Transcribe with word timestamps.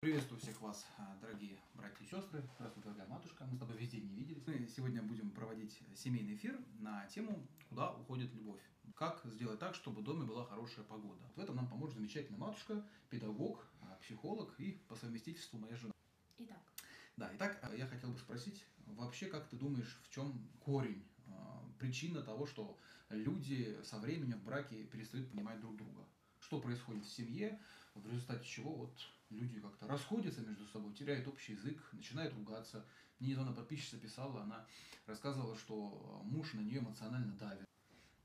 Приветствую 0.00 0.40
всех 0.40 0.58
вас, 0.62 0.86
а, 0.96 1.14
дорогие 1.20 1.58
братья 1.74 2.02
и 2.02 2.06
сестры. 2.06 2.42
Здравствуй, 2.54 2.82
дорогая 2.82 3.06
матушка. 3.06 3.44
Мы 3.44 3.56
с 3.56 3.58
тобой 3.58 3.76
везде 3.76 4.00
не 4.00 4.14
виделись. 4.14 4.42
Мы 4.46 4.66
сегодня 4.66 5.02
будем 5.02 5.30
проводить 5.30 5.78
семейный 5.94 6.36
эфир 6.36 6.58
на 6.78 7.04
тему 7.08 7.46
«Куда 7.68 7.92
уходит 7.92 8.32
любовь?». 8.32 8.62
Как 8.94 9.20
сделать 9.26 9.58
так, 9.58 9.74
чтобы 9.74 10.00
в 10.00 10.04
доме 10.04 10.24
была 10.24 10.46
хорошая 10.46 10.86
погода. 10.86 11.20
В 11.36 11.38
этом 11.38 11.56
нам 11.56 11.68
поможет 11.68 11.96
замечательная 11.96 12.40
матушка, 12.40 12.82
педагог, 13.10 13.62
а, 13.82 13.96
психолог 13.96 14.58
и 14.58 14.80
по 14.88 14.96
совместительству 14.96 15.58
моя 15.58 15.76
жена. 15.76 15.92
Итак. 16.38 16.62
Да, 17.18 17.30
итак, 17.34 17.58
а, 17.60 17.74
я 17.74 17.86
хотел 17.86 18.10
бы 18.10 18.18
спросить, 18.18 18.64
вообще, 18.86 19.26
как 19.26 19.50
ты 19.50 19.56
думаешь, 19.56 20.00
в 20.04 20.08
чем 20.08 20.48
корень, 20.60 21.04
причина 21.78 22.22
того, 22.22 22.46
что 22.46 22.78
люди 23.10 23.78
со 23.84 23.98
временем 23.98 24.38
в 24.38 24.44
браке 24.44 24.82
перестают 24.84 25.30
понимать 25.30 25.60
друг 25.60 25.76
друга? 25.76 26.06
что 26.40 26.58
происходит 26.58 27.04
в 27.04 27.12
семье, 27.12 27.60
в 27.94 28.06
результате 28.06 28.44
чего 28.44 28.74
вот 28.74 28.92
люди 29.30 29.60
как-то 29.60 29.86
расходятся 29.86 30.42
между 30.42 30.66
собой, 30.66 30.94
теряют 30.94 31.26
общий 31.28 31.52
язык, 31.52 31.80
начинают 31.92 32.34
ругаться. 32.34 32.86
Мне 33.18 33.30
недавно 33.30 33.52
подписчица 33.52 33.98
писала, 33.98 34.42
она 34.42 34.66
рассказывала, 35.06 35.56
что 35.56 36.22
муж 36.24 36.54
на 36.54 36.60
нее 36.60 36.80
эмоционально 36.80 37.34
давит. 37.36 37.66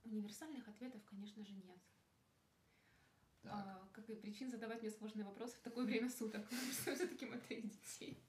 Универсальных 0.03 0.67
ответов, 0.67 1.03
конечно 1.05 1.43
же, 1.43 1.53
нет. 1.53 1.79
А, 3.43 3.87
как 3.93 4.09
и 4.09 4.15
причин 4.15 4.49
задавать 4.49 4.81
мне 4.81 4.91
сложные 4.91 5.25
вопросы 5.25 5.55
в 5.57 5.61
такое 5.61 5.85
время 5.85 6.09
суток, 6.09 6.45
что 6.81 6.95
все-таки 6.95 7.25
мы 7.25 7.37
троих 7.37 7.69
детей. 7.69 8.19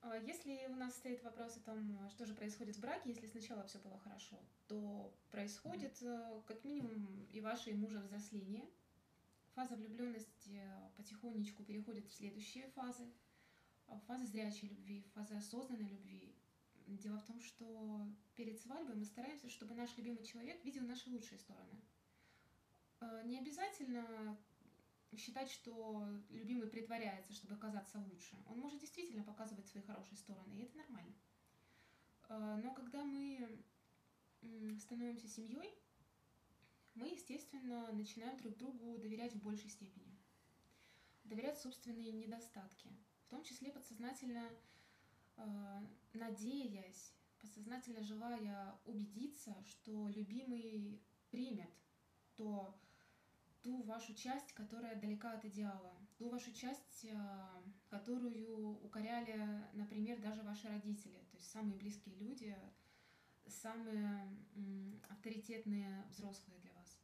А 0.00 0.16
если 0.18 0.66
у 0.68 0.76
нас 0.76 0.94
стоит 0.94 1.22
вопрос 1.24 1.56
о 1.56 1.60
том, 1.60 2.08
что 2.10 2.26
же 2.26 2.34
происходит 2.34 2.76
в 2.76 2.80
браке, 2.80 3.10
если 3.10 3.26
сначала 3.26 3.64
все 3.64 3.78
было 3.78 3.98
хорошо, 3.98 4.38
то 4.68 5.12
происходит 5.30 6.00
э, 6.02 6.42
как 6.46 6.62
минимум 6.64 7.26
и 7.32 7.40
ваше 7.40 7.70
и 7.70 7.74
мужа 7.74 7.98
взросление. 7.98 8.64
Фаза 9.56 9.74
влюбленности 9.74 10.60
потихонечку 10.98 11.64
переходит 11.64 12.06
в 12.06 12.12
следующие 12.12 12.68
фазы. 12.72 13.10
Фаза 14.06 14.26
зрячей 14.26 14.68
любви, 14.68 15.02
фаза 15.14 15.38
осознанной 15.38 15.88
любви. 15.88 16.36
Дело 16.86 17.18
в 17.18 17.24
том, 17.24 17.40
что 17.40 18.06
перед 18.34 18.60
свадьбой 18.60 18.96
мы 18.96 19.06
стараемся, 19.06 19.48
чтобы 19.48 19.74
наш 19.74 19.96
любимый 19.96 20.24
человек 20.24 20.62
видел 20.62 20.82
наши 20.82 21.08
лучшие 21.08 21.38
стороны. 21.38 21.80
Э, 23.00 23.22
не 23.24 23.38
обязательно 23.38 24.36
считать, 25.16 25.50
что 25.50 26.06
любимый 26.28 26.68
притворяется, 26.68 27.32
чтобы 27.32 27.56
казаться 27.56 27.98
лучше. 27.98 28.36
Он 28.48 28.58
может 28.60 28.78
действительно 28.78 29.24
показывать 29.24 29.66
свои 29.68 29.82
хорошие 29.82 30.18
стороны, 30.18 30.52
и 30.52 30.64
это 30.64 30.76
нормально. 30.76 31.14
Э, 32.28 32.60
но 32.62 32.74
когда 32.74 33.02
мы 33.04 33.64
становимся 34.78 35.28
семьей, 35.28 35.74
мы, 36.96 37.08
естественно, 37.08 37.92
начинаем 37.92 38.36
друг 38.38 38.56
другу 38.56 38.98
доверять 38.98 39.34
в 39.34 39.42
большей 39.42 39.70
степени. 39.70 40.18
Доверять 41.24 41.58
собственные 41.58 42.12
недостатки. 42.12 42.88
В 43.26 43.28
том 43.28 43.42
числе 43.44 43.70
подсознательно 43.70 44.50
э, 45.36 45.86
надеясь, 46.14 47.12
подсознательно 47.40 48.02
желая 48.02 48.78
убедиться, 48.84 49.54
что 49.64 50.08
любимый 50.08 51.00
примет 51.30 51.70
то, 52.36 52.74
ту 53.62 53.82
вашу 53.82 54.14
часть, 54.14 54.52
которая 54.52 55.00
далека 55.00 55.32
от 55.32 55.44
идеала, 55.44 55.94
ту 56.18 56.28
вашу 56.28 56.52
часть, 56.52 57.04
э, 57.04 57.16
которую 57.88 58.82
укоряли, 58.84 59.66
например, 59.74 60.20
даже 60.20 60.42
ваши 60.42 60.68
родители, 60.68 61.18
то 61.30 61.36
есть 61.36 61.50
самые 61.50 61.76
близкие 61.76 62.14
люди, 62.16 62.56
самые 63.48 64.28
авторитетные 65.08 66.04
взрослые 66.10 66.58
для 66.60 66.72
вас. 66.72 66.98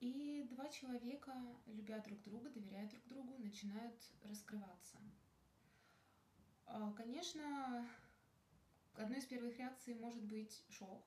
И 0.00 0.46
два 0.50 0.68
человека, 0.68 1.34
любя 1.66 1.98
друг 2.00 2.22
друга, 2.22 2.50
доверяя 2.50 2.88
друг 2.88 3.06
другу, 3.08 3.36
начинают 3.38 4.00
раскрываться. 4.22 4.98
А, 6.66 6.92
конечно, 6.92 7.88
одной 8.94 9.18
из 9.18 9.24
первых 9.26 9.56
реакций 9.58 9.94
может 9.94 10.22
быть 10.22 10.64
шок, 10.68 11.04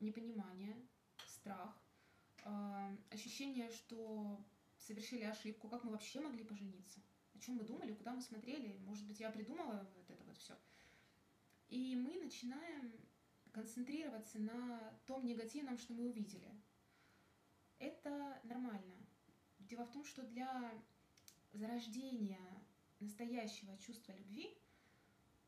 непонимание, 0.00 0.76
страх— 1.26 1.76
э, 2.44 2.96
ощущение, 3.10 3.70
что 3.70 4.42
совершили 4.78 5.24
ошибку, 5.24 5.68
как 5.68 5.84
мы 5.84 5.92
вообще 5.92 6.20
могли 6.20 6.44
пожениться, 6.44 7.00
о 7.34 7.38
чем 7.38 7.56
мы 7.56 7.64
думали, 7.64 7.94
куда 7.94 8.12
мы 8.12 8.22
смотрели, 8.22 8.78
может 8.86 9.06
быть, 9.06 9.20
я 9.20 9.30
придумала 9.30 9.88
вот 9.94 10.10
это 10.10 10.24
вот 10.24 10.38
все. 10.38 10.54
И 11.68 11.94
мы 11.96 12.18
начинаем 12.18 12.92
концентрироваться 13.52 14.38
на 14.38 14.94
том 15.06 15.24
негативном, 15.24 15.78
что 15.78 15.92
мы 15.94 16.08
увидели. 16.08 16.50
Это 17.78 18.40
нормально. 18.44 18.94
Дело 19.58 19.84
в 19.84 19.92
том, 19.92 20.04
что 20.04 20.22
для 20.22 20.72
зарождения 21.52 22.40
настоящего 23.00 23.76
чувства 23.78 24.12
любви 24.12 24.56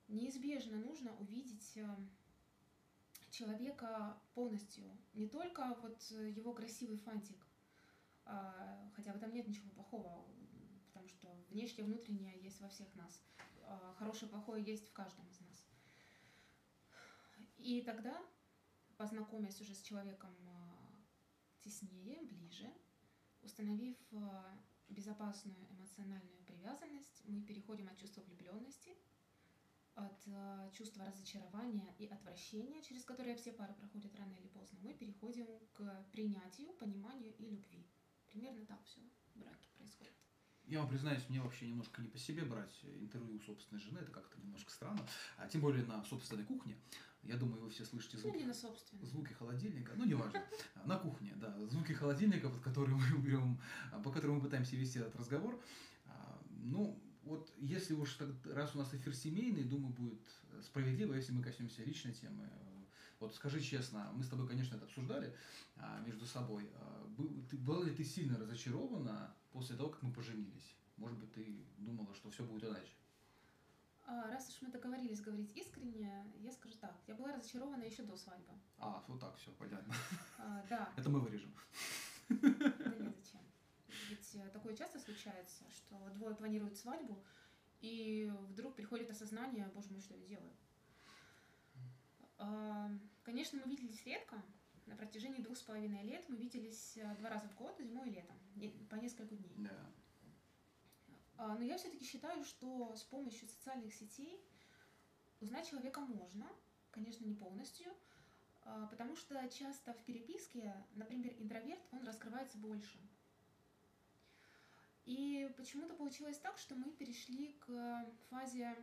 неизбежно 0.08 0.78
нужно 0.78 1.14
увидеть 1.16 1.76
э, 1.76 1.96
человека 3.30 4.20
полностью. 4.34 4.84
Не 5.14 5.26
только 5.28 5.76
вот 5.82 6.00
его 6.10 6.52
красивый 6.52 6.98
фантик, 6.98 7.46
а, 8.24 8.90
хотя 8.94 9.12
в 9.12 9.16
этом 9.16 9.32
нет 9.32 9.48
ничего 9.48 9.68
плохого, 9.70 10.24
потому 10.86 11.08
что 11.08 11.28
внешнее, 11.50 11.84
внутреннее 11.84 12.40
есть 12.40 12.60
во 12.60 12.68
всех 12.68 12.94
нас. 12.94 13.22
А, 13.64 13.94
хорошее, 13.98 14.30
плохое 14.30 14.62
есть 14.62 14.88
в 14.88 14.92
каждом 14.92 15.26
из 15.28 15.40
нас. 15.40 15.66
И 17.62 17.82
тогда, 17.82 18.20
познакомясь 18.96 19.60
уже 19.60 19.74
с 19.74 19.82
человеком 19.82 20.34
а, 20.48 21.04
теснее, 21.60 22.20
ближе, 22.22 22.72
установив 23.40 23.96
безопасную 24.88 25.66
эмоциональную 25.70 26.42
привязанность, 26.44 27.22
мы 27.24 27.42
переходим 27.42 27.88
от 27.88 27.96
чувства 27.96 28.22
влюбленности– 28.22 28.96
от 29.94 30.26
э, 30.26 30.70
чувства 30.72 31.04
разочарования 31.04 31.94
и 31.98 32.06
отвращения, 32.06 32.82
через 32.82 33.04
которое 33.04 33.36
все 33.36 33.52
пары 33.52 33.74
проходят 33.74 34.14
рано 34.16 34.34
или 34.34 34.48
поздно, 34.48 34.78
мы 34.82 34.94
переходим 34.94 35.46
к 35.72 36.06
принятию, 36.12 36.72
пониманию 36.74 37.34
и 37.36 37.46
любви. 37.46 37.86
Примерно 38.28 38.64
так 38.66 38.82
все 38.84 39.00
в 39.34 39.38
браке 39.38 39.68
происходит. 39.76 40.21
Я 40.66 40.80
вам 40.80 40.88
признаюсь, 40.88 41.22
мне 41.28 41.40
вообще 41.40 41.68
немножко 41.68 42.00
не 42.00 42.08
по 42.08 42.18
себе 42.18 42.44
брать 42.44 42.80
интервью 43.00 43.36
у 43.36 43.40
собственной 43.40 43.80
жены, 43.80 43.98
это 43.98 44.10
как-то 44.10 44.40
немножко 44.40 44.70
странно, 44.70 45.06
а 45.36 45.48
тем 45.48 45.60
более 45.60 45.84
на 45.84 46.04
собственной 46.04 46.44
кухне. 46.44 46.76
Я 47.22 47.36
думаю, 47.36 47.62
вы 47.62 47.70
все 47.70 47.84
слышите 47.84 48.18
звуки, 48.18 48.34
ну, 48.34 48.40
не 48.40 48.46
на 48.46 48.54
собственной. 48.54 49.04
звуки 49.06 49.32
холодильника, 49.32 49.92
ну 49.96 50.04
неважно, 50.04 50.42
на 50.86 50.98
кухне, 50.98 51.32
да, 51.36 51.56
звуки 51.68 51.92
холодильника, 51.92 52.48
под 52.48 52.60
которые 52.60 52.96
мы 52.96 53.18
берем, 53.18 53.60
по 54.02 54.10
которым 54.10 54.36
мы 54.36 54.42
пытаемся 54.42 54.74
вести 54.76 54.98
этот 54.98 55.14
разговор. 55.16 55.60
А, 56.06 56.42
ну, 56.62 57.00
вот 57.22 57.52
если 57.58 57.94
уж 57.94 58.14
так, 58.14 58.28
раз 58.46 58.74
у 58.74 58.78
нас 58.78 58.92
эфир 58.92 59.14
семейный, 59.14 59.62
думаю, 59.62 59.92
будет 59.92 60.20
справедливо, 60.62 61.14
если 61.14 61.32
мы 61.32 61.42
коснемся 61.42 61.84
личной 61.84 62.12
темы. 62.12 62.48
Вот 63.22 63.36
скажи 63.36 63.60
честно, 63.60 64.10
мы 64.14 64.24
с 64.24 64.28
тобой, 64.28 64.48
конечно, 64.48 64.74
это 64.74 64.84
обсуждали 64.84 65.32
а, 65.76 66.00
между 66.00 66.26
собой. 66.26 66.68
А, 66.74 67.04
был, 67.16 67.30
ты, 67.48 67.56
была 67.56 67.84
ли 67.84 67.94
ты 67.94 68.02
сильно 68.02 68.36
разочарована 68.36 69.32
после 69.52 69.76
того, 69.76 69.90
как 69.90 70.02
мы 70.02 70.12
поженились? 70.12 70.74
Может 70.96 71.16
быть, 71.18 71.32
ты 71.32 71.64
думала, 71.78 72.12
что 72.16 72.30
все 72.30 72.42
будет 72.42 72.64
иначе? 72.64 72.92
А, 74.06 74.28
раз 74.28 74.48
уж 74.48 74.62
мы 74.62 74.72
договорились 74.72 75.20
говорить 75.20 75.56
искренне, 75.56 76.26
я 76.40 76.50
скажу 76.50 76.74
так. 76.80 76.96
Я 77.06 77.14
была 77.14 77.32
разочарована 77.32 77.84
еще 77.84 78.02
до 78.02 78.16
свадьбы. 78.16 78.54
А, 78.78 79.04
вот 79.06 79.20
так 79.20 79.36
все, 79.36 79.52
понятно. 79.52 79.94
А, 80.38 80.66
да. 80.68 80.92
Это 80.96 81.08
мы 81.08 81.20
вырежем. 81.20 81.54
Да 82.28 82.36
нет, 82.98 83.14
зачем? 83.16 83.40
Ведь 84.10 84.34
э, 84.34 84.48
такое 84.48 84.74
часто 84.74 84.98
случается, 84.98 85.62
что 85.70 86.10
двое 86.16 86.34
планируют 86.34 86.76
свадьбу, 86.76 87.22
и 87.82 88.32
вдруг 88.48 88.74
приходит 88.74 89.10
осознание, 89.10 89.70
боже 89.72 89.90
мой, 89.90 90.00
что 90.00 90.16
я 90.16 90.26
делаю. 90.26 90.52
Конечно, 93.22 93.60
мы 93.64 93.70
виделись 93.70 94.04
редко. 94.04 94.42
На 94.86 94.96
протяжении 94.96 95.42
двух 95.42 95.56
с 95.56 95.62
половиной 95.62 96.02
лет 96.02 96.24
мы 96.28 96.36
виделись 96.36 96.96
э, 96.96 97.14
два 97.16 97.30
раза 97.30 97.48
в 97.48 97.54
год, 97.56 97.76
зимой 97.78 98.08
и 98.08 98.12
летом, 98.12 98.36
по 98.90 98.96
несколько 98.96 99.34
дней. 99.36 99.54
Да. 99.58 99.92
А, 101.36 101.56
но 101.56 101.62
я 101.64 101.78
все-таки 101.78 102.04
считаю, 102.04 102.44
что 102.44 102.94
с 102.96 103.02
помощью 103.04 103.48
социальных 103.48 103.94
сетей 103.94 104.40
узнать 105.40 105.68
человека 105.68 106.00
можно, 106.00 106.48
конечно, 106.90 107.24
не 107.24 107.34
полностью, 107.34 107.92
а, 108.64 108.86
потому 108.86 109.16
что 109.16 109.48
часто 109.48 109.92
в 109.92 110.02
переписке, 110.04 110.74
например, 110.94 111.34
интроверт, 111.38 111.82
он 111.92 112.04
раскрывается 112.04 112.58
больше. 112.58 112.98
И 115.04 115.52
почему-то 115.56 115.94
получилось 115.94 116.38
так, 116.38 116.58
что 116.58 116.74
мы 116.74 116.90
перешли 116.92 117.54
к 117.60 118.06
фазе 118.30 118.76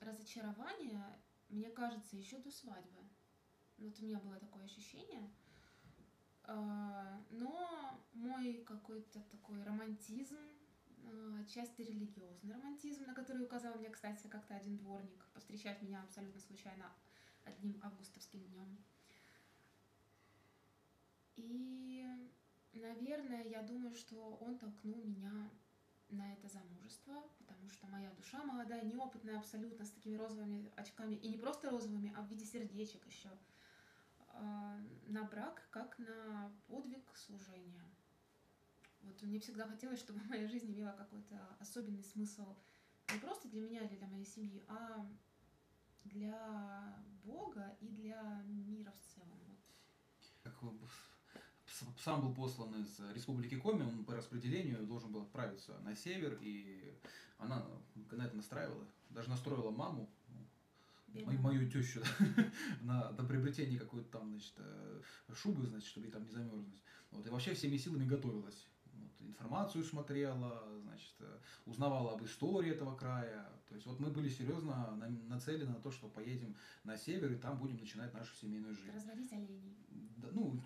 разочарования, 0.00 1.18
мне 1.50 1.70
кажется, 1.70 2.16
еще 2.16 2.38
до 2.38 2.50
свадьбы. 2.50 3.00
Вот 3.78 3.98
у 3.98 4.04
меня 4.04 4.18
было 4.18 4.38
такое 4.38 4.64
ощущение. 4.64 5.30
А, 6.44 7.22
но 7.30 8.00
мой 8.12 8.64
какой-то 8.64 9.20
такой 9.30 9.62
романтизм, 9.62 10.38
а, 11.04 11.40
отчасти 11.40 11.82
религиозный 11.82 12.54
романтизм, 12.54 13.04
на 13.04 13.14
который 13.14 13.44
указал 13.44 13.74
мне, 13.76 13.90
кстати, 13.90 14.26
как-то 14.26 14.54
один 14.54 14.76
дворник, 14.76 15.26
повстречав 15.34 15.80
меня 15.82 16.02
абсолютно 16.02 16.40
случайно 16.40 16.92
одним 17.44 17.80
августовским 17.82 18.40
днем. 18.40 18.78
И 21.36 21.90
Наверное, 22.72 23.44
я 23.44 23.62
думаю, 23.62 23.94
что 23.94 24.36
он 24.40 24.56
толкнул 24.58 25.02
меня 25.02 25.50
на 26.08 26.32
это 26.32 26.48
замужество, 26.48 27.14
потому 27.60 27.70
что 27.70 27.86
моя 27.88 28.10
душа 28.12 28.42
молодая, 28.42 28.84
неопытная 28.84 29.38
абсолютно, 29.38 29.84
с 29.84 29.90
такими 29.90 30.16
розовыми 30.16 30.72
очками, 30.76 31.14
и 31.14 31.28
не 31.28 31.36
просто 31.36 31.70
розовыми, 31.70 32.12
а 32.16 32.22
в 32.22 32.28
виде 32.28 32.44
сердечек 32.44 33.06
еще, 33.06 33.30
а, 34.28 34.78
на 35.08 35.24
брак 35.24 35.68
как 35.70 35.98
на 35.98 36.50
подвиг 36.66 37.04
служения. 37.14 37.84
Вот 39.02 39.20
мне 39.22 39.38
всегда 39.40 39.66
хотелось, 39.66 40.00
чтобы 40.00 40.20
моя 40.28 40.48
жизнь 40.48 40.72
имела 40.72 40.92
какой-то 40.92 41.56
особенный 41.58 42.04
смысл 42.04 42.56
не 43.12 43.18
просто 43.18 43.48
для 43.48 43.60
меня 43.60 43.80
или 43.82 43.96
для 43.96 44.06
моей 44.06 44.26
семьи, 44.26 44.64
а 44.68 45.06
для 46.04 47.04
Бога 47.24 47.76
и 47.80 47.88
для 47.88 48.42
мира 48.46 48.92
в 48.92 49.14
целом. 49.14 49.38
Как 50.42 50.62
сам 51.98 52.20
был 52.22 52.34
послан 52.34 52.74
из 52.80 53.00
республики 53.14 53.56
Коми, 53.56 53.82
он 53.82 54.04
по 54.04 54.14
распределению 54.14 54.86
должен 54.86 55.12
был 55.12 55.22
отправиться 55.22 55.78
на 55.80 55.94
север, 55.94 56.38
и 56.40 56.94
она 57.38 57.66
на 58.12 58.22
это 58.22 58.36
настраивала, 58.36 58.86
даже 59.10 59.30
настроила 59.30 59.70
маму, 59.70 60.08
мою, 61.14 61.40
мою 61.40 61.70
тещу, 61.70 62.02
на, 62.82 63.10
на 63.10 63.24
приобретение 63.24 63.78
какой-то 63.78 64.10
там, 64.10 64.30
значит, 64.30 64.54
э, 64.58 65.00
шубы, 65.34 65.66
значит, 65.66 65.88
чтобы 65.88 66.06
ей 66.06 66.12
там 66.12 66.24
не 66.24 66.30
замерзнуть. 66.30 66.80
Вот, 67.10 67.26
и 67.26 67.30
вообще 67.30 67.54
всеми 67.54 67.76
силами 67.76 68.04
готовилась. 68.04 68.68
Вот, 68.92 69.10
информацию 69.20 69.84
смотрела, 69.84 70.62
значит, 70.82 71.14
э, 71.20 71.38
узнавала 71.66 72.12
об 72.14 72.24
истории 72.24 72.70
этого 72.70 72.96
края. 72.96 73.48
То 73.68 73.74
есть 73.74 73.86
вот 73.86 74.00
мы 74.00 74.10
были 74.10 74.28
серьезно 74.28 74.96
нацелены 75.28 75.72
на 75.72 75.80
то, 75.80 75.90
что 75.90 76.08
поедем 76.08 76.56
на 76.84 76.96
север 76.96 77.32
и 77.32 77.36
там 77.36 77.58
будем 77.58 77.78
начинать 77.78 78.12
нашу 78.14 78.34
семейную 78.36 78.74
жизнь. 78.74 78.92
Разводить 78.94 79.32
оленей. 79.32 79.76
Да, 80.20 80.28
ну, 80.32 80.62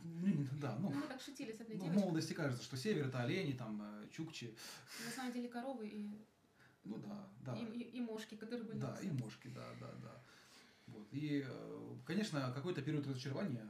да, 0.61 0.77
ну. 0.79 0.91
Ну, 0.91 0.97
мы 0.97 1.06
так 1.06 1.21
шутили 1.21 1.53
с 1.53 1.61
одной 1.61 1.77
ну, 1.77 1.85
В 1.87 1.95
молодости 1.95 2.33
кажется, 2.33 2.65
что 2.65 2.77
север 2.77 3.06
это 3.09 3.23
олени, 3.23 3.53
там, 3.53 3.81
э, 3.83 4.09
чукчи. 4.11 4.56
На 5.05 5.11
самом 5.11 5.33
деле 5.33 5.49
коровы 5.49 5.89
и 5.89 6.27
ну 6.85 6.99
да, 6.99 7.29
да. 7.41 7.56
И, 7.56 7.65
и, 7.65 7.97
и 7.97 8.01
мошки, 8.01 8.35
которые 8.35 8.67
были. 8.67 8.79
Да, 8.79 8.99
и 9.03 9.11
мошки, 9.11 9.49
да, 9.49 9.67
да, 9.81 9.91
да. 10.03 10.23
Вот. 10.87 11.09
И, 11.12 11.43
э, 11.47 11.97
конечно, 12.05 12.53
какой-то 12.55 12.83
период 12.83 13.06
разочарования 13.06 13.67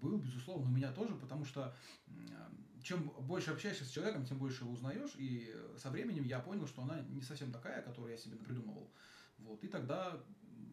был, 0.00 0.18
безусловно, 0.18 0.66
у 0.66 0.74
меня 0.74 0.92
тоже, 0.92 1.14
потому 1.14 1.44
что 1.44 1.74
чем 2.82 3.10
больше 3.20 3.50
общаешься 3.50 3.84
с 3.84 3.90
человеком, 3.90 4.24
тем 4.24 4.38
больше 4.38 4.64
его 4.64 4.72
узнаешь, 4.72 5.14
и 5.16 5.54
со 5.76 5.90
временем 5.90 6.24
я 6.24 6.40
понял, 6.40 6.66
что 6.66 6.82
она 6.82 7.00
не 7.00 7.22
совсем 7.22 7.52
такая, 7.52 7.82
которую 7.82 8.12
я 8.12 8.18
себе 8.18 8.36
придумывал. 8.36 8.90
Вот. 9.38 9.62
И 9.62 9.68
тогда 9.68 10.22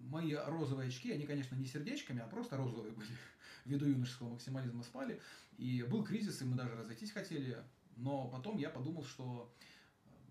мои 0.09 0.33
розовые 0.33 0.89
очки, 0.89 1.11
они, 1.11 1.25
конечно, 1.25 1.55
не 1.55 1.65
сердечками, 1.65 2.21
а 2.21 2.27
просто 2.27 2.57
розовые 2.57 2.93
были, 2.93 3.09
ввиду 3.65 3.85
юношеского 3.85 4.29
максимализма 4.29 4.83
спали. 4.83 5.21
И 5.57 5.83
был 5.83 6.03
кризис, 6.03 6.41
и 6.41 6.45
мы 6.45 6.55
даже 6.55 6.75
разойтись 6.75 7.11
хотели, 7.11 7.63
но 7.95 8.27
потом 8.27 8.57
я 8.57 8.69
подумал, 8.69 9.03
что 9.03 9.53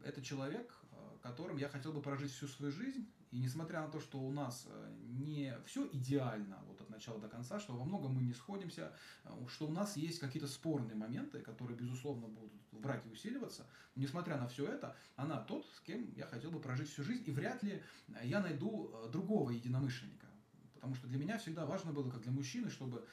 это 0.05 0.23
человек, 0.23 0.73
э, 0.93 0.97
которым 1.23 1.57
я 1.57 1.69
хотел 1.69 1.93
бы 1.93 2.01
прожить 2.01 2.33
всю 2.33 2.47
свою 2.47 2.73
жизнь, 2.73 3.07
и 3.33 3.39
несмотря 3.39 3.83
на 3.83 3.89
то, 3.89 4.01
что 4.01 4.19
у 4.19 4.31
нас 4.31 4.67
э, 4.69 4.95
не 5.03 5.55
все 5.67 5.89
идеально 5.93 6.63
вот 6.69 6.76
от 6.76 6.76
начала 6.97 7.21
до 7.21 7.29
конца, 7.29 7.61
что 7.61 7.75
во 7.75 7.85
многом 7.85 8.15
мы 8.15 8.23
не 8.23 8.35
сходимся, 8.35 8.93
э, 9.25 9.31
что 9.49 9.67
у 9.67 9.73
нас 9.73 9.97
есть 9.97 10.19
какие-то 10.19 10.49
спорные 10.49 10.97
моменты, 10.97 11.41
которые, 11.41 11.77
безусловно, 11.77 12.29
будут 12.29 12.53
в 12.73 12.81
браке 12.81 13.09
усиливаться, 13.09 13.67
несмотря 13.95 14.37
на 14.37 14.49
все 14.49 14.67
это, 14.67 14.97
она 15.17 15.41
тот, 15.41 15.67
с 15.75 15.81
кем 15.81 16.13
я 16.15 16.27
хотел 16.27 16.51
бы 16.51 16.61
прожить 16.61 16.89
всю 16.89 17.05
жизнь, 17.05 17.23
и 17.27 17.31
вряд 17.31 17.63
ли 17.63 17.83
я 18.23 18.41
найду 18.41 18.91
э, 18.93 19.11
другого 19.11 19.51
единомышленника. 19.51 20.27
Потому 20.75 20.95
что 20.95 21.07
для 21.07 21.19
меня 21.19 21.39
всегда 21.39 21.67
важно 21.67 21.93
было, 21.93 22.11
как 22.11 22.23
для 22.23 22.33
мужчины, 22.33 22.71
чтобы 22.71 23.07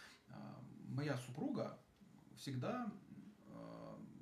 моя 0.89 1.17
супруга 1.17 1.79
всегда 2.35 2.91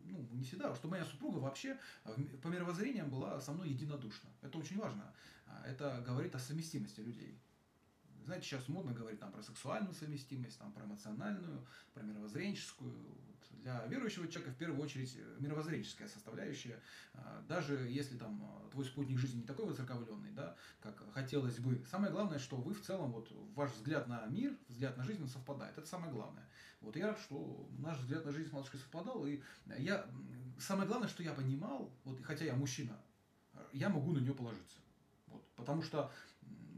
ну, 0.06 0.28
не 0.32 0.44
всегда, 0.44 0.74
что 0.76 0.88
моя 0.88 1.06
супруга 1.06 1.40
вообще 1.40 1.78
по 2.42 2.48
мировоззрениям 2.48 3.10
была 3.10 3.40
со 3.42 3.52
мной 3.52 3.70
единодушна. 3.70 4.30
Это 4.42 4.58
очень 4.58 4.78
важно. 4.78 5.14
А 5.48 5.66
это 5.66 6.04
говорит 6.06 6.36
о 6.36 6.40
совместимости 6.40 7.02
людей. 7.02 7.42
Знаете, 8.26 8.46
сейчас 8.46 8.68
модно 8.68 8.94
говорить 8.94 9.20
там, 9.20 9.32
про 9.32 9.42
сексуальную 9.42 9.94
совместимость, 9.94 10.60
там, 10.60 10.72
про 10.72 10.86
эмоциональную, 10.86 11.66
про 11.94 12.04
мировоззренческую. 12.04 13.18
Для 13.52 13.86
верующего 13.86 14.28
человека 14.28 14.54
в 14.54 14.58
первую 14.58 14.82
очередь 14.82 15.16
мировоззренческая 15.40 16.08
составляющая. 16.08 16.82
А, 17.14 17.44
даже 17.48 17.76
если 17.90 18.18
там 18.18 18.70
твой 18.72 18.86
спутник 18.86 19.20
жизни 19.20 19.42
не 19.42 19.46
такой 19.46 19.66
воцерковленный, 19.66 20.32
да, 20.32 20.56
как 20.80 21.04
хотелось 21.14 21.60
бы. 21.60 21.84
Самое 21.90 22.12
главное, 22.12 22.40
что 22.40 22.56
вы 22.56 22.74
в 22.74 22.82
целом, 22.82 23.12
вот, 23.12 23.32
ваш 23.54 23.72
взгляд 23.74 24.08
на 24.08 24.26
мир, 24.28 24.58
взгляд 24.68 24.98
на 24.98 25.04
жизнь 25.04 25.28
совпадает. 25.28 25.78
Это 25.78 25.88
самое 25.88 26.12
главное. 26.12 26.48
Вот 26.80 26.96
я 26.96 27.08
рад, 27.08 27.20
что 27.20 27.70
наш 27.78 28.00
взгляд 28.00 28.26
на 28.26 28.32
жизнь 28.32 28.50
с 28.50 28.54
матушкой 28.54 28.80
совпадал. 28.80 29.26
И 29.28 29.42
я, 29.78 30.08
самое 30.60 30.88
главное, 30.88 31.08
что 31.08 31.22
я 31.22 31.34
понимал, 31.34 31.94
вот, 32.04 32.24
хотя 32.24 32.46
я 32.46 32.56
мужчина, 32.56 33.00
я 33.74 33.90
могу 33.90 34.12
на 34.12 34.20
нее 34.20 34.34
положиться. 34.34 34.80
Вот, 35.28 35.46
потому 35.56 35.84
что, 35.84 36.12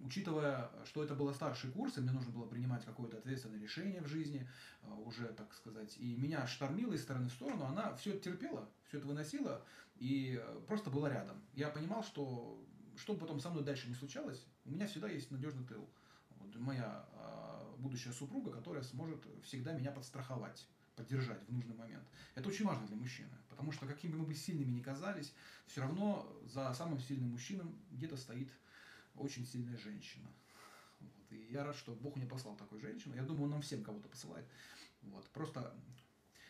учитывая, 0.03 0.69
что 0.85 1.03
это 1.03 1.15
было 1.15 1.33
старший 1.33 1.71
курс, 1.71 1.97
и 1.97 2.01
мне 2.01 2.11
нужно 2.11 2.31
было 2.31 2.45
принимать 2.45 2.85
какое-то 2.85 3.17
ответственное 3.17 3.59
решение 3.59 4.01
в 4.01 4.07
жизни, 4.07 4.47
а, 4.83 4.93
уже, 4.95 5.27
так 5.29 5.53
сказать, 5.53 5.95
и 5.97 6.15
меня 6.15 6.45
штормило 6.45 6.93
из 6.93 7.01
стороны 7.01 7.29
в 7.29 7.33
сторону, 7.33 7.65
она 7.65 7.95
все 7.95 8.11
это 8.11 8.19
терпела, 8.19 8.69
все 8.87 8.97
это 8.97 9.07
выносила 9.07 9.65
и 9.95 10.43
просто 10.67 10.89
была 10.89 11.09
рядом. 11.09 11.41
Я 11.53 11.69
понимал, 11.69 12.03
что 12.03 12.59
что 12.95 13.13
бы 13.13 13.19
потом 13.19 13.39
со 13.39 13.49
мной 13.49 13.63
дальше 13.63 13.87
не 13.87 13.95
случалось, 13.95 14.45
у 14.65 14.71
меня 14.71 14.87
всегда 14.87 15.07
есть 15.07 15.31
надежный 15.31 15.65
тыл. 15.65 15.89
Вот 16.37 16.55
моя 16.57 17.05
э, 17.13 17.75
будущая 17.79 18.13
супруга, 18.13 18.51
которая 18.51 18.83
сможет 18.83 19.25
всегда 19.43 19.73
меня 19.73 19.91
подстраховать 19.91 20.67
поддержать 20.95 21.41
в 21.47 21.51
нужный 21.51 21.75
момент. 21.75 22.03
Это 22.35 22.49
очень 22.49 22.65
важно 22.65 22.85
для 22.87 22.95
мужчины, 22.95 23.31
потому 23.49 23.71
что 23.71 23.87
какими 23.87 24.11
бы 24.11 24.27
мы 24.27 24.35
сильными 24.35 24.71
ни 24.71 24.81
казались, 24.81 25.33
все 25.65 25.81
равно 25.81 26.31
за 26.45 26.71
самым 26.73 26.99
сильным 26.99 27.31
мужчином 27.31 27.75
где-то 27.91 28.15
стоит 28.15 28.49
очень 29.15 29.45
сильная 29.45 29.77
женщина. 29.77 30.29
Вот. 30.99 31.31
И 31.31 31.47
я 31.51 31.63
рад, 31.63 31.75
что 31.75 31.93
Бог 31.95 32.15
мне 32.15 32.25
послал 32.25 32.55
такую 32.55 32.81
женщину. 32.81 33.15
Я 33.15 33.23
думаю, 33.23 33.45
он 33.45 33.51
нам 33.51 33.61
всем 33.61 33.83
кого-то 33.83 34.09
посылает. 34.09 34.45
Вот. 35.01 35.27
Просто 35.29 35.75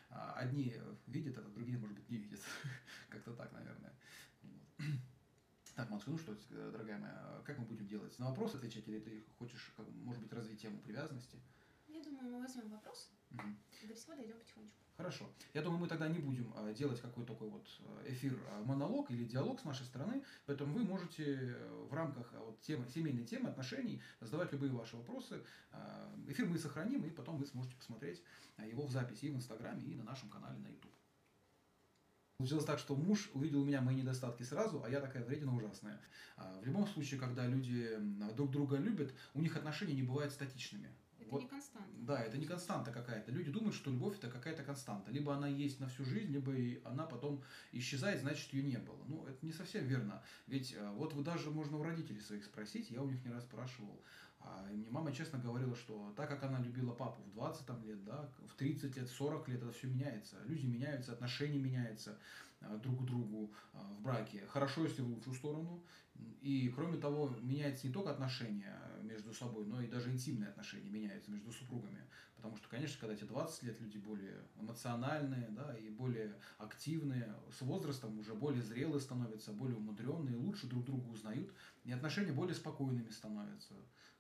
а, 0.09 0.33
одни 0.33 0.75
видят 1.07 1.37
это, 1.37 1.49
другие, 1.49 1.77
может 1.77 1.95
быть, 1.95 2.09
не 2.09 2.17
видят. 2.17 2.39
Как-то 3.09 3.33
так, 3.33 3.51
наверное. 3.51 3.93
Вот. 4.41 4.61
Так, 5.75 5.89
Матушка, 5.89 6.11
ну 6.11 6.19
что, 6.19 6.37
дорогая 6.51 6.99
моя, 6.99 7.41
как 7.45 7.57
мы 7.57 7.65
будем 7.65 7.87
делать? 7.87 8.19
На 8.19 8.29
вопрос 8.29 8.53
отвечать 8.53 8.87
или 8.87 8.99
ты 8.99 9.23
хочешь, 9.39 9.73
может 10.03 10.21
быть, 10.21 10.31
развить 10.31 10.61
тему 10.61 10.77
привязанности? 10.77 11.39
Я 11.87 12.03
думаю, 12.03 12.29
мы 12.29 12.41
возьмем 12.41 12.69
вопрос. 12.69 13.09
Угу. 13.31 13.87
До 13.87 13.95
всего 13.95 14.15
дойдем 14.15 14.37
потихонечку. 14.37 14.82
Хорошо. 14.95 15.27
Я 15.55 15.63
думаю, 15.63 15.79
мы 15.79 15.87
тогда 15.87 16.07
не 16.07 16.19
будем 16.19 16.53
э, 16.55 16.73
делать 16.73 17.01
какой-то 17.01 17.33
такой 17.33 17.49
вот 17.49 17.67
э, 17.79 18.11
эфир, 18.11 18.33
э, 18.33 18.63
монолог 18.63 19.09
или 19.09 19.23
диалог 19.23 19.59
с 19.59 19.63
нашей 19.63 19.87
стороны, 19.87 20.23
поэтому 20.45 20.75
вы 20.75 20.83
можете 20.83 21.57
в 21.89 21.93
рамках 21.93 22.31
вот 22.33 22.61
темы, 22.61 22.87
семейной 22.87 23.25
темы, 23.25 23.49
отношений 23.49 24.03
задавать 24.21 24.51
любые 24.51 24.71
ваши 24.71 24.95
вопросы. 24.95 25.43
Эфир 26.27 26.45
мы 26.45 26.59
сохраним, 26.59 27.03
и 27.05 27.09
потом 27.09 27.37
вы 27.37 27.47
сможете 27.47 27.75
посмотреть 27.75 28.21
его 28.59 28.85
в 28.85 28.91
записи 28.91 29.25
и 29.25 29.31
в 29.31 29.35
Инстаграме, 29.35 29.83
и 29.83 29.95
на 29.95 30.03
нашем 30.03 30.29
канале 30.29 30.59
на 30.59 30.67
YouTube. 30.67 30.93
Получилось 32.37 32.65
так, 32.65 32.77
что 32.77 32.95
муж 32.95 33.31
увидел 33.33 33.61
у 33.61 33.65
меня 33.65 33.81
мои 33.81 33.95
недостатки 33.95 34.43
сразу, 34.43 34.83
а 34.83 34.89
я 34.89 34.99
такая 34.99 35.23
вредина 35.25 35.55
ужасная. 35.55 35.99
В 36.37 36.65
любом 36.65 36.87
случае, 36.87 37.19
когда 37.19 37.47
люди 37.47 37.97
друг 38.35 38.51
друга 38.51 38.77
любят, 38.77 39.13
у 39.33 39.41
них 39.41 39.55
отношения 39.55 39.93
не 39.93 40.03
бывают 40.03 40.33
статичными. 40.33 40.89
Вот, 41.33 41.43
не 41.43 41.49
константа. 41.49 41.89
Да, 41.97 42.23
это 42.23 42.37
не 42.37 42.45
константа 42.45 42.91
какая-то. 42.91 43.31
Люди 43.31 43.51
думают, 43.51 43.75
что 43.75 43.91
любовь 43.91 44.17
это 44.17 44.29
какая-то 44.29 44.63
константа. 44.63 45.11
Либо 45.11 45.33
она 45.35 45.47
есть 45.47 45.79
на 45.79 45.87
всю 45.87 46.05
жизнь, 46.05 46.31
либо 46.31 46.53
и 46.53 46.81
она 46.83 47.05
потом 47.05 47.43
исчезает, 47.71 48.21
значит 48.21 48.53
ее 48.53 48.63
не 48.63 48.77
было. 48.77 49.03
Ну, 49.07 49.25
это 49.25 49.45
не 49.45 49.51
совсем 49.51 49.85
верно. 49.85 50.21
Ведь 50.47 50.73
э, 50.73 50.91
вот 50.91 51.13
вы 51.13 51.23
даже 51.23 51.49
можно 51.49 51.77
у 51.77 51.83
родителей 51.83 52.19
своих 52.19 52.45
спросить, 52.45 52.91
я 52.91 53.01
у 53.01 53.09
них 53.09 53.23
не 53.25 53.31
раз 53.31 53.43
спрашивал. 53.43 54.01
А, 54.45 54.67
мне 54.71 54.89
мама 54.89 55.11
честно 55.13 55.39
говорила, 55.39 55.75
что 55.75 56.13
так 56.17 56.29
как 56.29 56.43
она 56.43 56.59
любила 56.59 56.93
папу 56.93 57.21
в 57.23 57.31
20 57.31 57.65
там, 57.65 57.83
лет, 57.85 58.03
да, 58.03 58.29
в 58.47 58.55
30 58.55 58.95
лет, 58.97 59.09
40 59.09 59.47
лет, 59.47 59.63
это 59.63 59.71
все 59.71 59.87
меняется. 59.87 60.37
Люди 60.45 60.65
меняются, 60.65 61.13
отношения 61.13 61.59
меняются 61.59 62.19
э, 62.61 62.79
друг 62.83 63.01
к 63.01 63.05
другу 63.05 63.53
э, 63.73 63.77
в 63.97 64.01
браке. 64.01 64.45
Хорошо, 64.47 64.83
если 64.83 65.01
в 65.01 65.07
лучшую 65.07 65.35
сторону. 65.35 65.83
И 66.41 66.71
кроме 66.75 66.97
того, 66.97 67.35
меняется 67.41 67.87
не 67.87 67.93
только 67.93 68.11
отношения 68.11 68.77
между 69.01 69.33
собой, 69.33 69.65
но 69.65 69.81
и 69.81 69.87
даже 69.87 70.11
интимные 70.11 70.49
отношения 70.49 70.89
меняются 70.89 71.31
между 71.31 71.51
супругами. 71.51 72.05
Потому 72.35 72.57
что, 72.57 72.67
конечно, 72.67 72.99
когда 72.99 73.15
тебе 73.15 73.27
20 73.27 73.63
лет, 73.63 73.79
люди 73.79 73.97
более 73.97 74.43
эмоциональные, 74.59 75.47
да, 75.51 75.75
и 75.77 75.89
более 75.89 76.35
активные, 76.57 77.33
с 77.57 77.61
возрастом 77.61 78.19
уже 78.19 78.33
более 78.33 78.61
зрелые 78.61 78.99
становятся, 78.99 79.53
более 79.53 79.77
умудренные, 79.77 80.35
лучше 80.35 80.67
друг 80.67 80.83
друга 80.85 81.07
узнают, 81.07 81.53
и 81.85 81.91
отношения 81.91 82.33
более 82.33 82.53
спокойными 82.53 83.09
становятся. 83.09 83.73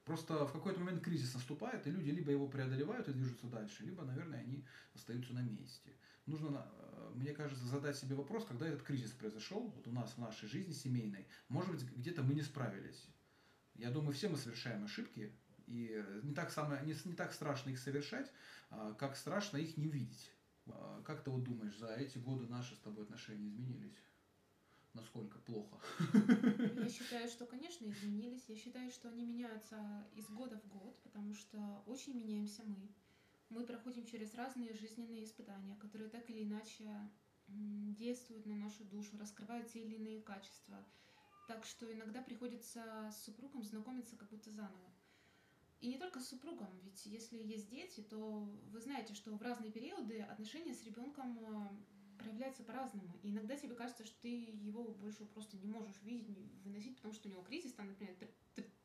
Просто 0.05 0.45
в 0.45 0.51
какой-то 0.51 0.79
момент 0.79 1.01
кризис 1.01 1.33
наступает, 1.33 1.87
и 1.87 1.91
люди 1.91 2.09
либо 2.09 2.31
его 2.31 2.47
преодолевают 2.47 3.07
и 3.07 3.13
движутся 3.13 3.47
дальше, 3.47 3.83
либо, 3.83 4.03
наверное, 4.03 4.39
они 4.39 4.65
остаются 4.93 5.33
на 5.33 5.41
месте. 5.41 5.91
Нужно, 6.25 6.67
э, 6.77 7.11
мне 7.15 7.33
кажется, 7.33 7.65
задать 7.65 7.97
себе 7.97 8.15
вопрос, 8.15 8.45
когда 8.45 8.67
этот 8.67 8.83
кризис 8.83 9.11
произошел, 9.11 9.69
вот 9.69 9.87
у 9.87 9.91
нас 9.91 10.11
в 10.11 10.17
нашей 10.17 10.49
жизни 10.49 10.73
семейной, 10.73 11.27
может 11.47 11.71
быть, 11.71 11.83
где-то 11.83 12.21
мы 12.21 12.33
не 12.33 12.41
справились. 12.41 13.07
Я 13.75 13.91
думаю, 13.91 14.13
все 14.13 14.27
мы 14.27 14.37
совершаем 14.37 14.83
ошибки, 14.83 15.33
и 15.67 16.03
не 16.23 16.33
так, 16.33 16.51
самое, 16.51 16.83
не, 16.85 16.95
не 17.05 17.15
так 17.15 17.33
страшно 17.33 17.69
их 17.69 17.79
совершать, 17.79 18.31
а 18.69 18.93
как 18.93 19.15
страшно 19.15 19.57
их 19.57 19.77
не 19.77 19.87
увидеть. 19.87 20.31
А, 20.67 21.01
как 21.03 21.23
ты 21.23 21.29
вот 21.29 21.43
думаешь, 21.43 21.77
за 21.77 21.93
эти 21.95 22.17
годы 22.17 22.47
наши 22.47 22.75
с 22.75 22.79
тобой 22.79 23.03
отношения 23.03 23.47
изменились? 23.47 23.93
Насколько 24.93 25.39
плохо? 25.39 25.79
Я 26.13 26.89
считаю, 26.89 27.27
что, 27.27 27.45
конечно, 27.45 27.85
изменились. 27.85 28.45
Я 28.47 28.55
считаю, 28.55 28.91
что 28.91 29.09
они 29.09 29.25
меняются 29.25 30.07
из 30.13 30.27
года 30.29 30.59
в 30.59 30.67
год, 30.67 30.99
потому 31.03 31.33
что 31.33 31.83
очень 31.87 32.13
меняемся 32.13 32.63
мы. 32.63 32.91
Мы 33.49 33.65
проходим 33.65 34.05
через 34.05 34.33
разные 34.35 34.73
жизненные 34.73 35.23
испытания, 35.23 35.75
которые 35.77 36.09
так 36.09 36.29
или 36.29 36.43
иначе 36.43 37.09
действуют 37.47 38.45
на 38.45 38.55
нашу 38.55 38.85
душу, 38.85 39.17
раскрывают 39.17 39.71
те 39.71 39.83
или 39.83 39.95
иные 39.95 40.21
качества. 40.21 40.85
Так 41.47 41.65
что 41.65 41.91
иногда 41.91 42.21
приходится 42.21 43.09
с 43.11 43.23
супругом 43.23 43.63
знакомиться 43.63 44.15
как 44.15 44.29
будто 44.29 44.51
заново. 44.51 44.93
И 45.81 45.89
не 45.89 45.97
только 45.97 46.21
с 46.21 46.29
супругом, 46.29 46.69
ведь 46.83 47.05
если 47.05 47.37
есть 47.37 47.69
дети, 47.69 48.01
то 48.01 48.49
вы 48.71 48.79
знаете, 48.79 49.13
что 49.13 49.35
в 49.35 49.41
разные 49.41 49.71
периоды 49.71 50.21
отношения 50.21 50.73
с 50.73 50.83
ребенком 50.85 51.37
э, 52.23 52.27
проявляются 52.27 52.63
по-разному. 52.63 53.17
И 53.23 53.31
иногда 53.31 53.55
тебе 53.55 53.75
кажется, 53.75 54.05
что 54.05 54.15
ты 54.21 54.29
его 54.29 54.83
больше 54.83 55.25
просто 55.25 55.57
не 55.57 55.67
можешь 55.67 56.01
видеть, 56.03 56.37
выносить, 56.63 56.95
потому 56.95 57.13
что 57.13 57.27
у 57.27 57.31
него 57.31 57.43
кризис, 57.43 57.73
там, 57.73 57.87
например, 57.87 58.15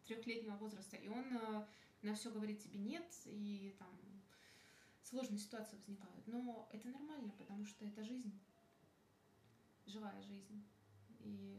трехлетнего 0.06 0.56
возраста, 0.56 0.96
и 0.96 1.08
он 1.08 1.24
э, 1.36 1.66
на 2.02 2.14
все 2.14 2.30
говорит 2.30 2.62
тебе 2.62 2.78
нет, 2.78 3.06
и 3.26 3.74
там 3.78 3.88
сложные 5.02 5.38
ситуации 5.38 5.76
возникают. 5.76 6.26
Но 6.26 6.68
это 6.72 6.88
нормально, 6.88 7.32
потому 7.38 7.64
что 7.64 7.84
это 7.84 8.04
жизнь, 8.04 8.32
живая 9.86 10.20
жизнь. 10.22 10.64
И 11.20 11.58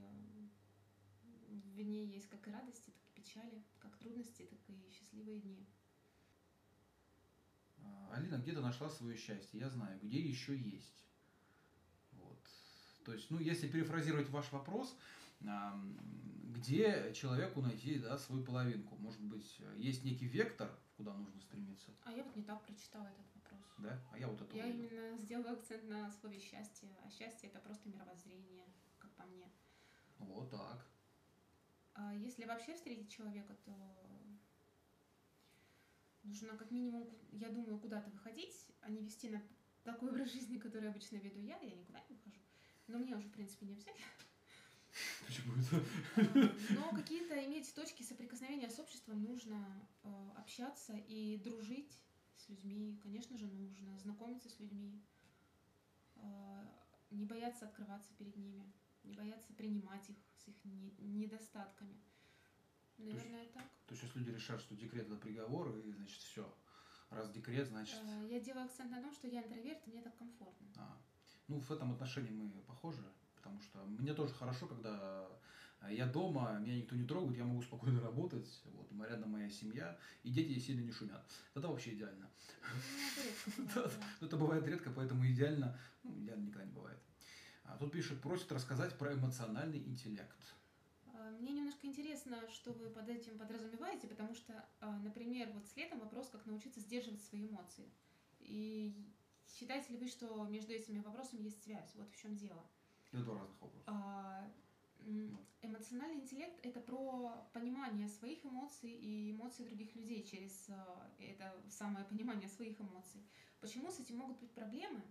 в 1.47 1.81
ней 1.81 2.05
есть 2.07 2.29
как 2.29 2.47
и 2.47 2.51
радости, 2.51 2.91
так 2.91 3.03
и 3.07 3.21
печали, 3.21 3.63
как 3.79 3.97
трудности, 3.97 4.43
так 4.43 4.59
и 4.67 4.91
счастливые 4.91 5.39
дни. 5.39 5.65
А, 7.77 8.13
Алина 8.13 8.35
где-то 8.35 8.61
нашла 8.61 8.89
свое 8.89 9.17
счастье, 9.17 9.59
я 9.59 9.69
знаю, 9.69 9.99
где 10.01 10.19
еще 10.19 10.55
есть. 10.57 11.08
То 13.09 13.13
есть, 13.13 13.31
ну, 13.31 13.39
если 13.39 13.67
перефразировать 13.67 14.29
ваш 14.29 14.51
вопрос, 14.51 14.95
где 15.39 17.11
человеку 17.15 17.59
найти 17.59 17.97
да, 17.97 18.19
свою 18.19 18.43
половинку? 18.43 18.95
Может 18.97 19.21
быть, 19.21 19.59
есть 19.77 20.03
некий 20.05 20.27
вектор, 20.27 20.69
куда 20.95 21.15
нужно 21.15 21.41
стремиться? 21.41 21.89
А 22.03 22.11
я 22.11 22.23
вот 22.23 22.35
не 22.35 22.43
так 22.43 22.63
прочитала 22.63 23.07
этот 23.07 23.25
вопрос. 23.33 23.61
Да? 23.79 23.99
А 24.11 24.19
я 24.19 24.27
вот 24.27 24.39
это 24.39 24.55
Я 24.55 24.65
увидел. 24.65 24.85
именно 24.85 25.17
сделала 25.17 25.53
акцент 25.53 25.89
на 25.89 26.11
слове 26.11 26.37
счастье, 26.39 26.89
а 27.03 27.09
счастье 27.09 27.49
это 27.49 27.57
просто 27.57 27.89
мировоззрение, 27.89 28.67
как 28.99 29.09
по 29.15 29.23
мне. 29.23 29.49
Вот 30.19 30.51
так. 30.51 30.85
А 31.95 32.13
если 32.13 32.45
вообще 32.45 32.75
встретить 32.75 33.09
человека, 33.09 33.55
то 33.65 33.73
нужно 36.21 36.55
как 36.55 36.69
минимум, 36.69 37.09
я 37.31 37.49
думаю, 37.49 37.79
куда-то 37.79 38.11
выходить, 38.11 38.67
а 38.81 38.91
не 38.91 39.01
вести 39.01 39.29
на 39.29 39.41
такой 39.83 40.11
образ 40.11 40.31
жизни, 40.31 40.57
который 40.59 40.89
обычно 40.91 41.15
веду 41.15 41.41
я, 41.41 41.57
я 41.57 41.75
никуда 41.75 42.01
не 42.07 42.15
выхожу. 42.15 42.38
Но 42.89 42.97
мне 42.97 43.15
уже, 43.15 43.27
в 43.27 43.31
принципе, 43.31 43.67
не 43.67 43.73
обязательно. 43.73 44.07
Почему 45.27 45.53
это? 45.61 46.55
Но 46.73 46.89
какие-то 46.91 47.45
иметь 47.45 47.73
точки 47.75 48.01
соприкосновения 48.01 48.69
с 48.69 48.79
обществом 48.79 49.23
нужно 49.23 49.87
э, 50.03 50.31
общаться 50.35 50.93
и 51.07 51.37
дружить 51.37 52.01
с 52.35 52.49
людьми, 52.49 52.99
конечно 53.03 53.37
же, 53.37 53.45
нужно 53.45 53.97
знакомиться 53.99 54.49
с 54.49 54.59
людьми, 54.59 54.99
э, 56.15 56.65
не 57.11 57.25
бояться 57.25 57.65
открываться 57.65 58.11
перед 58.17 58.35
ними, 58.35 58.73
не 59.03 59.13
бояться 59.13 59.53
принимать 59.53 60.09
их 60.09 60.17
с 60.37 60.47
их 60.47 60.55
недостатками. 60.97 61.95
Наверное, 62.97 63.45
то 63.45 63.53
так. 63.53 63.63
То 63.85 63.93
есть, 63.93 64.03
если 64.03 64.19
люди 64.19 64.31
решат, 64.31 64.59
что 64.61 64.75
декрет 64.75 65.05
это 65.05 65.15
приговор, 65.15 65.77
и 65.77 65.91
значит 65.91 66.17
все. 66.17 66.57
Раз 67.11 67.29
декрет, 67.29 67.67
значит. 67.67 67.99
Э, 68.03 68.27
я 68.31 68.39
делаю 68.39 68.65
акцент 68.65 68.89
на 68.89 68.99
том, 68.99 69.13
что 69.13 69.27
я 69.27 69.43
интроверт, 69.43 69.87
и 69.87 69.91
мне 69.91 70.01
так 70.01 70.17
комфортно. 70.17 70.67
А. 70.77 70.97
Ну, 71.49 71.59
в 71.59 71.71
этом 71.71 71.91
отношении 71.91 72.29
мы 72.29 72.49
похожи, 72.61 73.03
потому 73.35 73.59
что 73.61 73.83
мне 73.85 74.13
тоже 74.13 74.33
хорошо, 74.35 74.67
когда 74.67 75.27
я 75.89 76.05
дома, 76.05 76.59
меня 76.59 76.77
никто 76.77 76.95
не 76.95 77.05
трогает, 77.05 77.37
я 77.37 77.43
могу 77.43 77.63
спокойно 77.63 77.99
работать, 78.01 78.61
вот, 78.65 78.87
рядом 79.09 79.31
моя 79.31 79.49
семья, 79.49 79.97
и 80.21 80.29
дети 80.29 80.59
сильно 80.59 80.81
не 80.81 80.91
шумят. 80.91 81.25
Это 81.55 81.67
вообще 81.67 81.95
идеально. 81.95 82.29
Ну, 83.57 83.67
это 84.21 84.37
бывает 84.37 84.67
редко, 84.67 84.91
поэтому 84.91 85.25
идеально, 85.25 85.75
ну, 86.03 86.19
идеально 86.19 86.45
никогда 86.45 86.65
не 86.65 86.71
бывает. 86.71 86.99
А 87.63 87.77
тут 87.77 87.91
пишет, 87.91 88.21
просит 88.21 88.51
рассказать 88.51 88.95
про 88.97 89.13
эмоциональный 89.13 89.79
интеллект. 89.79 90.37
А, 91.13 91.31
мне 91.31 91.53
немножко 91.53 91.87
интересно, 91.87 92.47
что 92.51 92.73
вы 92.73 92.89
под 92.89 93.09
этим 93.09 93.39
подразумеваете, 93.39 94.07
потому 94.07 94.35
что, 94.35 94.67
а, 94.81 94.99
например, 94.99 95.49
вот 95.53 95.65
с 95.65 95.75
летом 95.75 95.99
вопрос, 95.99 96.29
как 96.29 96.45
научиться 96.45 96.79
сдерживать 96.79 97.23
свои 97.23 97.47
эмоции. 97.47 97.91
И 98.39 98.93
считаете 99.57 99.93
ли 99.93 99.99
вы, 99.99 100.07
что 100.07 100.43
между 100.45 100.73
этими 100.73 100.99
вопросами 100.99 101.43
есть 101.43 101.63
связь? 101.63 101.93
Вот 101.95 102.09
в 102.09 102.15
чем 102.15 102.35
дело. 102.35 102.63
Это 103.11 103.23
два 103.23 103.39
разных 103.39 103.61
вопроса. 103.61 103.83
А, 103.87 104.51
эмоциональный 105.61 106.21
интеллект 106.21 106.59
это 106.63 106.79
про 106.79 107.47
понимание 107.53 108.07
своих 108.07 108.45
эмоций 108.45 108.91
и 108.91 109.31
эмоций 109.31 109.65
других 109.65 109.95
людей 109.95 110.23
через 110.23 110.69
это 111.19 111.55
самое 111.69 112.05
понимание 112.05 112.49
своих 112.49 112.79
эмоций. 112.79 113.25
Почему 113.59 113.91
с 113.91 113.99
этим 113.99 114.17
могут 114.17 114.39
быть 114.39 114.51
проблемы? 114.51 115.01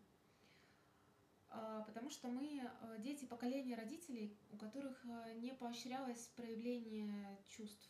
А, 1.50 1.82
потому 1.82 2.10
что 2.10 2.28
мы 2.28 2.60
э, 2.62 2.96
дети 2.98 3.24
поколения 3.24 3.74
родителей, 3.74 4.36
у 4.50 4.56
которых 4.56 5.04
не 5.36 5.54
поощрялось 5.54 6.28
проявление 6.36 7.38
чувств, 7.48 7.88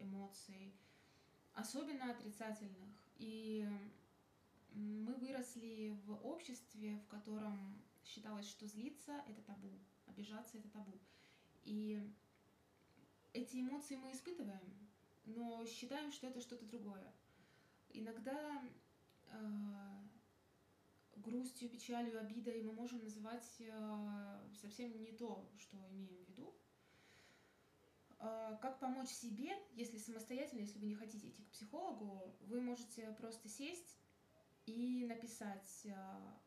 эмоций, 0.00 0.74
особенно 1.54 2.10
отрицательных. 2.10 2.88
И 3.16 3.68
мы 4.74 5.14
выросли 5.14 5.96
в 6.04 6.12
обществе, 6.26 6.96
в 6.98 7.08
котором 7.08 7.82
считалось, 8.04 8.48
что 8.48 8.66
злиться– 8.66 9.22
это 9.28 9.42
табу, 9.42 9.78
обижаться– 10.06 10.58
это 10.58 10.68
табу. 10.68 10.98
И 11.64 12.02
эти 13.32 13.60
эмоции 13.60 13.96
мы 13.96 14.12
испытываем, 14.12 14.88
но 15.24 15.64
считаем, 15.66 16.12
что 16.12 16.26
это 16.26 16.40
что-то 16.40 16.64
другое. 16.66 17.12
Иногда 17.92 18.62
грустью, 21.20 21.68
печалью, 21.68 22.20
обидой 22.20 22.62
мы 22.62 22.72
можем 22.72 23.02
называть 23.02 23.56
э, 23.60 24.48
совсем 24.60 25.00
не 25.02 25.12
то, 25.12 25.48
что 25.58 25.76
имеем 25.90 26.24
в 26.24 26.28
виду. 26.28 26.54
Э, 28.18 28.58
как 28.60 28.80
помочь 28.80 29.08
себе, 29.08 29.52
если 29.74 29.98
самостоятельно, 29.98 30.60
если 30.60 30.78
вы 30.78 30.86
не 30.86 30.94
хотите 30.94 31.28
идти 31.28 31.42
к 31.42 31.50
психологу, 31.50 32.36
вы 32.40 32.60
можете 32.60 33.12
просто 33.12 33.48
сесть 33.48 33.99
и 34.66 35.04
написать 35.06 35.82
э, 35.84 35.94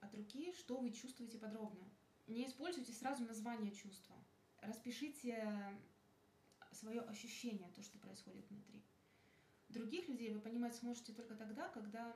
от 0.02 0.14
руки, 0.16 0.54
что 0.54 0.78
вы 0.78 0.92
чувствуете 0.92 1.38
подробно. 1.38 1.90
Не 2.28 2.46
используйте 2.46 2.94
сразу 2.94 3.24
название 3.26 3.72
чувства. 3.72 4.16
Распишите 4.62 5.78
свое 6.72 7.02
ощущение, 7.02 7.70
то, 7.76 7.84
что 7.84 7.98
происходит 8.00 8.50
внутри. 8.50 8.82
Других 9.70 10.08
людей 10.08 10.32
вы 10.32 10.40
понимать 10.40 10.76
сможете 10.76 11.14
только 11.14 11.36
тогда, 11.36 11.68
когда 11.70 12.16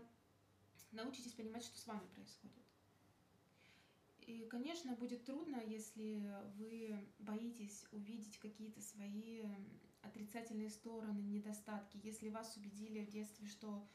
научитесь 0.92 1.34
понимать, 1.34 1.64
что 1.64 1.78
с 1.78 1.88
вами 1.88 2.06
происходит. 2.14 2.64
И, 4.28 4.46
конечно, 4.46 4.94
будет 4.96 5.24
трудно, 5.24 5.62
если 5.66 6.22
вы 6.58 7.10
боитесь 7.20 7.86
увидеть 7.92 8.38
какие-то 8.40 8.82
свои 8.82 9.44
отрицательные 10.02 10.70
стороны, 10.70 11.20
недостатки, 11.20 12.00
если 12.04 12.30
вас 12.30 12.56
убедили 12.58 13.06
в 13.06 13.10
детстве, 13.10 13.48
что 13.48 13.88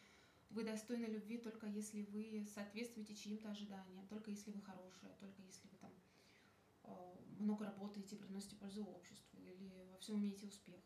вы 0.53 0.65
достойны 0.65 1.07
любви 1.07 1.39
только 1.39 1.67
если 1.67 2.03
вы 2.03 2.47
соответствуете 2.55 3.15
чьим-то 3.15 3.51
ожиданиям, 3.51 4.07
только 4.09 4.31
если 4.31 4.51
вы 4.51 4.61
хорошая, 4.61 5.15
только 5.19 5.41
если 5.43 5.67
вы 5.69 5.77
там 5.79 5.93
э, 6.85 7.17
много 7.39 7.65
работаете, 7.65 8.17
приносите 8.17 8.57
пользу 8.57 8.85
обществу 8.85 9.39
или 9.41 9.89
во 9.91 9.99
всем 9.99 10.19
имеете 10.19 10.47
успех. 10.47 10.81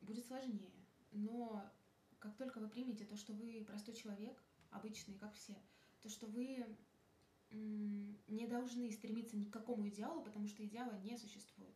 Будет 0.00 0.26
сложнее. 0.26 0.70
Но 1.10 1.70
как 2.18 2.36
только 2.36 2.58
вы 2.58 2.68
примете 2.68 3.04
то, 3.04 3.16
что 3.16 3.32
вы 3.32 3.64
простой 3.66 3.94
человек, 3.94 4.42
обычные, 4.70 5.18
как 5.18 5.34
все, 5.34 5.54
то, 6.00 6.08
что 6.08 6.26
вы 6.26 6.64
не 7.50 8.46
должны 8.46 8.90
стремиться 8.90 9.36
ни 9.36 9.44
к 9.44 9.52
какому 9.52 9.88
идеалу, 9.88 10.22
потому 10.22 10.48
что 10.48 10.64
идеала 10.64 10.98
не 11.02 11.16
существует. 11.16 11.74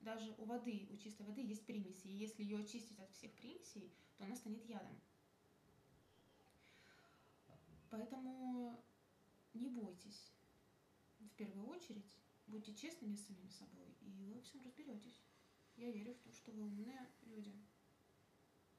Даже 0.00 0.34
у 0.38 0.44
воды, 0.44 0.88
у 0.90 0.96
чистой 0.96 1.24
воды 1.24 1.42
есть 1.42 1.64
примеси, 1.64 2.08
и 2.08 2.16
если 2.16 2.42
ее 2.42 2.58
очистить 2.58 2.98
от 2.98 3.10
всех 3.12 3.32
примесей, 3.34 3.94
то 4.16 4.24
она 4.24 4.36
станет 4.36 4.64
ядом. 4.68 5.00
Поэтому 7.92 8.82
не 9.52 9.68
бойтесь. 9.68 10.32
В 11.18 11.28
первую 11.36 11.66
очередь, 11.66 12.16
будьте 12.46 12.74
честными 12.74 13.14
с 13.14 13.26
самим 13.26 13.50
собой, 13.50 13.94
и 14.00 14.10
вы 14.12 14.32
во 14.32 14.40
всем 14.40 14.62
разберетесь. 14.62 15.22
Я 15.76 15.90
верю 15.90 16.14
в 16.14 16.20
то, 16.20 16.32
что 16.32 16.52
вы 16.52 16.62
умные 16.62 17.06
люди. 17.20 17.54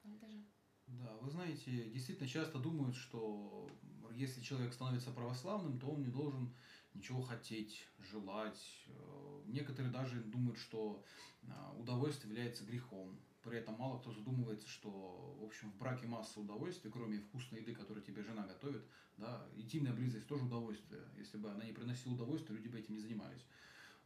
Даже. 0.04 0.44
Да, 0.88 1.16
вы 1.18 1.30
знаете, 1.30 1.92
действительно 1.92 2.28
часто 2.28 2.58
думают, 2.58 2.96
что 2.96 3.70
если 4.14 4.42
человек 4.42 4.74
становится 4.74 5.12
православным, 5.12 5.80
то 5.80 5.92
он 5.92 6.02
не 6.02 6.10
должен 6.10 6.52
ничего 6.96 7.22
хотеть, 7.22 7.88
желать. 8.00 8.84
Э, 8.88 9.44
некоторые 9.46 9.94
даже 9.94 10.24
думают, 10.24 10.58
что 10.58 11.04
а, 11.50 11.72
удовольствие 11.78 12.34
является 12.34 12.66
грехом. 12.66 13.20
При 13.44 13.58
этом 13.58 13.76
мало 13.76 14.00
кто 14.00 14.12
задумывается, 14.12 14.68
что, 14.68 14.90
в 15.40 15.44
общем, 15.44 15.72
в 15.72 15.78
браке 15.78 16.08
масса 16.08 16.40
удовольствий, 16.40 16.90
кроме 16.90 17.20
вкусной 17.20 17.62
еды, 17.62 17.76
которую 17.76 18.04
тебе 18.04 18.24
жена 18.24 18.48
готовит, 18.48 18.84
да, 19.18 19.46
интимная 19.56 19.94
близость 19.94 20.28
тоже 20.28 20.46
удовольствие. 20.46 21.02
Если 21.18 21.38
бы 21.38 21.50
она 21.52 21.66
не 21.66 21.74
приносила 21.74 22.14
удовольствия, 22.14 22.56
люди 22.56 22.70
бы 22.70 22.80
этим 22.80 22.94
не 22.94 23.00
занимались. 23.00 23.46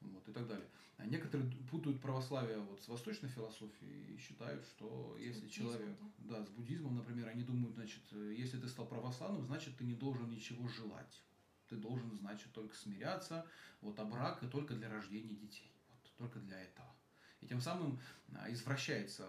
Вот, 0.01 0.27
и 0.29 0.31
так 0.31 0.47
далее. 0.47 0.67
А 0.97 1.05
некоторые 1.05 1.49
путают 1.71 1.99
православие 2.01 2.59
вот 2.59 2.81
с 2.81 2.87
восточной 2.87 3.29
философией 3.29 4.13
и 4.13 4.17
считают, 4.17 4.63
что 4.65 5.15
с 5.17 5.21
если 5.21 5.47
человек, 5.47 5.97
да. 6.19 6.39
да, 6.39 6.45
с 6.45 6.49
буддизмом, 6.49 6.95
например, 6.95 7.27
они 7.27 7.43
думают, 7.43 7.73
значит, 7.73 8.03
если 8.11 8.59
ты 8.59 8.67
стал 8.67 8.87
православным, 8.87 9.45
значит, 9.45 9.75
ты 9.77 9.85
не 9.85 9.95
должен 9.95 10.29
ничего 10.29 10.67
желать. 10.67 11.23
Ты 11.67 11.75
должен, 11.77 12.15
значит, 12.17 12.51
только 12.53 12.75
смиряться, 12.75 13.45
вот, 13.81 13.99
а 13.99 14.05
брак 14.05 14.43
и 14.43 14.47
только 14.47 14.75
для 14.75 14.89
рождения 14.89 15.35
детей. 15.35 15.71
Вот, 15.89 16.11
только 16.17 16.39
для 16.39 16.61
этого. 16.61 16.96
И 17.41 17.47
тем 17.47 17.61
самым 17.61 17.99
а, 18.35 18.51
извращается 18.51 19.27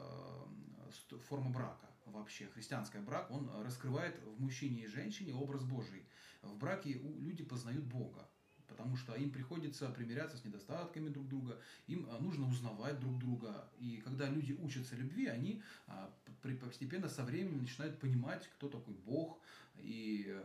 форма 1.29 1.51
брака 1.51 1.87
вообще. 2.07 2.47
Христианский 2.49 2.99
брак, 2.99 3.31
он 3.31 3.51
раскрывает 3.63 4.19
в 4.25 4.41
мужчине 4.41 4.85
и 4.85 4.87
женщине 4.87 5.35
образ 5.35 5.65
Божий. 5.65 6.05
В 6.43 6.57
браке 6.57 6.93
люди 6.93 7.45
познают 7.45 7.85
Бога 7.85 8.29
потому 8.69 8.97
что 8.97 9.15
им 9.15 9.31
приходится 9.31 9.89
примиряться 9.89 10.37
с 10.37 10.45
недостатками 10.45 11.09
друг 11.09 11.27
друга, 11.27 11.59
им 11.87 12.07
а, 12.11 12.19
нужно 12.19 12.49
узнавать 12.49 13.01
друг 13.01 13.19
друга. 13.19 13.69
И 13.79 13.97
когда 14.05 14.29
люди 14.29 14.53
учатся 14.53 14.95
любви, 14.95 15.27
они 15.27 15.63
а, 15.87 16.15
постепенно 16.61 17.09
со 17.09 17.25
временем 17.25 17.63
начинают 17.63 17.99
понимать, 17.99 18.47
кто 18.47 18.69
такой 18.69 18.95
Бог 18.95 19.41
и 19.79 20.39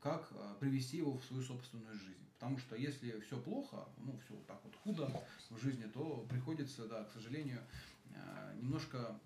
как 0.00 0.32
привести 0.58 0.98
его 0.98 1.18
в 1.18 1.24
свою 1.24 1.42
собственную 1.42 1.96
жизнь. 1.96 2.31
Потому 2.42 2.58
что 2.58 2.74
если 2.74 3.20
все 3.20 3.40
плохо, 3.40 3.86
ну 3.98 4.18
все 4.24 4.34
так 4.48 4.60
вот 4.64 4.74
худо 4.82 5.08
в 5.48 5.62
жизни, 5.62 5.84
то 5.84 6.26
приходится, 6.28 6.88
да, 6.88 7.04
к 7.04 7.12
сожалению, 7.12 7.60
э, 8.10 8.56
немножко 8.60 9.16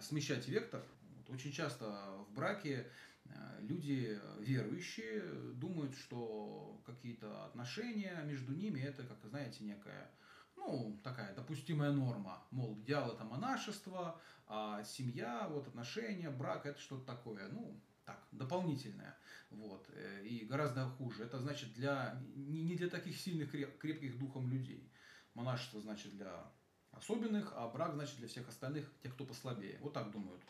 смещать 0.00 0.48
вектор. 0.48 0.82
Очень 1.28 1.52
часто 1.52 1.84
в 2.28 2.34
браке 2.34 2.90
э, 3.26 3.30
люди 3.60 4.18
верующие 4.40 5.22
думают, 5.52 5.94
что 5.94 6.82
какие-то 6.84 7.44
отношения 7.44 8.20
между 8.24 8.52
ними 8.52 8.80
это, 8.80 9.04
как 9.04 9.18
знаете, 9.30 9.62
некая 9.62 10.10
ну, 10.56 10.98
такая 11.04 11.32
допустимая 11.36 11.92
норма. 11.92 12.42
Мол, 12.50 12.76
идеал 12.80 13.12
это 13.12 13.22
монашество, 13.22 14.20
а 14.48 14.82
семья, 14.82 15.46
вот 15.48 15.68
отношения, 15.68 16.30
брак 16.30 16.66
это 16.66 16.80
что-то 16.80 17.06
такое. 17.06 17.46
Ну, 17.52 17.80
так, 18.04 18.26
дополнительное. 18.32 19.16
Вот, 19.50 19.88
э, 19.92 20.24
и 20.24 20.44
гораздо 20.44 20.88
хуже. 20.88 21.24
Это 21.24 21.38
значит 21.38 21.72
для, 21.74 22.20
не 22.34 22.76
для 22.76 22.88
таких 22.88 23.16
сильных, 23.16 23.50
крепких 23.50 24.18
духом 24.18 24.48
людей. 24.48 24.92
Монашество 25.34 25.80
значит 25.80 26.12
для 26.12 26.52
особенных, 26.92 27.52
а 27.56 27.68
брак 27.68 27.94
значит 27.94 28.18
для 28.18 28.28
всех 28.28 28.48
остальных, 28.48 28.90
тех, 29.02 29.14
кто 29.14 29.24
послабее. 29.24 29.78
Вот 29.80 29.92
так 29.92 30.10
думают. 30.10 30.42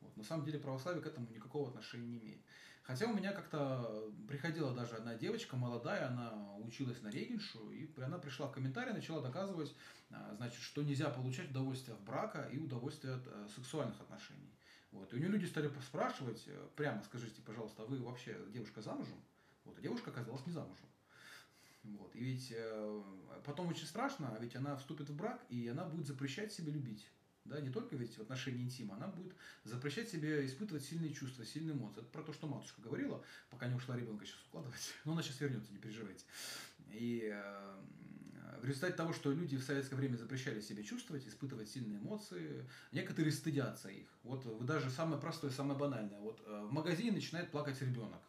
Вот. 0.00 0.16
На 0.16 0.24
самом 0.24 0.44
деле 0.44 0.58
православие 0.58 1.02
к 1.02 1.06
этому 1.06 1.28
никакого 1.30 1.68
отношения 1.68 2.06
не 2.06 2.18
имеет. 2.18 2.42
Хотя 2.82 3.06
у 3.06 3.14
меня 3.14 3.32
как-то 3.32 4.12
приходила 4.26 4.74
даже 4.74 4.96
одна 4.96 5.14
девочка 5.14 5.56
молодая, 5.56 6.08
она 6.08 6.56
училась 6.56 7.00
на 7.02 7.08
регеншу, 7.08 7.70
и 7.70 7.88
она 8.00 8.18
пришла 8.18 8.48
в 8.48 8.52
комментарии, 8.52 8.92
начала 8.92 9.22
доказывать, 9.22 9.72
а, 10.10 10.34
значит, 10.36 10.60
что 10.60 10.82
нельзя 10.82 11.08
получать 11.10 11.50
удовольствие 11.50 11.94
от 11.94 12.02
брака 12.02 12.48
и 12.52 12.58
удовольствие 12.58 13.14
от 13.14 13.26
э, 13.26 13.48
сексуальных 13.54 14.00
отношений. 14.00 14.52
Вот. 14.92 15.12
И 15.12 15.16
у 15.16 15.18
нее 15.18 15.28
люди 15.28 15.46
стали 15.46 15.70
спрашивать, 15.86 16.44
э, 16.46 16.68
прямо 16.76 17.02
скажите, 17.02 17.40
пожалуйста, 17.42 17.82
а 17.82 17.86
вы 17.86 17.98
вообще 17.98 18.38
девушка 18.52 18.82
замужем? 18.82 19.20
Вот, 19.64 19.78
а 19.78 19.80
девушка 19.80 20.10
оказалась 20.10 20.46
не 20.46 20.52
замужем. 20.52 20.86
Вот. 21.84 22.14
И 22.14 22.22
ведь 22.22 22.52
э, 22.54 23.02
потом 23.44 23.68
очень 23.68 23.86
страшно, 23.86 24.36
ведь 24.40 24.54
она 24.54 24.76
вступит 24.76 25.08
в 25.08 25.16
брак, 25.16 25.44
и 25.48 25.66
она 25.68 25.84
будет 25.84 26.06
запрещать 26.06 26.52
себе 26.52 26.72
любить. 26.72 27.08
Да, 27.44 27.60
не 27.60 27.70
только 27.70 27.96
ведь 27.96 28.16
в 28.16 28.22
отношении 28.22 28.62
интима, 28.62 28.94
она 28.94 29.08
будет 29.08 29.34
запрещать 29.64 30.08
себе 30.08 30.46
испытывать 30.46 30.84
сильные 30.84 31.12
чувства, 31.12 31.44
сильные 31.44 31.74
эмоции. 31.74 32.00
Это 32.00 32.08
про 32.10 32.22
то, 32.22 32.32
что 32.32 32.46
матушка 32.46 32.80
говорила, 32.80 33.24
пока 33.50 33.66
не 33.66 33.74
ушла 33.74 33.96
ребенка 33.96 34.24
сейчас 34.24 34.40
укладывать. 34.46 34.94
Но 35.04 35.12
она 35.12 35.22
сейчас 35.22 35.40
вернется, 35.40 35.72
не 35.72 35.78
переживайте. 35.78 36.24
И 36.90 37.28
э, 37.32 37.76
в 38.60 38.64
результате 38.64 38.94
того, 38.94 39.12
что 39.12 39.30
люди 39.30 39.56
в 39.56 39.62
советское 39.62 39.96
время 39.96 40.16
запрещали 40.16 40.60
себе 40.60 40.84
чувствовать, 40.84 41.26
испытывать 41.26 41.68
сильные 41.68 41.98
эмоции, 41.98 42.68
некоторые 42.92 43.32
стыдятся 43.32 43.88
их. 43.88 44.08
Вот 44.22 44.66
даже 44.66 44.90
самое 44.90 45.20
простое, 45.20 45.50
самое 45.50 45.78
банальное. 45.78 46.20
Вот 46.20 46.42
э, 46.46 46.66
в 46.68 46.72
магазине 46.72 47.12
начинает 47.12 47.50
плакать 47.50 47.80
ребенок. 47.80 48.20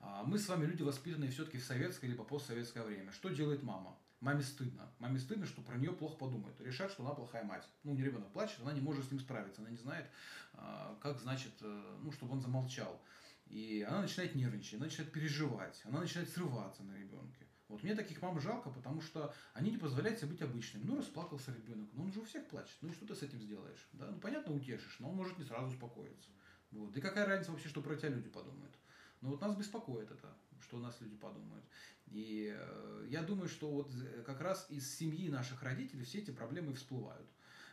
А 0.00 0.22
мы 0.24 0.38
с 0.38 0.48
вами 0.48 0.66
люди, 0.66 0.82
воспитанные 0.82 1.30
все-таки 1.30 1.58
в 1.58 1.64
советское 1.64 2.08
либо 2.08 2.24
постсоветское 2.24 2.84
время. 2.84 3.12
Что 3.12 3.28
делает 3.28 3.62
мама? 3.62 3.96
Маме 4.20 4.42
стыдно. 4.42 4.90
Маме 4.98 5.18
стыдно, 5.18 5.46
что 5.46 5.62
про 5.62 5.76
нее 5.76 5.92
плохо 5.92 6.16
подумают. 6.16 6.60
Решат, 6.60 6.90
что 6.90 7.04
она 7.04 7.14
плохая 7.14 7.44
мать. 7.44 7.66
Ну, 7.84 7.94
не 7.94 8.02
ребенок 8.02 8.30
плачет, 8.32 8.60
она 8.62 8.72
не 8.72 8.80
может 8.80 9.06
с 9.06 9.10
ним 9.10 9.20
справиться. 9.20 9.60
Она 9.60 9.70
не 9.70 9.76
знает, 9.76 10.06
а, 10.54 10.98
как, 11.02 11.20
значит, 11.20 11.52
э, 11.60 11.98
ну, 12.02 12.12
чтобы 12.12 12.32
он 12.32 12.40
замолчал. 12.40 13.00
И 13.46 13.86
она 13.88 14.02
начинает 14.02 14.34
нервничать, 14.34 14.74
она 14.74 14.86
начинает 14.86 15.12
переживать, 15.12 15.80
она 15.84 16.00
начинает 16.00 16.28
срываться 16.30 16.82
на 16.82 16.96
ребенке. 16.96 17.45
Вот 17.68 17.82
мне 17.82 17.94
таких 17.94 18.22
мам 18.22 18.40
жалко, 18.40 18.70
потому 18.70 19.00
что 19.00 19.34
они 19.52 19.70
не 19.70 19.78
позволяют 19.78 20.18
себе 20.18 20.30
быть 20.30 20.42
обычными. 20.42 20.84
Ну, 20.84 20.98
расплакался 20.98 21.52
ребенок, 21.52 21.88
ну 21.94 22.04
он 22.04 22.12
же 22.12 22.20
у 22.20 22.24
всех 22.24 22.46
плачет. 22.46 22.76
Ну 22.80 22.90
и 22.90 22.92
что 22.92 23.06
ты 23.06 23.14
с 23.14 23.22
этим 23.22 23.40
сделаешь? 23.40 23.88
Да? 23.92 24.10
Ну, 24.10 24.20
понятно, 24.20 24.54
утешишь, 24.54 24.98
но 25.00 25.10
он 25.10 25.16
может 25.16 25.38
не 25.38 25.44
сразу 25.44 25.68
успокоиться. 25.68 26.30
Вот. 26.70 26.96
И 26.96 27.00
какая 27.00 27.26
разница 27.26 27.50
вообще, 27.50 27.68
что 27.68 27.82
про 27.82 27.96
тебя 27.96 28.10
люди 28.10 28.28
подумают? 28.28 28.72
Но 29.20 29.30
вот 29.30 29.40
нас 29.40 29.56
беспокоит 29.56 30.10
это, 30.10 30.36
что 30.60 30.76
у 30.76 30.80
нас 30.80 31.00
люди 31.00 31.16
подумают. 31.16 31.64
И 32.06 32.54
э, 32.56 33.06
я 33.08 33.22
думаю, 33.22 33.48
что 33.48 33.70
вот 33.70 33.92
как 34.24 34.40
раз 34.40 34.66
из 34.70 34.94
семьи 34.94 35.28
наших 35.28 35.62
родителей 35.62 36.04
все 36.04 36.18
эти 36.18 36.30
проблемы 36.30 36.74
всплывают. 36.74 37.28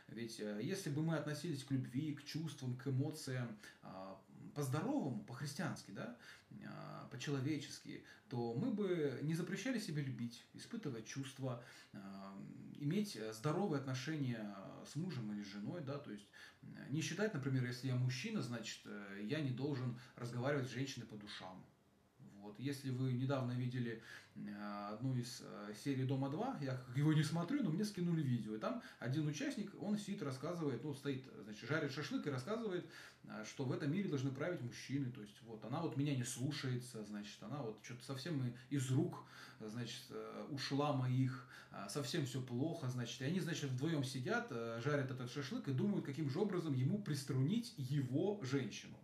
Ведь 0.08 0.40
э, 0.40 0.60
если 0.62 0.90
бы 0.90 1.02
мы 1.02 1.16
относились 1.16 1.64
к 1.64 1.70
любви, 1.70 2.14
к 2.14 2.24
чувствам, 2.24 2.76
к 2.76 2.88
эмоциям 2.88 3.56
э, 3.82 4.14
по-здоровому, 4.54 5.24
по-христиански, 5.24 5.90
да, 5.90 6.16
а, 6.66 7.08
по-человечески, 7.10 8.04
то 8.28 8.54
мы 8.54 8.72
бы 8.72 9.18
не 9.22 9.34
запрещали 9.34 9.78
себе 9.78 10.02
любить, 10.02 10.44
испытывать 10.54 11.06
чувства, 11.06 11.62
а, 11.92 12.38
иметь 12.78 13.18
здоровые 13.32 13.80
отношения 13.80 14.56
с 14.86 14.96
мужем 14.96 15.32
или 15.32 15.42
женой, 15.42 15.82
да, 15.82 15.98
то 15.98 16.10
есть 16.10 16.28
не 16.90 17.00
считать, 17.00 17.34
например, 17.34 17.64
если 17.64 17.88
я 17.88 17.96
мужчина, 17.96 18.42
значит, 18.42 18.80
э, 18.84 19.20
я 19.24 19.40
не 19.40 19.50
должен 19.50 19.98
разговаривать 20.16 20.68
с 20.68 20.72
женщиной 20.72 21.06
по 21.06 21.16
душам. 21.16 21.64
Вот. 22.44 22.56
Если 22.58 22.90
вы 22.90 23.14
недавно 23.14 23.52
видели 23.52 24.02
э, 24.36 24.90
одну 24.92 25.16
из 25.16 25.40
э, 25.40 25.72
серий 25.82 26.04
«Дома-2», 26.04 26.62
я 26.62 26.78
его 26.94 27.14
не 27.14 27.22
смотрю, 27.22 27.62
но 27.62 27.70
мне 27.70 27.86
скинули 27.86 28.20
видео. 28.20 28.54
И 28.54 28.58
там 28.58 28.82
один 28.98 29.26
участник, 29.26 29.72
он 29.80 29.96
сидит, 29.96 30.22
рассказывает, 30.22 30.84
ну, 30.84 30.92
стоит, 30.92 31.24
значит, 31.42 31.66
жарит 31.66 31.90
шашлык 31.90 32.26
и 32.26 32.30
рассказывает, 32.30 32.84
э, 33.24 33.44
что 33.46 33.64
в 33.64 33.72
этом 33.72 33.90
мире 33.90 34.10
должны 34.10 34.30
править 34.30 34.60
мужчины. 34.60 35.10
То 35.10 35.22
есть, 35.22 35.40
вот, 35.44 35.64
она 35.64 35.80
вот 35.80 35.96
меня 35.96 36.14
не 36.14 36.24
слушается, 36.24 37.02
значит, 37.04 37.42
она 37.42 37.62
вот 37.62 37.80
что-то 37.82 38.04
совсем 38.04 38.54
из 38.68 38.90
рук, 38.90 39.24
значит, 39.60 40.04
ушла 40.50 40.92
моих, 40.92 41.48
совсем 41.88 42.26
все 42.26 42.42
плохо, 42.42 42.88
значит. 42.90 43.22
И 43.22 43.24
они, 43.24 43.40
значит, 43.40 43.70
вдвоем 43.70 44.04
сидят, 44.04 44.50
жарят 44.50 45.10
этот 45.10 45.30
шашлык 45.30 45.66
и 45.68 45.72
думают, 45.72 46.04
каким 46.04 46.28
же 46.28 46.40
образом 46.40 46.74
ему 46.74 46.98
приструнить 46.98 47.72
его 47.78 48.38
женщину. 48.42 48.98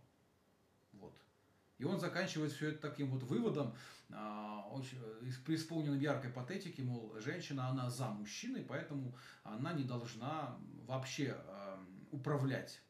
И 1.81 1.83
он 1.83 1.99
заканчивает 1.99 2.51
все 2.51 2.69
это 2.69 2.89
таким 2.89 3.09
вот 3.09 3.23
выводом, 3.23 3.75
а, 4.11 4.67
очень, 4.69 4.99
преисполненным 5.43 5.99
яркой 5.99 6.29
патетики, 6.29 6.81
мол, 6.81 7.19
женщина, 7.19 7.69
она 7.69 7.89
за 7.89 8.07
мужчиной, 8.09 8.63
поэтому 8.63 9.17
она 9.43 9.73
не 9.73 9.83
должна 9.83 10.59
вообще 10.85 11.35
а, 11.35 11.83
управлять 12.11 12.83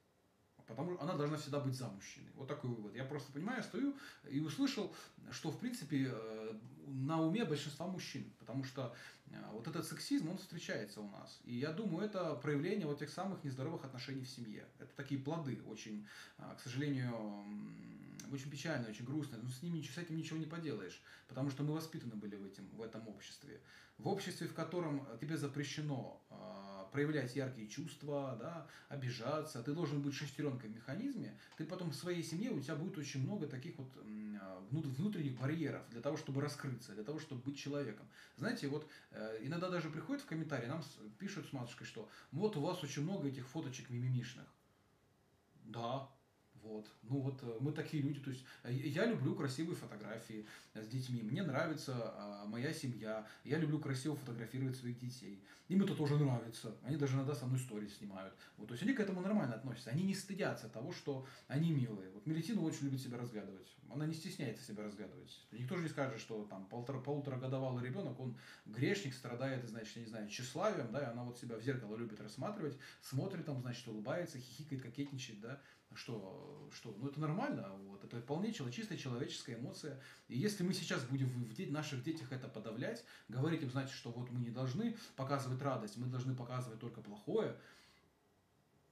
Потому 0.67 0.93
что 0.93 1.03
она 1.03 1.15
должна 1.15 1.37
всегда 1.37 1.59
быть 1.59 1.75
за 1.75 1.87
мужчиной. 1.87 2.31
Вот 2.35 2.47
такой 2.47 2.69
вывод. 2.69 2.95
Я 2.95 3.05
просто 3.05 3.31
понимаю, 3.31 3.63
стою 3.63 3.95
и 4.29 4.39
услышал, 4.39 4.93
что 5.31 5.51
в 5.51 5.59
принципе 5.59 6.11
э, 6.11 6.53
на 6.87 7.21
уме 7.21 7.45
большинства 7.45 7.87
мужчин. 7.87 8.31
Потому 8.39 8.63
что 8.63 8.93
э, 9.27 9.35
вот 9.51 9.67
этот 9.67 9.85
сексизм, 9.85 10.29
он 10.29 10.37
встречается 10.37 11.01
у 11.01 11.09
нас. 11.09 11.39
И 11.43 11.55
я 11.55 11.71
думаю, 11.71 12.05
это 12.05 12.35
проявление 12.35 12.87
вот 12.87 12.99
тех 12.99 13.09
самых 13.09 13.43
нездоровых 13.43 13.85
отношений 13.85 14.23
в 14.23 14.29
семье. 14.29 14.65
Это 14.79 14.91
такие 14.95 15.19
плоды 15.21 15.61
очень, 15.67 16.07
э, 16.37 16.43
к 16.57 16.61
сожалению, 16.61 17.13
очень 18.31 18.49
печальные, 18.49 18.91
очень 18.91 19.05
грустные. 19.05 19.41
Но 19.41 19.49
с 19.49 19.61
ними 19.61 19.81
с 19.81 19.97
этим 19.97 20.17
ничего 20.17 20.39
не 20.39 20.45
поделаешь. 20.45 21.01
Потому 21.27 21.49
что 21.49 21.63
мы 21.63 21.73
воспитаны 21.73 22.15
были 22.15 22.35
в, 22.35 22.45
этим, 22.45 22.67
в 22.69 22.81
этом 22.81 23.07
обществе. 23.07 23.61
В 23.97 24.07
обществе, 24.07 24.47
в 24.47 24.53
котором 24.53 25.05
тебе 25.19 25.37
запрещено 25.37 26.21
проявлять 26.91 27.35
яркие 27.35 27.67
чувства, 27.67 28.37
да, 28.39 28.67
обижаться, 28.89 29.63
ты 29.63 29.73
должен 29.73 30.01
быть 30.01 30.13
шестеренкой 30.13 30.69
в 30.69 30.75
механизме, 30.75 31.37
ты 31.57 31.65
потом 31.65 31.91
в 31.91 31.95
своей 31.95 32.23
семье, 32.23 32.51
у 32.51 32.59
тебя 32.59 32.75
будет 32.75 32.97
очень 32.97 33.23
много 33.23 33.47
таких 33.47 33.77
вот 33.77 33.87
а, 33.97 34.63
внутренних 34.69 35.39
барьеров 35.39 35.89
для 35.89 36.01
того, 36.01 36.17
чтобы 36.17 36.41
раскрыться, 36.41 36.93
для 36.93 37.03
того, 37.03 37.19
чтобы 37.19 37.41
быть 37.41 37.57
человеком. 37.57 38.07
Знаете, 38.37 38.67
вот 38.67 38.89
э, 39.11 39.39
иногда 39.41 39.69
даже 39.69 39.89
приходят 39.89 40.21
в 40.21 40.25
комментарии, 40.25 40.67
нам 40.67 40.83
пишут 41.17 41.47
с 41.47 41.53
матушкой, 41.53 41.87
что 41.87 42.09
вот 42.31 42.55
у 42.57 42.61
вас 42.61 42.83
очень 42.83 43.03
много 43.03 43.27
этих 43.27 43.47
фоточек 43.47 43.89
мимимишных. 43.89 44.45
Да, 45.63 46.09
Вот. 46.63 46.85
Ну 47.03 47.19
вот 47.19 47.39
э, 47.43 47.57
мы 47.59 47.71
такие 47.71 48.03
люди. 48.03 48.19
То 48.19 48.29
есть 48.29 48.43
э, 48.63 48.71
я 48.73 49.05
люблю 49.05 49.35
красивые 49.35 49.75
фотографии 49.75 50.45
с 50.73 50.87
детьми. 50.87 51.21
Мне 51.21 51.43
нравится 51.43 51.93
а, 51.95 52.45
моя 52.45 52.73
семья. 52.73 53.25
Я 53.43 53.57
люблю 53.57 53.79
красиво 53.79 54.15
фотографировать 54.15 54.77
своих 54.77 54.99
детей. 54.99 55.43
Им 55.69 55.81
это 55.83 55.95
тоже 55.95 56.17
нравится. 56.17 56.75
Они 56.83 56.97
даже 56.97 57.15
иногда 57.15 57.33
со 57.33 57.45
мной 57.45 57.59
истории 57.59 57.87
снимают. 57.87 58.33
Вот. 58.57 58.67
То 58.67 58.73
есть 58.73 58.83
они 58.83 58.93
к 58.93 58.99
этому 58.99 59.21
нормально 59.21 59.55
относятся. 59.55 59.89
Они 59.89 60.03
не 60.03 60.13
стыдятся 60.13 60.69
того, 60.69 60.91
что 60.91 61.25
они 61.47 61.71
милые. 61.71 62.11
Вот 62.11 62.25
Мелитина 62.25 62.61
очень 62.61 62.85
любит 62.85 63.01
себя 63.01 63.17
разглядывать. 63.17 63.67
Она 63.93 64.05
не 64.05 64.13
стесняется 64.13 64.63
себя 64.63 64.83
разглядывать. 64.83 65.39
Никто 65.51 65.75
же 65.75 65.83
не 65.83 65.89
скажет, 65.89 66.19
что 66.19 66.45
там 66.45 66.65
полтора, 66.67 66.99
полуторагодовалый 66.99 67.85
ребенок, 67.85 68.19
он 68.19 68.37
грешник, 68.65 69.13
страдает, 69.13 69.67
значит, 69.67 69.95
я 69.95 70.01
не 70.01 70.07
знаю, 70.07 70.29
тщеславием, 70.29 70.91
да, 70.91 71.01
и 71.01 71.05
она 71.05 71.23
вот 71.23 71.37
себя 71.37 71.57
в 71.57 71.61
зеркало 71.61 71.95
любит 71.95 72.21
рассматривать, 72.21 72.77
смотрит 73.01 73.45
там, 73.45 73.61
значит, 73.61 73.87
улыбается, 73.87 74.39
хихикает, 74.39 74.81
кокетничает, 74.81 75.41
да, 75.41 75.61
что, 75.93 76.69
что, 76.73 76.95
ну 76.97 77.07
это 77.07 77.19
нормально, 77.19 77.69
вот, 77.87 78.03
это 78.03 78.21
вполне 78.21 78.53
чисто 78.53 78.97
человеческая 78.97 79.55
эмоция. 79.55 79.99
И 80.27 80.37
если 80.37 80.63
мы 80.63 80.73
сейчас 80.73 81.03
будем 81.03 81.27
в 81.27 81.53
де- 81.53 81.67
наших 81.67 82.03
детях 82.03 82.31
это 82.31 82.47
подавлять, 82.47 83.03
говорить 83.27 83.61
им, 83.61 83.69
значит, 83.69 83.93
что 83.93 84.11
вот 84.11 84.29
мы 84.31 84.39
не 84.39 84.51
должны 84.51 84.95
показывать 85.15 85.61
радость, 85.61 85.97
мы 85.97 86.07
должны 86.07 86.33
показывать 86.35 86.79
только 86.79 87.01
плохое, 87.01 87.57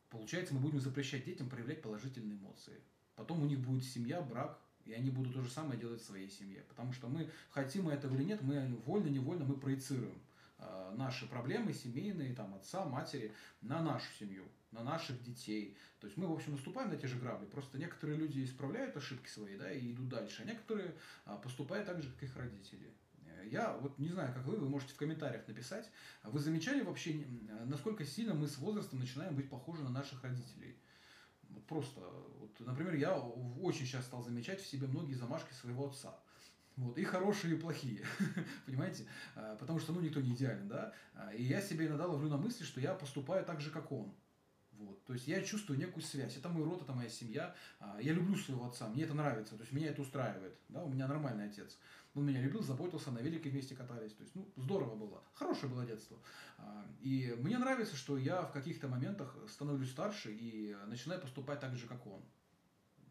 получается, 0.09 0.53
мы 0.53 0.59
будем 0.59 0.79
запрещать 0.81 1.25
детям 1.25 1.49
проявлять 1.49 1.81
положительные 1.81 2.38
эмоции. 2.38 2.81
Потом 3.15 3.41
у 3.43 3.45
них 3.45 3.59
будет 3.59 3.83
семья, 3.83 4.21
брак, 4.21 4.59
и 4.89 4.93
они 4.93 5.10
будут 5.10 5.34
то 5.34 5.41
же 5.41 5.49
самое 5.49 5.80
делать 5.80 6.02
в 6.02 6.06
своей 6.06 6.30
семье. 6.30 6.63
Потому 6.67 6.93
что 6.93 7.08
мы, 7.08 7.30
хотим 7.49 7.86
мы 7.86 7.93
этого 7.93 8.15
или 8.15 8.23
нет, 8.23 8.41
мы 8.41 8.75
вольно-невольно 8.86 9.45
мы 9.45 9.56
проецируем 9.56 10.19
э, 10.58 10.93
наши 10.97 11.28
проблемы 11.28 11.73
семейные, 11.73 12.34
там, 12.34 12.54
отца, 12.56 12.86
матери, 12.86 13.34
на 13.62 13.82
нашу 13.82 14.12
семью 14.19 14.45
на 14.71 14.84
наших 14.84 15.21
детей. 15.23 15.75
То 15.99 16.08
есть 16.08 16.17
мы, 16.17 16.28
в 16.28 16.32
общем, 16.32 16.52
наступаем 16.52 16.89
на 16.89 16.97
те 16.97 17.08
же 17.08 17.17
грабли. 17.17 17.45
Просто 17.45 17.78
некоторые 17.78 18.17
люди 18.17 18.43
исправляют 18.43 18.95
ошибки 18.95 19.28
свои, 19.28 19.58
да, 19.58 19.71
и 19.71 19.91
идут 19.93 20.10
дальше, 20.10 20.43
а 20.43 20.45
некоторые 20.45 20.93
а, 21.25 21.38
поступают 21.38 21.88
так 21.88 22.02
же, 22.02 22.12
как 22.12 22.23
их 22.23 22.36
родители. 22.38 22.93
Я 23.45 23.73
вот 23.78 23.97
не 23.97 24.10
знаю, 24.10 24.34
как 24.34 24.45
вы, 24.45 24.58
вы 24.58 24.69
можете 24.69 24.93
в 24.93 24.97
комментариях 24.97 25.47
написать. 25.47 25.89
Вы 26.23 26.39
замечали 26.39 26.82
вообще, 26.82 27.25
насколько 27.65 28.06
сильно 28.06 28.34
мы 28.34 28.47
с 28.47 28.58
возрастом 28.58 28.99
начинаем 28.99 29.36
быть 29.36 29.49
похожи 29.49 29.82
на 29.82 29.89
наших 29.89 30.23
родителей? 30.23 30.75
Вот 31.49 31.65
просто, 31.65 32.01
вот, 32.39 32.59
например, 32.59 32.95
я 32.95 33.17
очень 33.17 33.85
сейчас 33.85 34.05
стал 34.05 34.23
замечать 34.23 34.62
в 34.62 34.67
себе 34.67 34.88
многие 34.88 35.13
замашки 35.13 35.53
своего 35.53 35.88
отца. 35.88 36.17
Вот, 36.75 36.97
и 36.97 37.03
хорошие, 37.03 37.55
и 37.55 37.59
плохие, 37.59 38.05
понимаете? 38.65 39.05
А, 39.35 39.55
потому 39.57 39.79
что, 39.79 39.91
ну, 39.91 39.99
никто 39.99 40.21
не 40.21 40.33
идеален, 40.33 40.69
да? 40.69 40.93
А, 41.13 41.33
и 41.33 41.43
я 41.43 41.62
себе 41.62 41.88
иногда 41.88 42.05
ловлю 42.05 42.29
на 42.29 42.38
мысли, 42.38 42.63
что 42.63 42.79
я 42.79 42.93
поступаю 42.93 43.43
так 43.43 43.59
же, 43.59 43.69
как 43.69 43.91
он. 43.91 44.15
Вот. 44.79 45.03
То 45.03 45.13
есть 45.13 45.27
я 45.27 45.41
чувствую 45.41 45.77
некую 45.77 46.01
связь. 46.01 46.37
Это 46.37 46.47
мой 46.47 46.63
род, 46.63 46.81
это 46.81 46.93
моя 46.93 47.09
семья. 47.09 47.53
А, 47.79 47.99
я 48.01 48.13
люблю 48.13 48.35
своего 48.37 48.65
отца, 48.65 48.87
мне 48.87 49.03
это 49.03 49.13
нравится, 49.13 49.55
то 49.55 49.61
есть 49.61 49.73
меня 49.73 49.89
это 49.89 50.01
устраивает. 50.01 50.57
Да? 50.69 50.83
У 50.83 50.89
меня 50.89 51.05
нормальный 51.07 51.45
отец. 51.45 51.77
Он 52.15 52.25
меня 52.25 52.41
любил, 52.41 52.63
заботился, 52.63 53.11
на 53.11 53.19
велике 53.19 53.49
вместе 53.49 53.75
катались. 53.75 54.13
То 54.13 54.23
есть, 54.23 54.33
ну, 54.35 54.49
здорово 54.55 54.95
было. 54.95 55.21
Хорошее 55.33 55.71
было 55.71 55.85
детство. 55.85 56.17
А, 56.57 56.85
и 57.01 57.35
мне 57.39 57.57
нравится, 57.57 57.95
что 57.95 58.17
я 58.17 58.41
в 58.43 58.53
каких-то 58.53 58.87
моментах 58.87 59.35
становлюсь 59.49 59.91
старше 59.91 60.31
и 60.33 60.75
начинаю 60.87 61.19
поступать 61.19 61.59
так 61.59 61.75
же, 61.75 61.85
как 61.85 62.07
он. 62.07 62.23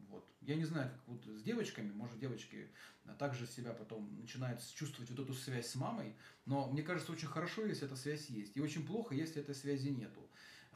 Вот. 0.09 0.25
Я 0.41 0.55
не 0.55 0.65
знаю, 0.65 0.89
как 0.89 1.07
вот 1.07 1.23
с 1.39 1.43
девочками, 1.43 1.91
может, 1.91 2.17
девочки 2.17 2.71
также 3.19 3.45
себя 3.45 3.73
потом 3.73 4.19
начинают 4.19 4.59
чувствовать 4.73 5.11
вот 5.11 5.19
эту 5.19 5.33
связь 5.35 5.67
с 5.67 5.75
мамой, 5.75 6.15
но 6.45 6.67
мне 6.71 6.81
кажется, 6.81 7.11
очень 7.11 7.27
хорошо, 7.27 7.65
если 7.65 7.85
эта 7.85 7.95
связь 7.95 8.27
есть, 8.27 8.57
и 8.57 8.61
очень 8.61 8.85
плохо, 8.85 9.13
если 9.13 9.41
этой 9.41 9.55
связи 9.55 9.89
нету 9.89 10.28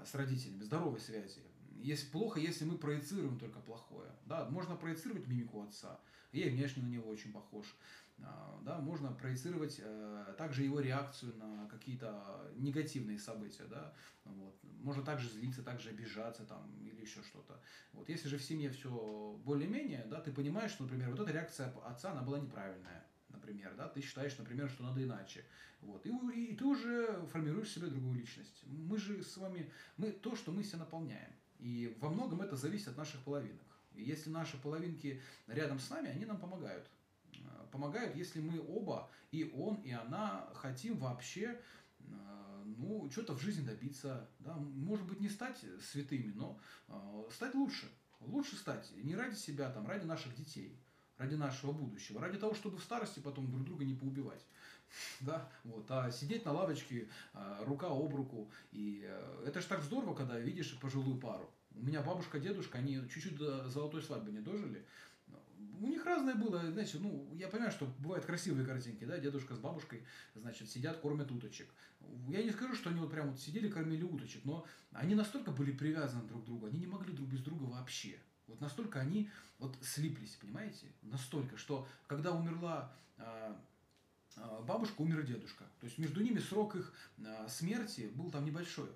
с 0.04 0.16
родителями, 0.16 0.64
здоровой 0.64 1.00
связи. 1.00 1.42
Если 1.82 2.08
плохо, 2.08 2.40
если 2.40 2.66
мы 2.66 2.78
проецируем 2.78 3.38
только 3.38 3.60
плохое. 3.60 4.10
Да, 4.26 4.48
можно 4.50 4.76
проецировать 4.76 5.28
мимику 5.28 5.62
отца. 5.62 6.00
Я 6.32 6.50
внешне 6.50 6.84
на 6.84 6.88
него 6.88 7.10
очень 7.10 7.32
похож. 7.34 7.76
А, 8.22 8.60
да, 8.64 8.80
можно 8.80 9.12
проецировать 9.12 9.80
э, 9.80 10.36
также 10.38 10.64
его 10.64 10.80
реакцию 10.80 11.36
на 11.36 11.68
какие-то 11.68 12.52
негативные 12.56 13.20
события. 13.20 13.66
Да, 13.66 13.94
вот. 14.24 14.56
Можно 14.82 15.04
также 15.04 15.30
злиться, 15.30 15.62
также 15.62 15.90
обижаться 15.90 16.46
там, 16.46 16.72
или 16.80 17.02
еще 17.02 17.22
что-то. 17.24 17.60
Вот. 17.92 18.08
Если 18.08 18.30
же 18.30 18.38
в 18.38 18.44
семье 18.44 18.70
все 18.70 19.38
более-менее, 19.44 20.06
да, 20.10 20.22
ты 20.22 20.32
понимаешь, 20.32 20.72
что, 20.72 20.84
например, 20.84 21.10
вот 21.10 21.20
эта 21.20 21.32
реакция 21.32 21.74
отца, 21.86 22.12
она 22.12 22.22
была 22.22 22.40
неправильная 22.40 23.06
например, 23.44 23.74
да, 23.76 23.88
ты 23.88 24.02
считаешь, 24.02 24.38
например, 24.38 24.70
что 24.70 24.84
надо 24.84 25.04
иначе. 25.04 25.44
Вот. 25.82 26.06
И, 26.06 26.10
и, 26.10 26.56
ты 26.56 26.66
уже 26.66 27.26
формируешь 27.32 27.70
себе 27.70 27.88
другую 27.88 28.16
личность. 28.16 28.64
Мы 28.66 28.98
же 28.98 29.22
с 29.24 29.38
вами, 29.38 29.70
мы 29.98 30.12
то, 30.12 30.36
что 30.36 30.52
мы 30.52 30.64
себя 30.64 30.80
наполняем. 30.80 31.32
И 31.60 31.96
во 32.00 32.10
многом 32.10 32.42
это 32.42 32.56
зависит 32.56 32.88
от 32.90 32.98
наших 32.98 33.22
половинок. 33.22 33.62
И 33.96 34.04
если 34.04 34.30
наши 34.30 34.58
половинки 34.58 35.22
рядом 35.48 35.80
с 35.80 35.90
нами, 35.90 36.10
они 36.10 36.26
нам 36.26 36.40
помогают. 36.40 36.90
Э, 37.34 37.66
помогают, 37.72 38.16
если 38.16 38.40
мы 38.40 38.62
оба, 38.62 39.10
и 39.32 39.52
он, 39.56 39.76
и 39.84 39.92
она, 39.92 40.50
хотим 40.56 40.98
вообще 40.98 41.60
э, 42.00 42.64
ну, 42.78 43.10
что-то 43.12 43.34
в 43.34 43.42
жизни 43.42 43.66
добиться. 43.66 44.30
Да? 44.40 44.56
Может 44.56 45.06
быть, 45.06 45.20
не 45.20 45.30
стать 45.30 45.64
святыми, 45.82 46.32
но 46.34 46.60
э, 46.88 47.24
стать 47.32 47.54
лучше. 47.56 47.92
Лучше 48.22 48.56
стать 48.56 48.90
не 48.96 49.16
ради 49.16 49.36
себя, 49.36 49.70
там, 49.70 49.86
ради 49.86 50.06
наших 50.06 50.34
детей 50.36 50.80
ради 51.24 51.36
нашего 51.36 51.72
будущего, 51.72 52.20
ради 52.20 52.38
того, 52.38 52.54
чтобы 52.54 52.78
в 52.78 52.84
старости 52.84 53.20
потом 53.20 53.50
друг 53.50 53.64
друга 53.66 53.86
не 53.86 53.96
поубивать. 53.96 54.46
Да, 55.22 55.50
вот, 55.64 55.86
а 55.90 56.12
сидеть 56.12 56.46
на 56.46 56.52
лавочке 56.52 57.08
а, 57.34 57.64
рука 57.66 57.88
об 57.88 58.14
руку. 58.14 58.52
И 58.72 59.04
э, 59.04 59.46
это 59.48 59.60
же 59.60 59.68
так 59.68 59.82
здорово, 59.82 60.14
когда 60.14 60.38
видишь 60.38 60.78
пожилую 60.80 61.18
пару. 61.18 61.50
У 61.76 61.84
меня 61.84 62.04
бабушка, 62.04 62.40
дедушка, 62.40 62.78
они 62.78 63.02
чуть-чуть 63.12 63.36
до 63.36 63.68
золотой 63.70 64.04
свадьбы 64.04 64.32
не 64.32 64.40
дожили. 64.40 64.86
У 65.82 65.88
них 65.88 66.06
разное 66.06 66.36
было, 66.36 66.60
знаете, 66.72 67.00
ну, 67.00 67.28
я 67.34 67.48
понимаю, 67.48 67.72
что 67.72 67.88
бывают 67.98 68.26
красивые 68.26 68.68
картинки, 68.68 69.06
да, 69.06 69.18
дедушка 69.18 69.56
с 69.56 69.60
бабушкой, 69.60 70.04
значит, 70.36 70.70
сидят, 70.70 70.98
кормят 70.98 71.32
уточек. 71.32 71.70
Я 72.28 72.44
не 72.44 72.52
скажу, 72.52 72.76
что 72.76 72.92
они 72.92 73.00
вот 73.00 73.10
прям 73.10 73.32
вот 73.32 73.40
сидели, 73.40 73.70
кормили 73.70 74.04
уточек, 74.04 74.46
но 74.46 74.64
они 74.92 75.16
настолько 75.16 75.50
были 75.50 75.72
привязаны 75.72 76.28
друг 76.28 76.44
к 76.44 76.46
другу, 76.46 76.68
они 76.68 76.80
не 76.80 76.88
могли 76.88 77.14
друг 77.14 77.30
без 77.30 77.42
друга 77.42 77.64
вообще. 77.64 78.20
Вот 78.48 78.62
настолько 78.62 79.00
они 79.00 79.30
вот 79.60 79.76
слиплись, 79.82 80.36
понимаете? 80.36 80.88
Настолько, 81.02 81.58
что 81.58 81.88
когда 82.08 82.32
умерла 82.32 82.92
а, 84.36 84.62
бабушка, 84.62 85.02
умер 85.02 85.24
дедушка. 85.24 85.66
То 85.80 85.86
есть 85.86 85.98
между 85.98 86.22
ними 86.22 86.40
срок 86.40 86.76
их 86.76 86.94
а, 87.26 87.48
смерти 87.48 88.12
был 88.16 88.32
там 88.32 88.46
небольшой. 88.46 88.90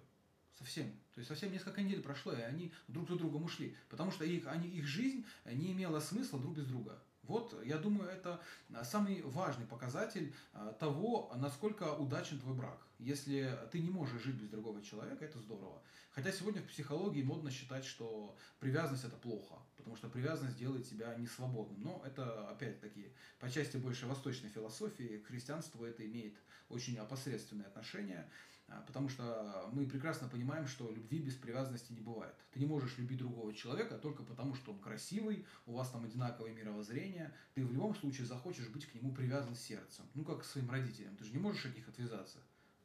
Совсем. 0.57 0.89
То 1.13 1.19
есть 1.19 1.27
совсем 1.27 1.51
несколько 1.51 1.81
недель 1.81 2.01
прошло, 2.01 2.33
и 2.33 2.41
они 2.41 2.73
друг 2.88 3.07
за 3.10 3.15
другом 3.15 3.43
ушли. 3.43 3.75
Потому 3.89 4.12
что 4.12 4.25
их, 4.25 4.47
они, 4.47 4.67
их 4.67 4.86
жизнь 4.86 5.25
не 5.45 5.71
имела 5.71 5.99
смысла 5.99 6.39
друг 6.39 6.55
без 6.55 6.65
друга. 6.65 6.99
Вот, 7.23 7.62
я 7.65 7.77
думаю, 7.77 8.10
это 8.10 8.41
самый 8.83 9.21
важный 9.21 9.65
показатель 9.65 10.33
того, 10.79 11.31
насколько 11.36 11.93
удачен 11.93 12.39
твой 12.39 12.55
брак. 12.55 12.87
Если 12.99 13.55
ты 13.71 13.79
не 13.79 13.91
можешь 13.91 14.23
жить 14.23 14.36
без 14.36 14.49
другого 14.49 14.81
человека, 14.81 15.23
это 15.23 15.39
здорово. 15.39 15.83
Хотя 16.10 16.31
сегодня 16.31 16.62
в 16.63 16.67
психологии 16.67 17.21
модно 17.21 17.51
считать, 17.51 17.86
что 17.86 18.36
привязанность 18.60 19.03
это 19.03 19.17
плохо, 19.17 19.55
потому 19.75 19.95
что 19.95 20.10
привязанность 20.10 20.57
делает 20.57 20.89
тебя 20.89 21.13
несвободным. 21.15 21.79
Но 21.79 22.03
это, 22.03 22.49
опять-таки, 22.49 23.13
по 23.39 23.49
части 23.51 23.77
больше 23.77 24.07
восточной 24.07 24.49
философии, 24.49 25.19
к 25.19 25.27
христианству 25.27 25.86
это 25.86 26.05
имеет 26.07 26.36
очень 26.69 26.97
опосредственное 26.97 27.67
отношение, 27.67 28.27
а, 28.67 28.81
потому 28.81 29.10
что 29.10 29.69
мы 29.71 29.86
прекрасно 29.86 30.27
понимаем, 30.27 30.65
что 30.65 30.91
любви 30.91 31.19
без 31.19 31.36
привязанности 31.36 31.93
не 31.93 32.01
бывает. 32.01 32.36
Ты 32.51 32.60
не 32.60 32.65
можешь 32.65 32.97
любить 32.97 33.19
другого 33.19 33.53
человека 33.53 33.99
только 33.99 34.23
потому, 34.23 34.55
что 34.55 34.71
он 34.73 34.79
красивый, 34.79 35.45
у 35.67 35.73
вас 35.73 35.91
там 35.91 36.03
одинаковое 36.03 36.51
мировоззрение, 36.51 37.31
ты 37.53 37.63
в 37.63 37.71
любом 37.71 37.95
случае 37.95 38.25
захочешь 38.25 38.67
быть 38.69 38.88
к 38.88 38.95
нему 38.95 39.13
привязан 39.13 39.55
сердцем, 39.55 40.05
ну 40.15 40.25
как 40.25 40.41
к 40.41 40.45
своим 40.45 40.69
родителям, 40.69 41.15
ты 41.15 41.23
же 41.23 41.31
не 41.31 41.38
можешь 41.38 41.65
от 41.65 41.75
них 41.75 41.88
отвязаться 41.88 42.39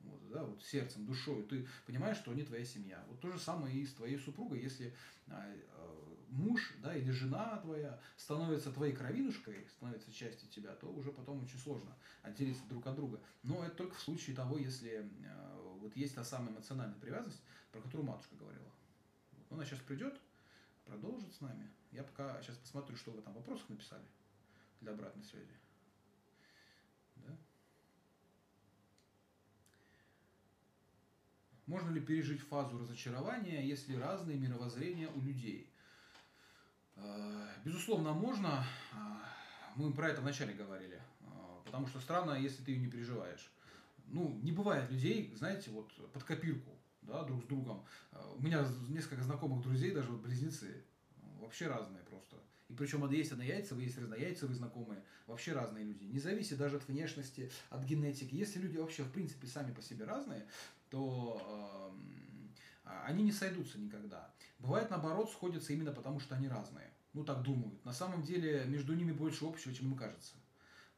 вот, 0.05 0.29
да, 0.31 0.45
вот 0.45 0.62
сердцем, 0.62 1.07
душой, 1.07 1.43
ты 1.45 1.67
понимаешь, 1.87 2.17
что 2.17 2.31
они 2.31 2.43
твоя 2.43 2.65
семья. 2.65 3.05
Вот 3.09 3.21
то 3.21 3.31
же 3.31 3.38
самое 3.38 3.75
и 3.75 3.87
с 3.87 3.95
твоей 3.95 4.19
супругой, 4.19 4.61
если 4.61 4.95
а, 5.29 5.45
а, 5.75 6.17
муж, 6.29 6.75
да, 6.83 6.95
или 6.95 7.11
жена 7.11 7.59
твоя 7.59 8.01
становится 8.17 8.73
твоей 8.73 8.95
кровинушкой, 8.95 9.67
становится 9.69 10.12
частью 10.12 10.49
тебя, 10.49 10.75
то 10.75 10.93
уже 10.93 11.12
потом 11.12 11.43
очень 11.43 11.59
сложно 11.59 11.97
отделиться 12.23 12.65
друг 12.69 12.87
от 12.87 12.97
друга. 12.97 13.21
Но 13.43 13.65
это 13.65 13.77
только 13.77 13.95
в 13.95 14.01
случае 14.01 14.35
того, 14.35 14.59
если 14.59 15.09
а, 15.27 15.77
вот 15.81 15.97
есть 15.97 16.15
та 16.15 16.25
самая 16.25 16.53
эмоциональная 16.53 16.99
привязанность, 16.99 17.43
про 17.71 17.81
которую 17.81 18.07
матушка 18.07 18.35
говорила. 18.37 18.71
Вот 19.33 19.53
она 19.53 19.65
сейчас 19.65 19.81
придет, 19.81 20.21
продолжит 20.85 21.33
с 21.35 21.41
нами. 21.41 21.71
Я 21.91 22.03
пока 22.03 22.41
сейчас 22.43 22.57
посмотрю, 22.57 22.97
что 22.97 23.11
вы 23.11 23.23
там 23.23 23.35
вопросах 23.35 23.69
написали 23.69 24.05
для 24.81 24.93
обратной 24.93 25.25
связи. 25.25 25.62
Можно 31.73 31.89
ли 31.89 32.03
пережить 32.03 32.43
фазу 32.43 32.79
разочарования, 32.79 33.67
если 33.67 33.97
разные 33.97 34.37
мировоззрения 34.37 35.09
у 35.09 35.23
людей? 35.23 35.73
Э, 36.97 37.47
безусловно, 37.65 38.13
можно. 38.13 38.63
Э, 38.93 38.97
мы 39.77 39.91
про 39.95 40.11
это 40.11 40.21
вначале 40.21 40.53
говорили. 40.53 41.01
Э, 41.23 41.25
потому 41.65 41.87
что 41.87 41.99
странно, 42.01 42.33
если 42.33 42.63
ты 42.63 42.73
ее 42.73 42.79
не 42.79 42.89
переживаешь. 42.89 43.51
Ну, 44.09 44.39
не 44.43 44.53
бывает 44.53 44.91
людей, 44.91 45.33
знаете, 45.35 45.71
вот 45.71 45.91
под 46.13 46.23
копирку, 46.25 46.73
да, 47.01 47.25
друг 47.25 47.43
с 47.43 47.47
другом. 47.47 47.87
У 48.37 48.43
меня 48.43 48.67
несколько 48.91 49.23
знакомых 49.23 49.63
друзей, 49.63 49.93
даже 49.93 50.11
вот 50.11 50.21
близнецы. 50.21 50.85
вообще 51.41 51.69
разные 51.69 52.03
просто. 52.03 52.37
И 52.69 52.75
причем 52.75 53.11
есть 53.11 53.33
однояйцевые, 53.33 53.87
есть 53.87 53.97
разнояйцевые 53.97 54.57
знакомые, 54.57 55.03
вообще 55.27 55.55
разные 55.55 55.85
люди. 55.85 56.05
Не 56.05 56.19
зависит 56.19 56.59
даже 56.59 56.77
от 56.77 56.87
внешности, 56.87 57.51
от 57.71 57.83
генетики. 57.85 58.35
Если 58.35 58.59
люди 58.59 58.77
вообще, 58.77 59.05
в 59.05 59.11
принципе, 59.11 59.47
сами 59.47 59.73
по 59.73 59.81
себе 59.81 60.05
разные, 60.05 60.47
то 60.93 61.91
э, 62.85 62.93
они 63.07 63.25
не 63.25 63.33
сойдутся 63.33 63.79
никогда. 63.79 64.31
Бывает, 64.59 64.91
наоборот, 64.91 65.31
сходятся 65.31 65.73
именно 65.73 65.91
потому, 65.91 66.21
что 66.21 66.35
они 66.35 66.49
разные. 66.49 66.91
Ну, 67.15 67.25
так 67.25 67.43
думают. 67.43 67.83
На 67.87 67.95
самом 67.95 68.23
деле, 68.23 68.65
между 68.67 68.95
ними 68.95 69.11
больше 69.11 69.47
общего, 69.47 69.75
чем 69.75 69.87
им 69.87 69.97
кажется. 69.97 70.35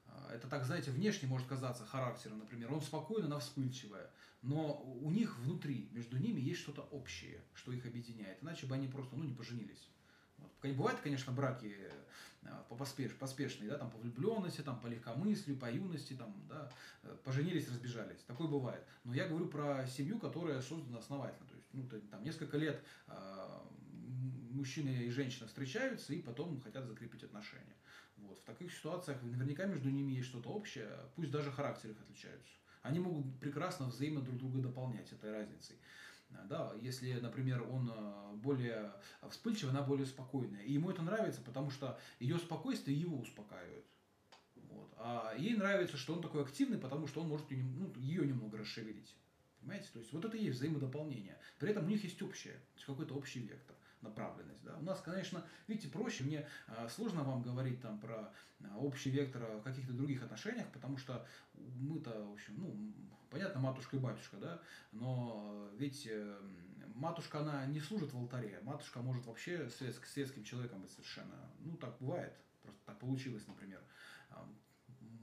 А, 0.06 0.32
это 0.34 0.48
так, 0.48 0.64
знаете, 0.64 0.90
внешне 0.90 1.28
может 1.28 1.46
казаться 1.46 1.86
характером, 1.86 2.40
например. 2.40 2.72
Он 2.72 2.80
спокойный, 2.80 3.26
она 3.26 3.38
вспыльчивая. 3.38 4.10
Но 4.42 4.82
у 4.82 5.10
них 5.12 5.38
внутри, 5.38 5.88
между 5.92 6.18
ними 6.18 6.40
есть 6.40 6.60
что-то 6.60 6.82
общее, 6.82 7.40
что 7.54 7.72
их 7.72 7.86
объединяет. 7.86 8.42
Иначе 8.42 8.66
бы 8.66 8.74
они 8.74 8.88
просто, 8.88 9.14
ну, 9.14 9.22
не 9.22 9.34
поженились. 9.34 9.88
Вот. 10.38 10.50
Бывают, 10.74 11.00
конечно, 11.02 11.32
браки 11.32 11.72
а, 11.78 12.04
по 12.68 12.76
поспеш, 12.76 13.12
поспешные, 13.14 13.70
да, 13.70 13.78
там 13.78 13.90
по 13.90 13.98
влюбленности, 13.98 14.60
там 14.60 14.80
по 14.80 14.86
легкомыслию, 14.86 15.58
по 15.58 15.70
юности, 15.70 16.14
там, 16.14 16.34
да, 16.48 16.70
э, 17.02 17.16
поженились, 17.24 17.68
разбежались. 17.68 18.20
Такое 18.26 18.48
бывает. 18.48 18.84
Но 19.04 19.14
я 19.14 19.28
говорю 19.28 19.46
про 19.46 19.86
семью, 19.86 20.18
которая 20.18 20.60
создана 20.60 20.98
основательно. 20.98 21.46
То 21.48 21.54
есть, 21.54 21.68
ну, 21.72 21.88
там 22.10 22.22
несколько 22.24 22.56
лет 22.56 22.82
э, 23.08 23.60
мужчина 24.50 24.88
и 24.88 25.10
женщина 25.10 25.46
встречаются 25.46 26.14
и 26.14 26.22
потом 26.22 26.60
хотят 26.60 26.86
закрепить 26.86 27.24
отношения. 27.24 27.76
Вот. 28.16 28.38
В 28.38 28.44
таких 28.44 28.72
ситуациях 28.72 29.22
наверняка 29.22 29.66
между 29.66 29.90
ними 29.90 30.12
есть 30.12 30.28
что-то 30.28 30.48
общее, 30.50 30.88
пусть 31.16 31.30
даже 31.30 31.50
характеры 31.52 31.92
их 31.94 32.00
отличаются. 32.00 32.52
Они 32.82 33.00
могут 33.00 33.38
прекрасно 33.40 33.86
взаимно 33.86 34.20
друг 34.20 34.38
друга 34.38 34.60
дополнять 34.60 35.10
этой 35.12 35.32
разницей. 35.32 35.76
Да, 36.44 36.72
если, 36.80 37.12
например, 37.14 37.62
он 37.62 37.90
э, 37.92 38.34
более 38.36 38.92
вспыльчивый, 39.30 39.72
она 39.72 39.82
более 39.82 40.06
спокойная. 40.06 40.62
И 40.62 40.72
ему 40.72 40.90
это 40.90 41.02
нравится, 41.02 41.40
потому 41.40 41.70
что 41.70 41.98
ее 42.18 42.38
спокойствие 42.38 42.98
его 42.98 43.18
успокаивает. 43.18 43.86
Вот. 44.56 44.92
А 44.98 45.34
ей 45.36 45.56
нравится, 45.56 45.96
что 45.96 46.14
он 46.14 46.22
такой 46.22 46.42
активный, 46.42 46.78
потому 46.78 47.06
что 47.06 47.22
он 47.22 47.28
может 47.28 47.50
ее, 47.50 47.64
ну, 47.64 47.92
ее 47.96 48.26
немного 48.26 48.58
расшевелить. 48.58 49.14
Понимаете? 49.60 49.88
То 49.92 49.98
есть 49.98 50.12
вот 50.12 50.24
это 50.24 50.36
и 50.36 50.44
есть 50.44 50.58
взаимодополнение. 50.58 51.38
При 51.58 51.70
этом 51.70 51.84
у 51.84 51.88
них 51.88 52.04
есть 52.04 52.20
общее, 52.20 52.60
какой-то 52.86 53.14
общий 53.14 53.40
вектор 53.40 53.74
направленность. 54.02 54.62
Да? 54.62 54.76
У 54.76 54.82
нас, 54.82 55.00
конечно, 55.00 55.42
видите, 55.66 55.88
проще, 55.88 56.24
мне 56.24 56.46
э, 56.68 56.88
сложно 56.88 57.24
вам 57.24 57.42
говорить 57.42 57.80
там 57.80 57.98
про 57.98 58.30
э, 58.60 58.64
общий 58.76 59.10
вектор 59.10 59.42
в 59.56 59.62
каких-то 59.62 59.92
других 59.92 60.22
отношениях, 60.22 60.66
потому 60.72 60.98
что 60.98 61.26
мы-то, 61.54 62.10
в 62.10 62.32
общем, 62.32 62.54
ну, 62.58 62.92
понятно, 63.34 63.60
матушка 63.60 63.96
и 63.96 63.98
батюшка, 63.98 64.36
да, 64.36 64.62
но 64.92 65.68
ведь 65.76 66.06
э, 66.06 66.38
матушка, 66.94 67.40
она 67.40 67.66
не 67.66 67.80
служит 67.80 68.12
в 68.12 68.16
алтаре, 68.16 68.60
матушка 68.62 69.00
может 69.00 69.26
вообще 69.26 69.68
светск, 69.70 70.06
светским 70.06 70.44
человеком 70.44 70.82
быть 70.82 70.92
совершенно, 70.92 71.34
ну, 71.58 71.76
так 71.76 71.96
бывает, 71.98 72.32
просто 72.62 72.80
так 72.86 72.96
получилось, 73.00 73.44
например. 73.48 73.80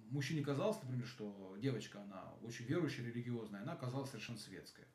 Мужчине 0.10 0.44
казалось, 0.44 0.78
например, 0.84 1.08
что 1.08 1.56
девочка, 1.58 2.02
она 2.02 2.34
очень 2.42 2.66
верующая, 2.66 3.06
религиозная, 3.06 3.62
она 3.62 3.74
оказалась 3.74 4.10
совершенно 4.10 4.40
светская. 4.40 4.88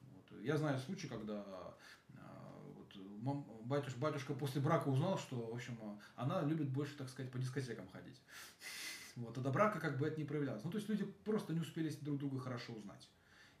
Вот. 0.00 0.40
Я 0.40 0.56
знаю 0.56 0.78
случай, 0.78 1.06
когда 1.06 1.44
батюшка, 3.64 3.98
батюшка 3.98 4.32
после 4.32 4.62
брака 4.62 4.88
узнал, 4.88 5.18
что, 5.18 5.36
в 5.36 5.54
общем, 5.54 5.78
она 6.16 6.40
любит 6.40 6.70
больше, 6.70 6.96
так 6.96 7.10
сказать, 7.10 7.30
по 7.30 7.38
дискотекам 7.38 7.88
ходить. 7.88 8.18
Вот, 9.16 9.38
а 9.38 9.40
до 9.40 9.50
брака 9.50 9.78
как 9.78 9.98
бы 9.98 10.06
это 10.06 10.18
не 10.18 10.24
проявлялось. 10.24 10.64
Ну, 10.64 10.70
то 10.70 10.78
есть 10.78 10.88
люди 10.88 11.04
просто 11.24 11.52
не 11.52 11.60
успели 11.60 11.90
друг 12.00 12.18
друга 12.18 12.40
хорошо 12.40 12.72
узнать. 12.72 13.08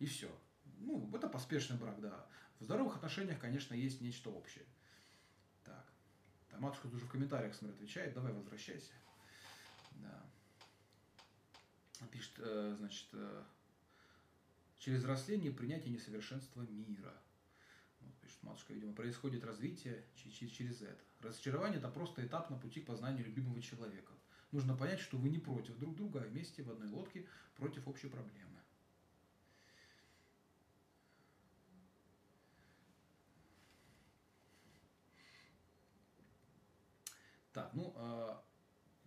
И 0.00 0.06
все. 0.06 0.28
Ну, 0.78 1.08
это 1.14 1.28
поспешный 1.28 1.76
брак, 1.76 2.00
да. 2.00 2.26
В 2.58 2.64
здоровых 2.64 2.96
отношениях, 2.96 3.38
конечно, 3.38 3.74
есть 3.74 4.00
нечто 4.00 4.30
общее. 4.30 4.64
Так. 5.62 5.86
Там 6.50 6.60
матушка 6.60 6.86
уже 6.86 7.06
в 7.06 7.10
комментариях, 7.10 7.54
смотри, 7.54 7.76
отвечает. 7.76 8.14
Давай, 8.14 8.32
возвращайся. 8.32 8.92
Да. 9.92 10.22
Пишет, 12.10 12.34
э, 12.38 12.74
значит, 12.78 13.08
э, 13.12 13.44
через 14.78 15.00
взросление 15.00 15.52
принятие 15.52 15.92
несовершенства 15.92 16.62
мира. 16.62 17.14
Вот, 18.00 18.14
пишет 18.16 18.42
матушка, 18.42 18.74
видимо, 18.74 18.92
происходит 18.92 19.44
развитие 19.44 20.04
через 20.16 20.82
это. 20.82 21.02
Разочарование– 21.20 21.78
это 21.80 21.88
просто 21.88 22.26
этап 22.26 22.50
на 22.50 22.58
пути 22.58 22.80
к 22.80 22.86
познанию 22.86 23.24
любимого 23.24 23.62
человека. 23.62 24.13
Нужно 24.54 24.76
понять, 24.76 25.00
что 25.00 25.16
вы 25.16 25.30
не 25.30 25.40
против 25.40 25.76
друг 25.78 25.96
друга, 25.96 26.20
а 26.20 26.28
вместе 26.28 26.62
в 26.62 26.70
одной 26.70 26.88
лодке 26.88 27.26
против 27.56 27.88
общей 27.88 28.06
проблемы. 28.06 28.60
Так, 37.52 37.74
ну, 37.74 37.94
э, 37.96 38.36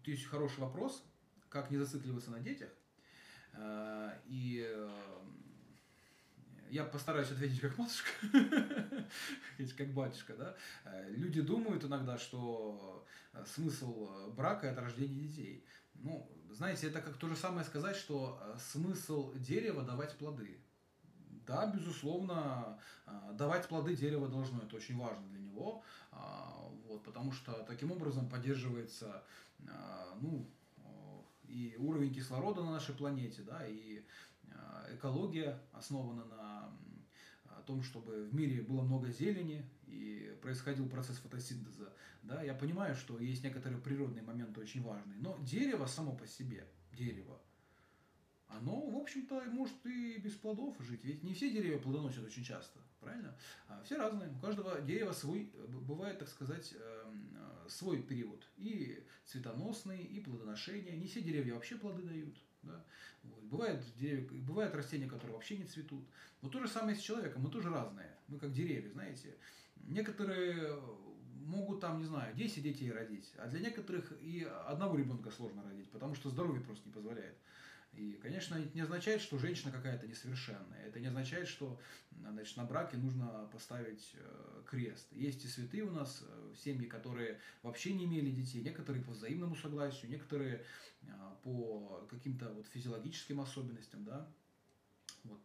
есть 0.04 0.26
хороший 0.26 0.60
вопрос, 0.60 1.06
как 1.48 1.72
не 1.72 1.78
зацикливаться 1.78 2.32
на 2.32 2.42
детях. 2.42 2.74
Э, 3.54 4.20
и 4.26 4.66
э, 4.68 4.90
я 6.70 6.84
постараюсь 6.84 7.32
ответить 7.32 7.60
как 7.60 7.78
матушка, 7.78 8.10
как 9.78 9.94
батюшка, 9.94 10.34
да. 10.36 10.56
Э, 10.86 11.10
люди 11.12 11.42
думают 11.42 11.84
иногда, 11.84 12.18
что 12.18 13.06
э, 13.34 13.44
смысл 13.46 14.32
брака– 14.32 14.68
это 14.68 14.82
рождение 14.82 15.28
детей. 15.28 15.66
Ну, 15.96 16.30
знаете, 16.52 16.88
это 16.88 17.02
как 17.02 17.18
то 17.18 17.28
же 17.28 17.36
самое 17.36 17.66
сказать, 17.66 17.96
что 17.96 18.40
э, 18.42 18.58
смысл 18.60 19.34
дерева– 19.36 19.82
давать 19.84 20.18
плоды. 20.18 20.60
Да, 21.46 21.66
безусловно, 21.66 22.78
давать 23.32 23.70
плоды 23.70 23.96
дерево 23.96 24.28
должно, 24.28 24.62
это 24.64 24.76
очень 24.76 24.98
важно 24.98 25.26
для 25.30 25.40
него, 25.40 25.82
а, 26.12 26.70
вот, 26.88 27.02
потому 27.06 27.32
что 27.32 27.54
таким 27.64 27.94
образом 27.94 28.28
поддерживается 28.28 29.24
ну, 30.20 30.46
и 31.46 31.78
уровень 31.80 32.14
кислорода 32.14 32.64
на 32.64 32.72
нашей 32.72 32.96
планете, 32.96 33.44
да, 33.44 33.66
и 33.66 34.04
экология 34.90 35.60
основана 35.74 36.26
на 36.26 36.78
том, 37.66 37.84
чтобы 37.84 38.26
в 38.26 38.34
мире 38.34 38.62
было 38.62 38.82
много 38.82 39.10
зелени 39.10 39.70
и 39.86 40.38
происходил 40.42 40.88
процесс 40.90 41.18
фотосинтеза, 41.18 41.94
да, 42.24 42.42
я 42.42 42.54
понимаю, 42.54 42.96
что 42.96 43.20
есть 43.20 43.44
некоторые 43.44 43.80
природные 43.80 44.24
моменты 44.24 44.60
очень 44.62 44.82
важные, 44.82 45.20
но 45.20 45.38
дерево 45.42 45.86
само 45.86 46.16
по 46.16 46.26
себе, 46.26 46.68
дерево, 46.94 47.40
оно, 48.48 48.90
в 48.90 48.96
общем-то, 48.96 49.42
может 49.52 49.86
и 49.86 50.18
без 50.18 50.34
плодов 50.34 50.76
жить. 50.80 51.04
Ведь 51.04 51.24
не 51.24 51.34
все 51.34 51.52
деревья 51.52 51.78
плодоносят 51.78 52.26
очень 52.26 52.44
часто, 52.44 52.80
правильно? 53.02 53.38
А 53.68 53.84
все 53.84 53.98
разные. 53.98 54.30
У 54.30 54.40
каждого 54.40 54.80
дерева 54.82 55.12
свой, 55.12 55.52
бывает, 55.68 56.20
так 56.20 56.30
сказать, 56.30 56.74
эм, 56.74 57.36
э, 57.36 57.70
свой 57.70 58.02
период. 58.02 58.48
И 58.56 59.06
цветоносный, 59.26 60.02
и 60.02 60.22
плодоношение. 60.22 60.98
Не 60.98 61.08
все 61.08 61.22
деревья 61.22 61.56
вообще 61.56 61.76
плоды 61.76 62.04
дают. 62.04 62.38
Да? 62.64 62.84
Вот. 63.24 63.44
Бывают, 63.44 63.82
деревья, 63.98 64.28
бывают 64.42 64.76
растения, 64.76 65.08
которые 65.08 65.34
вообще 65.34 65.58
не 65.58 65.66
цветут. 65.66 66.06
Но 66.42 66.50
то 66.50 66.60
же 66.60 66.68
самое 66.68 66.96
с 66.96 67.02
человеком, 67.02 67.44
мы 67.44 67.50
тоже 67.50 67.70
разные. 67.70 68.16
Мы 68.28 68.40
как 68.40 68.54
деревья, 68.54 68.90
знаете. 68.90 69.36
Некоторые 69.76 70.80
могут 71.48 71.80
там, 71.80 72.00
не 72.00 72.06
знаю, 72.06 72.36
10 72.36 72.62
детей 72.62 72.92
родить, 72.92 73.32
а 73.38 73.48
для 73.48 73.60
некоторых 73.60 74.12
и 74.22 74.44
одного 74.66 74.98
ребенка 74.98 75.32
сложно 75.32 75.64
родить, 75.64 75.90
потому 75.92 76.14
что 76.14 76.30
здоровье 76.30 76.62
просто 76.62 76.86
не 76.88 76.94
позволяет. 76.94 77.38
И, 77.94 78.20
конечно, 78.22 78.56
это 78.56 78.70
не 78.76 78.82
означает, 78.82 79.22
что 79.22 79.40
женщина 79.40 79.72
какая-то 79.72 80.08
несовершенная. 80.08 80.86
Это 80.86 81.00
не 81.00 81.08
означает, 81.08 81.48
что 81.48 81.80
значит, 82.12 82.56
на 82.56 82.64
браке 82.64 82.96
нужно 82.98 83.50
поставить 83.52 84.12
э, 84.14 84.62
крест. 84.68 85.08
Есть 85.14 85.46
и 85.46 85.48
святые 85.48 85.84
у 85.84 85.92
нас 85.92 86.22
э, 86.22 86.54
семьи, 86.64 86.86
которые 86.86 87.40
вообще 87.64 87.94
не 87.94 88.06
имели 88.06 88.30
детей. 88.30 88.62
Некоторые 88.62 89.04
по 89.04 89.12
взаимному 89.12 89.56
согласию, 89.56 90.12
некоторые 90.12 90.64
по 91.44 92.06
каким-то 92.10 92.52
вот 92.54 92.68
физиологическим 92.68 93.40
особенностям, 93.42 94.04
да. 94.04 94.28
Вот, 95.24 95.42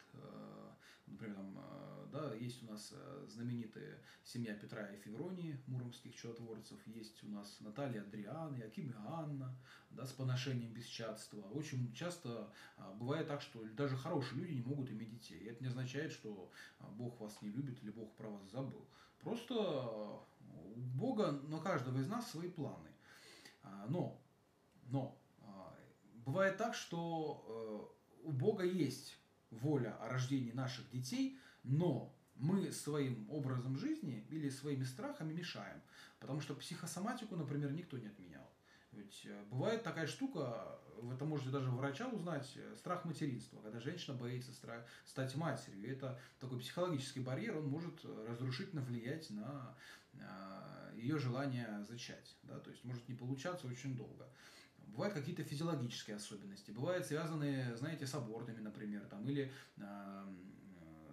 например, 1.06 1.36
там, 1.36 2.08
да, 2.12 2.34
есть 2.34 2.62
у 2.62 2.66
нас 2.66 2.94
знаменитая 3.28 3.98
семья 4.24 4.54
Петра 4.54 4.86
и 4.88 4.96
Февронии, 4.98 5.60
муромских 5.66 6.14
чудотворцев, 6.14 6.78
есть 6.86 7.22
у 7.24 7.28
нас 7.28 7.58
Наталья 7.60 8.02
Адриан, 8.02 8.54
Яким 8.54 8.90
и 8.90 8.94
Анна, 9.06 9.54
да, 9.90 10.06
с 10.06 10.12
поношением 10.12 10.72
бесчадства. 10.72 11.40
Очень 11.52 11.92
часто 11.94 12.52
а, 12.76 12.92
бывает 12.94 13.28
так, 13.28 13.42
что 13.42 13.64
даже 13.74 13.96
хорошие 13.96 14.40
люди 14.40 14.54
не 14.54 14.62
могут 14.62 14.90
иметь 14.90 15.10
детей. 15.10 15.38
И 15.38 15.46
это 15.46 15.62
не 15.62 15.68
означает, 15.68 16.12
что 16.12 16.50
а, 16.78 16.88
Бог 16.90 17.20
вас 17.20 17.40
не 17.42 17.50
любит 17.50 17.82
или 17.82 17.90
Бог 17.90 18.12
про 18.14 18.28
вас 18.28 18.50
забыл. 18.50 18.86
Просто 19.20 19.54
а, 19.54 20.24
у 20.74 20.80
Бога 20.80 21.32
на 21.32 21.60
каждого 21.60 21.98
из 21.98 22.08
нас 22.08 22.30
свои 22.30 22.48
планы. 22.48 22.88
Но, 23.88 24.20
но 24.88 25.16
бывает 26.24 26.56
так, 26.56 26.74
что 26.74 27.94
у 28.24 28.32
Бога 28.32 28.64
есть 28.64 29.18
воля 29.50 29.96
о 30.00 30.08
рождении 30.08 30.52
наших 30.52 30.88
детей, 30.90 31.38
но 31.62 32.14
мы 32.36 32.72
своим 32.72 33.30
образом 33.30 33.76
жизни 33.76 34.26
или 34.30 34.48
своими 34.48 34.84
страхами 34.84 35.32
мешаем. 35.32 35.80
Потому 36.18 36.40
что 36.40 36.54
психосоматику, 36.54 37.36
например, 37.36 37.72
никто 37.72 37.98
не 37.98 38.06
отменял. 38.06 38.48
Ведь 38.92 39.22
э, 39.24 39.44
бывает 39.50 39.82
такая 39.82 40.06
штука, 40.06 40.78
вы 40.98 41.14
это 41.14 41.24
можете 41.24 41.50
даже 41.50 41.70
врача 41.70 42.08
узнать, 42.08 42.50
э, 42.56 42.76
страх 42.76 43.04
материнства, 43.04 43.60
когда 43.62 43.80
женщина 43.80 44.16
боится 44.16 44.52
стать 45.06 45.34
матерью. 45.34 45.90
Это 45.90 46.18
такой 46.40 46.60
психологический 46.60 47.20
барьер, 47.20 47.56
он 47.56 47.68
может 47.68 48.04
разрушительно 48.28 48.82
влиять 48.82 49.30
на 49.30 49.74
ее 50.94 51.18
желание 51.18 51.82
зачать. 51.88 52.36
Да? 52.42 52.58
То 52.60 52.70
есть 52.70 52.84
может 52.84 53.08
не 53.08 53.14
получаться 53.14 53.66
очень 53.66 53.96
долго. 53.96 54.28
Бывают 54.92 55.14
какие-то 55.14 55.42
физиологические 55.42 56.16
особенности, 56.16 56.70
бывают 56.70 57.06
связанные, 57.06 57.74
знаете, 57.76 58.06
с 58.06 58.14
абортами, 58.14 58.60
например, 58.60 59.06
там, 59.06 59.24
или 59.24 59.50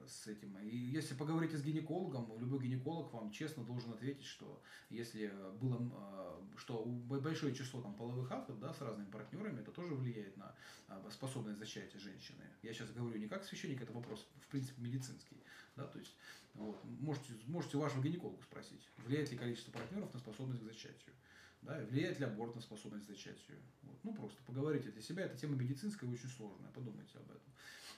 с 0.10 0.28
этим. 0.28 0.58
И 0.60 0.76
если 0.76 1.14
поговорите 1.14 1.58
с 1.58 1.64
гинекологом, 1.64 2.28
любой 2.40 2.60
гинеколог 2.60 3.14
вам 3.14 3.32
честно 3.32 3.64
должен 3.64 3.94
ответить, 3.94 4.26
что 4.26 4.62
если 4.90 5.32
было, 5.62 5.78
а, 5.94 6.42
что 6.58 6.84
большое 6.84 7.54
число 7.54 7.82
там 7.82 7.96
половых 7.96 8.32
актов, 8.32 8.60
да, 8.60 8.74
с 8.74 8.82
разными 8.82 9.10
партнерами, 9.10 9.62
это 9.62 9.72
тоже 9.72 9.94
влияет 9.94 10.36
на 10.38 10.56
а, 10.88 11.10
способность 11.12 11.60
зачатия 11.60 12.00
женщины. 12.00 12.44
Я 12.64 12.74
сейчас 12.74 12.92
говорю 12.92 13.20
не 13.20 13.28
как 13.28 13.44
священник, 13.44 13.82
это 13.82 13.94
вопрос, 13.94 14.28
в 14.42 14.48
принципе, 14.48 14.82
медицинский. 14.82 15.38
Да, 15.76 15.86
то 15.86 16.00
есть, 16.00 16.16
вот, 16.56 16.84
можете, 16.84 17.34
можете 17.48 17.78
вашего 17.78 18.02
гинеколога 18.02 18.42
спросить, 18.44 18.90
влияет 18.98 19.32
ли 19.32 19.38
количество 19.38 19.72
партнеров 19.72 20.14
на 20.14 20.20
способность 20.20 20.62
к 20.62 20.66
зачатию. 20.66 21.14
Да, 21.62 21.78
влияет 21.90 22.20
ли 22.20 22.26
аборт 22.26 22.56
на 22.56 22.62
способность 22.62 23.06
к 23.06 23.10
зачатию. 23.10 23.58
Вот. 23.82 23.98
Ну, 24.04 24.14
просто 24.14 24.42
поговорите 24.44 24.92
для 24.92 25.02
себя. 25.02 25.26
Эта 25.26 25.38
тема 25.38 25.56
медицинская 25.56 26.10
и 26.10 26.14
очень 26.14 26.30
сложная. 26.30 26.72
Подумайте 26.72 27.18
об 27.18 27.30
этом. 27.30 27.52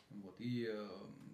Вот. 0.09 0.35
И, 0.39 0.67
э, 0.69 0.89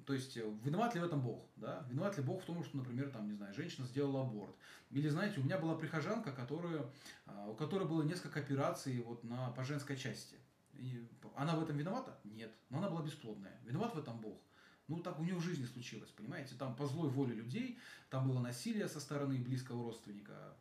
то 0.05 0.13
есть, 0.13 0.37
э, 0.37 0.41
виноват 0.63 0.93
ли 0.93 1.01
в 1.01 1.05
этом 1.05 1.21
Бог? 1.21 1.45
Да? 1.55 1.85
Виноват 1.89 2.17
ли 2.17 2.23
Бог 2.23 2.43
в 2.43 2.45
том, 2.45 2.63
что, 2.63 2.77
например, 2.77 3.09
там, 3.09 3.27
не 3.27 3.33
знаю, 3.33 3.53
женщина 3.53 3.87
сделала 3.87 4.21
аборт? 4.21 4.55
Или, 4.91 5.09
знаете, 5.09 5.39
у 5.39 5.43
меня 5.43 5.57
была 5.57 5.75
прихожанка, 5.75 6.31
которая, 6.31 6.85
а, 7.25 7.47
у 7.47 7.55
которой 7.55 7.87
было 7.87 8.03
несколько 8.03 8.39
операций 8.39 8.99
вот 9.01 9.23
на, 9.23 9.51
по 9.51 9.63
женской 9.63 9.97
части. 9.97 10.35
И 10.73 11.07
она 11.35 11.55
в 11.55 11.63
этом 11.63 11.77
виновата? 11.77 12.19
Нет. 12.23 12.53
Но 12.69 12.79
она 12.79 12.89
была 12.89 13.01
бесплодная. 13.01 13.59
Виноват 13.63 13.95
в 13.95 13.99
этом 13.99 14.19
Бог? 14.19 14.39
Ну, 14.87 14.99
так 14.99 15.19
у 15.19 15.23
нее 15.23 15.35
в 15.35 15.41
жизни 15.41 15.65
случилось, 15.65 16.09
понимаете? 16.11 16.55
Там 16.55 16.75
по 16.75 16.87
злой 16.87 17.09
воле 17.09 17.33
людей, 17.33 17.79
там 18.09 18.27
было 18.27 18.39
насилие 18.39 18.87
со 18.87 18.99
стороны 18.99 19.37
близкого 19.37 19.83
родственника 19.83 20.55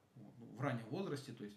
в 0.56 0.60
раннем 0.60 0.86
возрасте, 0.86 1.32
то 1.32 1.44
есть 1.44 1.56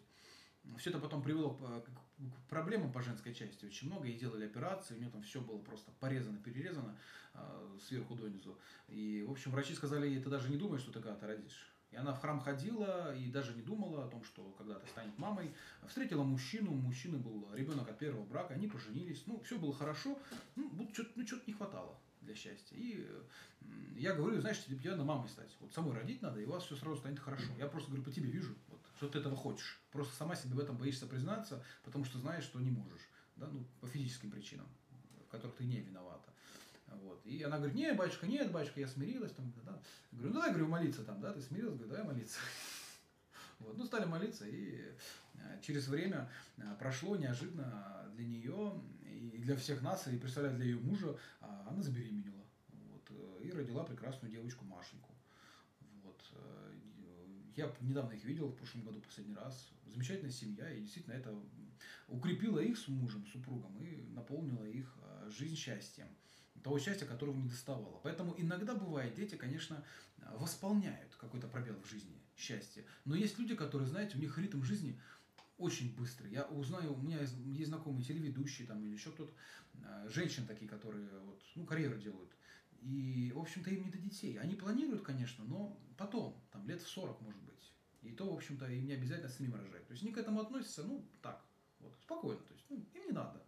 все 0.77 0.89
это 0.89 0.99
потом 0.99 1.21
привело 1.23 1.51
к 1.51 2.49
проблемам 2.49 2.91
по 2.91 3.01
женской 3.01 3.33
части 3.33 3.65
очень 3.65 3.87
много, 3.87 4.07
ей 4.07 4.19
делали 4.19 4.45
операции, 4.45 4.95
у 4.95 4.99
нее 4.99 5.09
там 5.09 5.21
все 5.23 5.41
было 5.41 5.57
просто 5.57 5.91
порезано, 5.99 6.37
перерезано 6.37 6.97
э, 7.33 7.77
сверху 7.87 8.15
донизу. 8.15 8.57
И, 8.87 9.23
в 9.27 9.31
общем, 9.31 9.51
врачи 9.51 9.73
сказали 9.73 10.07
ей, 10.07 10.21
ты 10.21 10.29
даже 10.29 10.49
не 10.49 10.57
думаешь, 10.57 10.81
что 10.81 10.91
ты 10.91 10.99
когда-то 10.99 11.27
родишь. 11.27 11.73
И 11.91 11.95
она 11.95 12.13
в 12.13 12.19
храм 12.19 12.39
ходила 12.39 13.15
и 13.15 13.31
даже 13.31 13.55
не 13.55 13.63
думала 13.63 14.05
о 14.05 14.09
том, 14.09 14.23
что 14.23 14.43
когда-то 14.57 14.85
станет 14.87 15.17
мамой. 15.17 15.51
Встретила 15.87 16.23
мужчину, 16.23 16.71
у 16.71 16.75
мужчины 16.75 17.17
был 17.17 17.49
ребенок 17.53 17.89
от 17.89 17.97
первого 17.97 18.23
брака, 18.25 18.53
они 18.53 18.67
поженились. 18.67 19.23
Ну, 19.25 19.39
все 19.39 19.57
было 19.57 19.73
хорошо, 19.73 20.19
ну, 20.55 20.87
что-то 20.93 21.11
ну, 21.15 21.25
не 21.47 21.53
хватало 21.53 21.99
для 22.21 22.35
счастья. 22.35 22.75
И 22.77 23.07
я 23.95 24.13
говорю, 24.13 24.39
знаешь, 24.39 24.63
тебе 24.65 24.91
надо 24.91 25.03
мамой 25.03 25.29
стать. 25.29 25.55
Вот 25.59 25.73
самой 25.73 25.95
родить 25.95 26.21
надо, 26.21 26.39
и 26.39 26.45
у 26.45 26.51
вас 26.51 26.63
все 26.63 26.75
сразу 26.75 26.97
станет 26.97 27.19
хорошо. 27.19 27.51
Я 27.57 27.67
просто 27.67 27.89
говорю, 27.89 28.03
по 28.03 28.11
тебе 28.11 28.29
вижу, 28.29 28.55
вот, 28.67 28.78
что 28.99 29.07
ты 29.07 29.19
этого 29.19 29.37
хочешь. 29.37 29.79
Просто 29.91 30.13
сама 30.17 30.35
себе 30.35 30.55
в 30.55 30.59
этом 30.59 30.75
боишься 30.75 31.07
признаться, 31.07 31.63
потому 31.83 32.03
что 32.03 32.19
знаешь, 32.19 32.43
что 32.43 32.59
не 32.59 32.69
можешь. 32.69 33.07
Да, 33.37 33.47
ну, 33.47 33.65
по 33.79 33.87
физическим 33.87 34.29
причинам, 34.29 34.67
в 35.25 35.31
которых 35.31 35.55
ты 35.55 35.63
не 35.63 35.79
виновата. 35.79 36.29
Вот. 36.87 37.25
И 37.25 37.41
она 37.43 37.57
говорит, 37.59 37.77
нет, 37.77 37.95
батюшка, 37.95 38.27
нет, 38.27 38.51
батюшка, 38.51 38.81
я 38.81 38.87
смирилась. 38.89 39.31
Там, 39.31 39.53
да. 39.63 39.81
Я 40.11 40.17
говорю, 40.17 40.27
ну 40.27 40.33
давай, 40.33 40.49
говорю, 40.49 40.67
молиться 40.67 41.05
там, 41.05 41.21
да, 41.21 41.31
ты 41.31 41.41
смирилась, 41.41 41.75
говорю, 41.75 41.91
давай 41.91 42.05
молиться. 42.13 42.39
Вот. 43.59 43.77
Ну, 43.77 43.83
стали 43.83 44.05
молиться, 44.05 44.47
и 44.47 44.85
э, 45.33 45.61
через 45.61 45.89
время 45.89 46.29
э, 46.55 46.61
прошло 46.79 47.17
неожиданно 47.17 48.09
для 48.15 48.25
нее 48.25 48.81
и 49.03 49.37
для 49.37 49.57
всех 49.57 49.81
нас, 49.81 50.07
и 50.07 50.17
представляю, 50.17 50.55
для 50.55 50.65
ее 50.65 50.77
мужа, 50.77 51.17
а, 51.41 51.67
она 51.69 51.81
забеременела. 51.81 52.45
Вот. 52.69 53.01
Э, 53.09 53.43
и 53.43 53.51
родила 53.51 53.83
прекрасную 53.83 54.31
девочку 54.31 54.63
Машеньку. 54.63 55.08
Я 57.59 57.71
недавно 57.81 58.13
их 58.13 58.23
видел, 58.23 58.47
в 58.47 58.55
прошлом 58.55 58.83
году 58.83 59.01
последний 59.01 59.35
раз. 59.35 59.69
Замечательная 59.85 60.31
семья, 60.31 60.71
и 60.71 60.81
действительно 60.81 61.13
это 61.13 61.37
укрепило 62.07 62.59
их 62.59 62.77
с 62.77 62.87
мужем, 62.87 63.25
супругом, 63.27 63.77
и 63.77 64.01
наполнило 64.13 64.63
их 64.63 64.97
жизнь 65.27 65.55
счастьем 65.55 66.07
того 66.63 66.79
счастья, 66.79 67.05
которого 67.05 67.35
не 67.37 67.49
доставало. 67.49 67.99
Поэтому 68.03 68.35
иногда 68.37 68.75
бывает, 68.75 69.15
дети, 69.15 69.35
конечно, 69.35 69.83
восполняют 70.35 71.15
какой-то 71.15 71.47
пробел 71.47 71.75
в 71.81 71.89
жизни, 71.89 72.21
счастье. 72.35 72.85
Но 73.05 73.15
есть 73.15 73.37
люди, 73.39 73.55
которые, 73.55 73.87
знаете, 73.87 74.17
у 74.17 74.19
них 74.19 74.37
ритм 74.37 74.63
жизни 74.63 74.99
очень 75.57 75.95
быстрый. 75.95 76.31
Я 76.31 76.45
узнаю, 76.45 76.93
у 76.93 77.01
меня 77.01 77.19
есть, 77.19 77.35
есть 77.45 77.69
знакомые 77.69 78.03
телеведущие 78.03 78.67
там 78.67 78.83
или 78.83 78.93
еще 78.93 79.11
кто-то, 79.11 79.33
а, 79.85 80.07
женщин 80.09 80.45
такие, 80.47 80.69
которые 80.69 81.07
вот, 81.19 81.41
ну, 81.55 81.65
карьеру 81.65 81.97
делают. 81.97 82.31
И, 82.81 83.31
в 83.35 83.39
общем-то, 83.39 83.69
им 83.69 83.83
не 83.83 83.91
до 83.91 83.97
детей. 83.97 84.37
Они 84.39 84.55
планируют, 84.55 85.03
конечно, 85.03 85.43
но 85.45 85.77
потом, 85.97 86.41
там, 86.51 86.67
лет 86.67 86.81
в 86.81 86.87
40, 86.87 87.21
может 87.21 87.41
быть. 87.43 87.73
И 88.01 88.11
то, 88.11 88.29
в 88.29 88.33
общем-то, 88.33 88.65
им 88.71 88.85
не 88.85 88.93
обязательно 88.93 89.29
самим 89.29 89.55
рожать. 89.55 89.85
То 89.87 89.91
есть 89.91 90.03
они 90.03 90.13
к 90.13 90.17
этому 90.17 90.39
относятся, 90.39 90.83
ну, 90.83 91.05
так, 91.21 91.43
вот, 91.79 91.95
спокойно. 92.01 92.41
То 92.41 92.53
есть, 92.53 92.65
ну, 92.69 92.85
им 92.93 93.05
не 93.05 93.11
надо. 93.11 93.43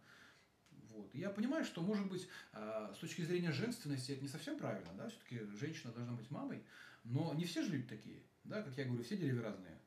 Вот. 0.90 1.14
я 1.14 1.30
понимаю, 1.30 1.64
что, 1.64 1.80
может 1.80 2.08
быть, 2.08 2.28
а, 2.52 2.92
с 2.94 2.98
точки 2.98 3.22
зрения 3.22 3.50
женственности 3.50 4.12
это 4.12 4.22
не 4.22 4.28
совсем 4.28 4.58
правильно, 4.58 4.92
да, 4.94 5.08
все-таки 5.08 5.40
женщина 5.58 5.90
должна 5.92 6.12
быть 6.12 6.30
мамой, 6.30 6.62
но 7.04 7.32
не 7.32 7.44
все 7.46 7.62
же 7.62 7.70
люди 7.70 7.88
такие, 7.88 8.22
да, 8.44 8.62
как 8.62 8.76
я 8.76 8.84
говорю, 8.84 9.02
все 9.02 9.16
деревья 9.16 9.42
разные. 9.42 9.78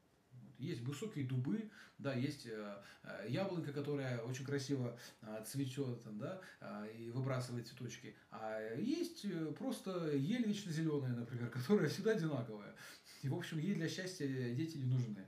Есть 0.57 0.81
высокие 0.81 1.25
дубы, 1.25 1.69
да, 1.97 2.13
есть 2.13 2.45
э, 2.45 2.75
э, 3.03 3.25
яблонька, 3.29 3.71
которая 3.71 4.19
очень 4.19 4.45
красиво 4.45 4.97
э, 5.21 5.43
цветет, 5.45 6.01
да, 6.17 6.41
э, 6.61 6.87
и 6.97 7.09
выбрасывает 7.11 7.67
цветочки. 7.67 8.15
А 8.31 8.75
есть 8.75 9.25
просто 9.57 10.11
ель 10.11 10.45
вечно 10.45 10.71
зеленая, 10.71 11.13
например, 11.13 11.49
которая 11.53 11.89
всегда 11.89 12.11
одинаковая. 12.11 12.75
И, 13.21 13.29
в 13.29 13.35
общем, 13.35 13.59
ей 13.59 13.75
для 13.75 13.89
счастья 13.89 14.27
дети 14.27 14.77
не 14.77 14.85
нужны 14.85 15.25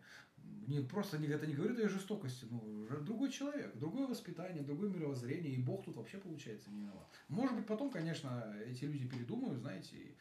не 0.67 0.81
просто 0.81 1.17
не, 1.17 1.27
это 1.27 1.47
не 1.47 1.53
говорит 1.53 1.79
о 1.79 1.89
жестокости, 1.89 2.45
ну, 2.49 2.87
другой 3.01 3.31
человек, 3.31 3.75
другое 3.77 4.05
воспитание, 4.07 4.63
другое 4.63 4.89
мировоззрение, 4.89 5.53
и 5.53 5.61
Бог 5.61 5.85
тут 5.85 5.95
вообще 5.95 6.17
получается 6.17 6.69
не 6.69 6.81
виноват. 6.81 7.07
Может 7.29 7.55
быть, 7.55 7.65
потом, 7.65 7.89
конечно, 7.89 8.53
эти 8.65 8.83
люди 8.83 9.07
передумают, 9.07 9.59
знаете, 9.59 9.95
и, 9.95 10.17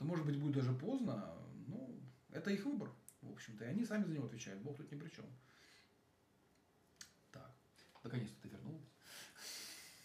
и 0.00 0.04
может 0.04 0.24
быть, 0.24 0.38
будет 0.38 0.54
даже 0.54 0.72
поздно, 0.72 1.34
ну, 1.66 2.00
это 2.30 2.50
их 2.50 2.64
выбор, 2.64 2.90
в 3.22 3.32
общем-то, 3.32 3.64
и 3.64 3.68
они 3.68 3.84
сами 3.84 4.04
за 4.04 4.12
него 4.12 4.26
отвечают, 4.26 4.62
Бог 4.62 4.76
тут 4.76 4.90
ни 4.90 4.98
при 4.98 5.08
чем. 5.08 5.24
Так, 7.30 7.50
наконец-то 8.04 8.42
ты 8.42 8.48
вернулась. 8.48 8.90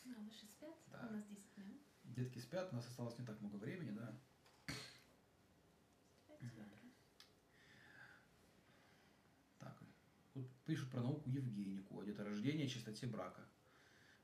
Ну, 0.05 0.21
выше 0.23 0.45
спят, 0.45 0.75
да. 0.91 1.07
у 1.09 1.13
нас 1.13 1.25
10 1.25 1.57
минут. 1.57 1.81
Детки 2.03 2.39
спят, 2.39 2.69
у 2.71 2.75
нас 2.75 2.87
осталось 2.87 3.17
не 3.17 3.25
так 3.25 3.39
много 3.41 3.55
времени, 3.57 3.91
да. 3.91 4.15
Тут 10.37 10.47
пишут 10.65 10.91
про 10.91 11.01
науку 11.01 11.27
Евгенику, 11.31 11.99
о 11.99 12.03
деторождении, 12.03 12.67
чистоте 12.67 13.07
брака. 13.07 13.41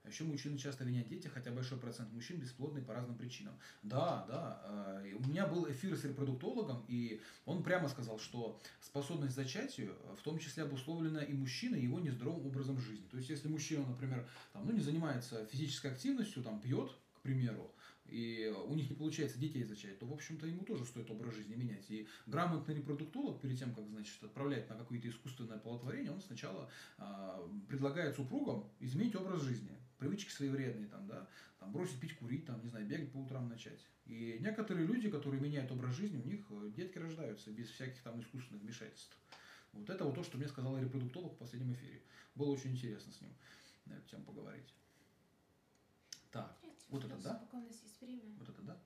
А 0.04 0.10
еще 0.10 0.26
мужчины 0.26 0.58
часто 0.58 0.84
винят 0.84 1.08
дети, 1.08 1.28
хотя 1.28 1.52
большой 1.52 1.78
процент 1.78 2.12
мужчин 2.12 2.38
бесплодный 2.38 2.82
по 2.82 2.94
разным 2.94 3.18
причинам. 3.18 3.54
Да, 3.84 4.26
да. 4.28 5.02
Э, 5.04 5.14
у 5.14 5.28
меня 5.28 5.48
был 5.48 5.70
эфир 5.72 5.96
с 5.96 6.04
репродуктологом, 6.04 6.84
и 6.90 7.22
он 7.46 7.64
прямо 7.64 7.88
сказал, 7.88 8.20
что 8.20 8.60
способность 8.82 9.34
к 9.34 9.36
зачатию 9.36 9.96
в 10.18 10.22
том 10.22 10.40
числе 10.40 10.64
обусловлена 10.64 11.24
и 11.24 11.34
мужчиной 11.34 11.82
его 11.82 12.00
нездоровым 12.00 12.46
образом 12.48 12.80
жизни. 12.80 13.06
То 13.10 13.18
есть, 13.18 13.30
если 13.30 13.48
мужчина, 13.48 13.86
например, 13.88 14.28
там, 14.52 14.66
ну, 14.66 14.74
не 14.74 14.82
занимается 14.82 15.46
физической 15.46 15.92
активностью, 15.92 16.44
там, 16.44 16.60
пьет, 16.60 16.92
к 17.16 17.22
примеру, 17.22 17.72
и 18.06 18.54
у 18.68 18.76
них 18.76 18.90
не 18.90 18.96
получается 18.96 19.40
детей 19.40 19.64
зачать, 19.64 19.98
то, 20.00 20.06
в 20.06 20.14
общем-то, 20.14 20.46
ему 20.46 20.64
тоже 20.64 20.86
стоит 20.86 21.10
образ 21.10 21.36
жизни 21.36 21.56
менять. 21.56 21.90
И 21.90 22.08
грамотный 22.26 22.76
репродуктолог, 22.76 23.40
перед 23.40 23.58
тем, 23.58 23.74
как, 23.74 23.88
значит, 23.88 24.22
отправлять 24.22 24.70
на 24.70 24.76
какое-то 24.76 25.08
искусственное 25.08 25.56
оплодотворение, 25.56 26.12
он 26.12 26.22
сначала 26.22 26.70
э, 26.98 27.50
предлагает 27.70 28.16
супругам 28.16 28.70
изменить 28.82 29.16
образ 29.16 29.42
жизни. 29.42 29.72
Привычки 30.04 30.32
свои 30.32 30.50
вредные, 30.50 30.90
там, 30.90 31.08
да, 31.08 31.30
там, 31.60 31.72
бросить 31.72 31.98
пить, 31.98 32.18
курить, 32.18 32.46
там, 32.46 32.62
не 32.62 32.68
знаю, 32.68 32.86
бегать 32.86 33.14
по 33.14 33.20
утрам 33.20 33.48
начать. 33.48 33.88
И 34.06 34.38
некоторые 34.42 34.86
люди, 34.86 35.10
которые 35.10 35.40
меняют 35.40 35.72
образ 35.72 35.96
жизни, 35.96 36.18
у 36.18 36.28
них 36.28 36.46
э, 36.50 36.72
детки 36.76 36.98
рождаются 36.98 37.52
без 37.52 37.70
всяких 37.70 38.02
там 38.02 38.20
искусственных 38.20 38.62
вмешательств. 38.64 39.18
Вот 39.72 39.90
это 39.90 40.04
вот 40.04 40.16
то, 40.16 40.24
что 40.26 40.38
мне 40.38 40.50
сказал 40.50 40.78
репродуктолог 40.78 41.32
в 41.32 41.38
последнем 41.38 41.72
эфире. 41.72 42.02
Было 42.36 42.52
очень 42.52 42.72
интересно 42.72 43.14
с 43.14 43.22
ним 43.22 43.34
на 43.86 43.94
эту 43.94 44.10
тему 44.10 44.26
поговорить. 44.26 44.74
Так, 46.32 46.54
Нет, 46.62 46.74
вот 46.90 47.06
это 47.06 47.18
да? 47.24 47.48
Вот 48.40 48.50
это 48.50 48.62
да? 48.62 48.78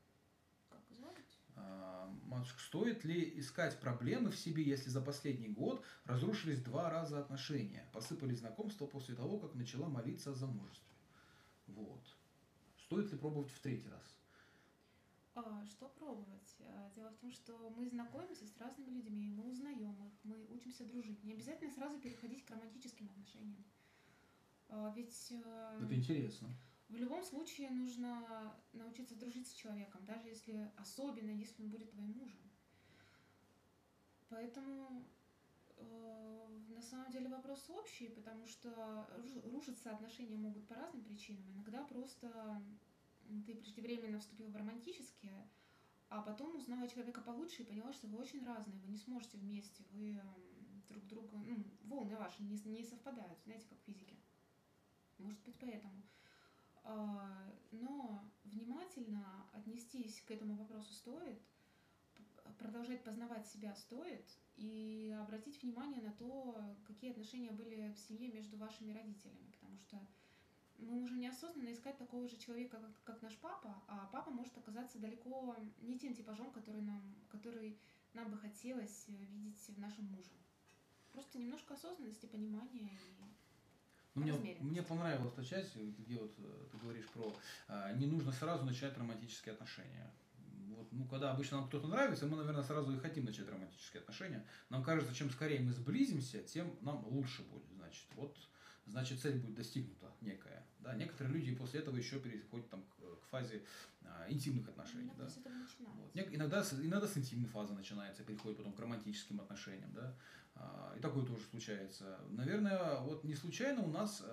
Как 0.70 0.82
звать? 0.96 1.40
А, 1.56 2.14
матушка, 2.26 2.60
стоит 2.60 3.04
ли 3.04 3.40
искать 3.40 3.80
проблемы 3.80 4.30
в 4.30 4.38
себе, 4.38 4.62
если 4.62 4.92
за 4.92 5.02
последний 5.02 5.50
год 5.50 5.84
разрушились 6.06 6.62
два 6.62 6.92
раза 6.92 7.20
отношения, 7.20 7.90
посыпались 7.92 8.38
знакомства 8.38 8.86
после 8.86 9.16
того, 9.16 9.40
как 9.40 9.56
начала 9.56 9.90
молиться 9.90 10.30
о 10.30 10.36
замужестве? 10.36 10.97
Вот. 11.68 12.04
Стоит 12.78 13.12
ли 13.12 13.18
пробовать 13.18 13.52
в 13.52 13.60
третий 13.60 13.90
раз? 13.90 14.18
А, 15.36 15.66
что 15.68 15.88
пробовать? 15.90 16.56
А, 16.62 16.90
дело 16.96 17.12
в 17.12 17.18
том, 17.18 17.32
что 17.32 17.70
мы 17.78 17.88
знакомимся 17.88 18.48
с 18.48 18.58
разными 18.58 18.90
людьми, 18.90 19.30
мы 19.30 19.52
узнаем 19.52 19.94
их, 20.08 20.14
мы 20.24 20.46
учимся 20.50 20.84
дружить. 20.86 21.24
Не 21.24 21.34
обязательно 21.34 21.72
сразу 21.72 22.00
переходить 22.00 22.44
к 22.46 22.50
романтическим 22.50 23.08
отношениям. 23.08 23.64
А, 24.70 24.92
ведь 24.96 25.32
э, 25.32 25.80
Это 25.84 25.94
интересно. 25.96 26.50
в 26.90 26.96
любом 26.96 27.24
случае 27.24 27.70
нужно 27.70 28.56
научиться 28.74 29.16
дружить 29.16 29.48
с 29.48 29.54
человеком, 29.54 30.04
даже 30.06 30.28
если, 30.30 30.72
особенно 30.78 31.30
если 31.30 31.62
он 31.64 31.70
будет 31.70 31.92
твоим 31.92 32.14
мужем. 32.18 32.42
Поэтому 34.30 35.06
э, 35.78 36.07
самом 36.88 37.12
деле 37.12 37.30
вопрос 37.30 37.70
общий, 37.70 38.10
потому 38.10 38.48
что 38.48 38.70
руш- 39.18 39.50
рушиться 39.52 39.92
отношения 39.92 40.38
могут 40.38 40.68
по 40.68 40.76
разным 40.76 41.04
причинам. 41.04 41.52
Иногда 41.54 41.84
просто 41.84 42.62
ты 43.46 43.56
преждевременно 43.56 44.20
вступил 44.20 44.50
в 44.50 44.56
романтические, 44.56 45.50
а 46.10 46.22
потом 46.22 46.56
узнала 46.56 46.88
человека 46.88 47.22
получше 47.22 47.64
и 47.64 47.66
поняла, 47.66 47.92
что 47.92 48.08
вы 48.08 48.18
очень 48.18 48.46
разные, 48.46 48.80
вы 48.82 48.90
не 48.90 48.98
сможете 48.98 49.38
вместе, 49.38 49.84
вы 49.92 50.20
друг 50.88 51.06
друга, 51.08 51.38
ну, 51.38 51.64
волны 51.84 52.16
ваши 52.16 52.42
не, 52.44 52.58
не 52.66 52.84
совпадают, 52.84 53.40
знаете, 53.44 53.68
как 53.68 53.80
в 53.80 53.84
физике. 53.84 54.16
Может 55.18 55.42
быть, 55.44 55.56
поэтому. 55.60 56.04
А, 56.84 57.54
Но 57.72 58.24
внимательно 58.46 59.50
отнестись 59.52 60.22
к 60.22 60.32
этому 60.32 60.56
вопросу 60.56 60.94
стоит, 60.94 61.42
продолжать 62.58 63.04
познавать 63.04 63.48
себя 63.48 63.76
стоит 63.76 64.26
и 64.56 65.16
обратить 65.20 65.62
внимание 65.62 66.02
на 66.02 66.12
то, 66.14 66.60
какие 66.86 67.12
отношения 67.12 67.52
были 67.52 67.94
в 67.94 68.00
семье 68.00 68.32
между 68.32 68.58
вашими 68.58 68.92
родителями, 68.92 69.52
потому 69.54 69.78
что 69.78 70.00
мы 70.80 71.00
можем 71.00 71.20
неосознанно 71.20 71.72
искать 71.74 71.98
такого 71.98 72.28
же 72.28 72.38
человека, 72.38 72.78
как, 72.78 73.04
как 73.04 73.22
наш 73.22 73.36
папа, 73.38 73.82
а 73.88 74.10
папа 74.12 74.30
может 74.30 74.58
оказаться 74.58 75.00
далеко 75.00 75.56
не 75.82 75.98
тем 75.98 76.14
типажом, 76.14 76.52
который 76.52 76.82
нам, 76.82 77.02
который 77.30 77.78
нам 78.14 78.30
бы 78.32 78.38
хотелось 78.38 79.06
э, 79.08 79.12
видеть 79.12 79.60
в 79.68 79.80
нашем 79.80 80.06
муже. 80.06 80.32
Просто 81.14 81.40
немножко 81.40 81.74
осознанности, 81.74 82.28
понимания 82.28 82.92
и 82.92 83.24
Ну, 84.14 84.38
мне, 84.38 84.58
мне 84.60 84.84
понравилась 84.84 85.34
та 85.34 85.44
часть, 85.44 85.76
где 85.76 86.20
вот 86.20 86.34
э, 86.38 86.68
ты 86.72 86.78
говоришь 86.78 87.08
про 87.08 87.36
а, 87.68 87.94
не 87.94 88.06
нужно 88.06 88.32
сразу 88.32 88.66
начинать 88.66 88.98
романтические 88.98 89.54
отношения. 89.54 90.12
Ну, 90.98 91.06
когда 91.06 91.32
обычно 91.32 91.58
нам 91.58 91.68
кто-то 91.68 91.88
нравится, 91.88 92.26
мы, 92.26 92.38
наверное, 92.38 92.64
сразу 92.64 92.92
и 92.92 92.98
хотим 92.98 93.26
начать 93.26 93.48
романтические 93.48 94.02
отношения. 94.02 94.44
Нам 94.70 94.84
кажется, 94.84 95.14
чем 95.14 95.30
скорее 95.30 95.60
мы 95.60 95.72
сблизимся, 95.72 96.42
тем 96.42 96.76
нам 96.82 97.06
лучше 97.06 97.44
будет. 97.44 97.70
Значит, 97.76 98.08
вот, 98.16 98.36
значит, 98.88 99.20
цель 99.20 99.38
будет 99.38 99.56
достигнута 99.56 100.12
некая. 100.22 100.66
Да? 100.80 100.96
Некоторые 100.96 101.36
люди 101.36 101.54
после 101.54 101.82
этого 101.82 101.96
еще 101.96 102.20
переходят 102.20 102.68
там, 102.70 102.84
к, 102.84 103.20
к 103.22 103.26
фазе 103.30 103.64
а, 104.02 104.26
интимных 104.28 104.68
отношений. 104.70 105.04
иногда 105.06 105.26
Да? 105.26 105.30
Вот. 105.80 106.12
Иногда, 106.16 106.66
иногда 106.82 107.08
с 107.08 107.16
интимной 107.16 107.50
фазы 107.50 107.74
начинается, 107.74 108.24
переходит 108.24 108.58
потом 108.58 108.74
к 108.74 108.80
романтическим 108.80 109.40
отношениям, 109.40 109.94
да, 109.94 110.16
А, 110.56 110.96
и 110.98 111.00
такое 111.00 111.26
тоже 111.26 111.44
случается. 111.52 112.20
Наверное, 112.30 113.00
вот 113.02 113.24
не 113.24 113.36
случайно 113.36 113.84
у 113.84 113.90
нас, 113.90 114.26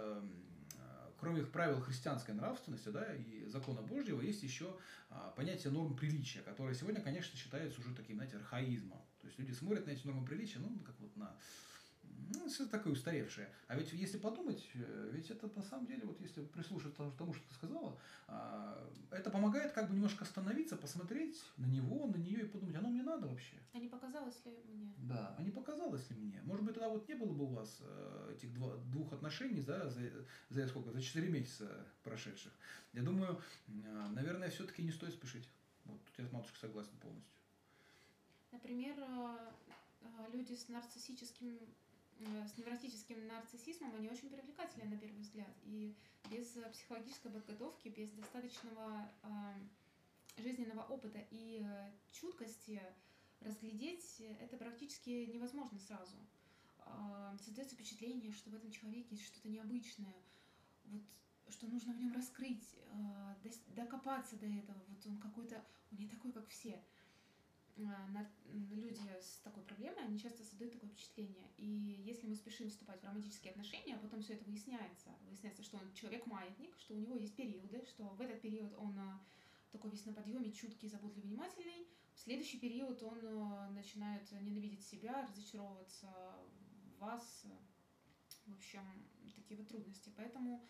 кроме 1.25 1.43
правил 1.43 1.81
христианской 1.81 2.35
нравственности, 2.35 2.91
да, 2.91 3.15
и 3.15 3.47
закона 3.47 3.81
Божьего, 3.81 4.21
есть 4.21 4.43
еще 4.43 4.77
а, 5.09 5.31
понятие 5.31 5.73
норм 5.73 5.97
приличия, 5.97 6.41
которое 6.41 6.75
сегодня, 6.75 7.01
конечно, 7.01 7.35
считается 7.39 7.81
уже 7.81 7.95
таким, 7.95 8.17
знаете, 8.17 8.37
архаизмом. 8.37 8.99
То 9.23 9.27
есть 9.29 9.39
люди 9.39 9.53
смотрят 9.53 9.87
на 9.87 9.93
эти 9.93 10.07
нормы 10.07 10.27
приличия, 10.27 10.59
ну, 10.59 10.79
как 10.81 10.95
вот 11.01 11.17
на 11.17 11.35
ну, 12.35 12.49
что 12.49 12.67
такое 12.67 12.93
устаревшее. 12.93 13.49
А 13.69 13.77
ведь 13.77 13.93
если 13.93 14.19
подумать, 14.19 14.69
э, 14.75 15.11
ведь 15.13 15.31
это 15.31 15.51
на 15.55 15.63
самом 15.63 15.87
деле, 15.87 16.05
вот 16.05 16.21
если 16.21 16.45
прислушаться 16.45 17.11
к 17.11 17.17
тому, 17.17 17.35
что 17.35 17.47
ты 17.49 17.55
сказала, 17.55 17.99
а, 18.27 18.91
это 19.11 19.31
помогает 19.31 19.73
как 19.73 19.89
бы 19.89 19.95
немножко 19.95 20.25
остановиться, 20.25 20.77
посмотреть 20.77 21.43
на 21.57 21.67
него, 21.67 22.07
на 22.07 22.17
нее 22.17 22.43
и 22.43 22.49
подумать, 22.49 22.77
оно 22.77 22.89
мне 22.89 23.03
надо 23.03 23.29
вообще? 23.29 23.57
А 23.73 23.79
не 23.79 23.89
показалось 23.89 24.45
ли 24.45 24.53
мне? 24.53 24.95
Да. 24.99 25.35
А 25.39 25.43
не 25.43 25.51
показалось 25.51 26.11
ли 26.11 26.17
мне? 26.17 26.41
Может 26.45 26.65
быть, 26.65 26.75
тогда 26.75 26.89
вот 26.89 27.09
не 27.09 27.15
было 27.15 27.33
бы 27.33 27.45
у 27.45 27.49
вас 27.49 27.79
э, 27.81 28.35
этих 28.37 28.53
два, 28.55 28.77
двух 28.77 29.13
отношений 29.13 29.63
да, 29.63 29.89
за, 29.89 30.01
за 30.51 30.67
сколько? 30.69 30.93
За 30.93 31.01
4 31.01 31.29
месяца 31.29 31.87
прошедших. 32.03 32.53
Я 32.93 33.03
думаю, 33.03 33.41
э, 33.69 34.09
наверное, 34.13 34.51
все-таки 34.51 34.83
не 34.83 34.93
стоит 34.93 35.15
спешить. 35.15 35.49
Вот 35.85 36.03
тут 36.05 36.19
я 36.19 36.27
с 36.27 36.33
матушкой 36.33 36.61
согласен 36.61 36.97
полностью. 37.01 37.33
Например, 38.53 38.95
э, 38.99 39.53
люди 40.33 40.55
с 40.55 40.69
нарциссическим, 40.69 41.59
с 42.21 42.57
невротическим 42.57 43.27
нарциссизмом, 43.27 43.95
они 43.95 44.09
очень 44.09 44.31
привлекательны 44.31 44.89
на 44.89 44.99
первый 44.99 45.21
взгляд. 45.21 45.55
И 45.65 45.95
без 46.31 46.57
э, 46.57 46.69
психологической 46.71 47.31
подготовки, 47.31 47.89
без 47.89 48.11
достаточного 48.13 49.11
э, 49.23 50.43
жизненного 50.43 50.83
опыта 50.83 51.25
и 51.31 51.63
э, 51.65 51.91
чуткости 52.13 52.81
разглядеть 53.41 54.23
это 54.41 54.57
практически 54.57 55.27
невозможно 55.27 55.79
сразу. 55.81 56.17
Э, 56.79 57.37
Создается 57.45 57.75
впечатление, 57.75 58.33
что 58.33 58.51
в 58.51 58.55
этом 58.55 58.71
человеке 58.71 59.09
есть 59.11 59.27
что-то 59.27 59.49
необычное, 59.49 60.15
вот 60.85 61.03
что 61.49 61.67
нужно 61.67 61.93
в 61.93 61.99
нем 61.99 62.13
раскрыть, 62.13 62.75
э, 62.75 63.51
докопаться 63.75 64.37
до 64.37 64.47
этого. 64.47 64.83
Вот 64.89 65.07
он 65.07 65.19
какой-то, 65.19 65.65
он 65.93 65.99
не 65.99 66.09
такой, 66.09 66.33
как 66.33 66.49
все 66.49 66.83
люди 67.77 69.01
с 69.21 69.39
такой 69.43 69.63
проблемой, 69.65 70.05
они 70.05 70.19
часто 70.19 70.45
создают 70.45 70.75
такое 70.75 70.91
впечатление. 70.91 71.51
И 71.57 71.67
если 71.67 72.27
мы 72.27 72.37
спешим 72.37 72.69
вступать 72.69 73.01
в 73.01 73.05
романтические 73.05 73.51
отношения, 73.51 73.97
а 73.97 73.99
потом 73.99 74.23
все 74.23 74.35
это 74.35 74.45
выясняется, 74.45 75.11
выясняется, 75.27 75.63
что 75.63 75.79
он 75.79 75.93
человек-маятник, 75.95 76.77
что 76.79 76.95
у 76.95 76.99
него 76.99 77.17
есть 77.17 77.35
периоды, 77.35 77.85
что 77.87 78.05
в 78.05 78.21
этот 78.21 78.41
период 78.41 78.73
он 78.79 78.97
а, 78.99 79.21
такой 79.73 79.91
весь 79.91 80.05
на 80.07 80.13
подъеме, 80.13 80.53
чуткий, 80.53 80.89
заботливый, 80.89 81.29
внимательный, 81.29 81.89
в 82.15 82.21
следующий 82.21 82.59
период 82.59 83.03
он 83.03 83.19
а, 83.25 83.71
начинает 83.71 84.31
ненавидеть 84.33 84.87
себя, 84.87 85.27
разочаровываться 85.27 86.07
в 86.97 87.01
вас, 87.01 87.45
в 88.47 88.53
общем, 88.53 88.83
такие 89.35 89.59
вот 89.59 89.69
трудности. 89.69 90.13
Поэтому 90.17 90.65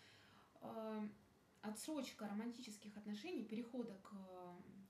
отсрочка 1.60 2.26
романтических 2.26 2.96
отношений, 2.96 3.44
перехода 3.44 3.94
к 4.02 4.10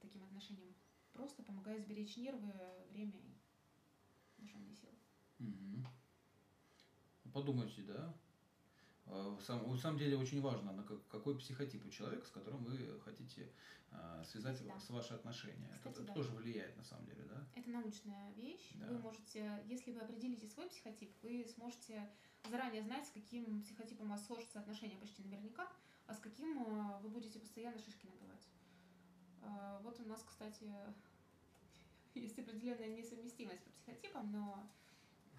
таким 0.01 0.23
отношениям 0.23 0.75
просто 1.15 1.43
помогает 1.43 1.83
сберечь 1.83 2.17
нервы, 2.17 2.53
время 2.91 3.19
и 4.39 4.43
душевные 4.43 4.75
силы. 4.75 4.93
Мгм. 5.39 5.87
Подумайте, 7.33 7.83
да? 7.83 8.15
А, 9.07 9.39
Сам, 9.41 9.69
на 9.71 9.77
самом 9.77 9.99
деле 9.99 10.17
очень 10.17 10.41
важно, 10.41 10.73
на 10.73 10.83
как- 10.83 11.07
какой 11.09 11.39
психотип 11.39 11.85
у 11.87 11.91
человека, 11.91 12.27
с 12.27 12.31
которым 12.31 12.65
вы 12.65 13.01
хотите 13.01 13.51
а, 13.97 14.25
связать 14.25 14.57
Кстати, 14.57 14.73
да. 14.73 14.81
с 14.81 14.91
ваши 14.91 15.15
отношения. 15.15 15.67
Это- 15.69 15.77
Кстати, 15.79 15.95
это, 15.99 16.05
да. 16.07 16.15
тоже 16.15 16.31
влияет 16.33 16.77
на 16.77 16.83
самом 16.83 17.07
деле, 17.07 17.23
да? 17.25 17.47
Это 17.55 17.71
научная 17.71 18.33
вещь. 18.33 18.73
Да. 18.75 18.89
Вы 18.89 18.99
можете, 18.99 19.63
если 19.67 19.93
вы 19.93 20.01
определите 20.01 20.49
свой 20.49 20.69
психотип, 20.69 21.13
вы 21.23 21.47
сможете 21.55 22.11
заранее 22.51 22.83
знать, 22.83 23.07
с 23.07 23.11
каким 23.11 23.63
психотипом 23.63 24.07
у 24.07 24.11
вас 24.11 24.27
сложатся 24.27 24.59
отношения 24.59 24.97
почти 24.97 25.23
наверняка, 25.23 25.71
а 26.07 26.15
с 26.15 26.19
каким 26.19 26.61
э, 26.61 27.01
вы 27.03 27.09
будете 27.09 27.39
постоянно 27.39 27.79
шишки 27.79 28.07
набивать. 28.07 28.34
Э, 29.45 29.79
Вот 29.83 29.99
у 30.01 30.05
нас, 30.05 30.23
кстати, 30.23 30.65
есть 32.15 32.39
определенная 32.39 32.89
несовместимость 32.97 33.63
по 33.63 33.71
психотипам, 33.71 34.33
но 34.33 34.71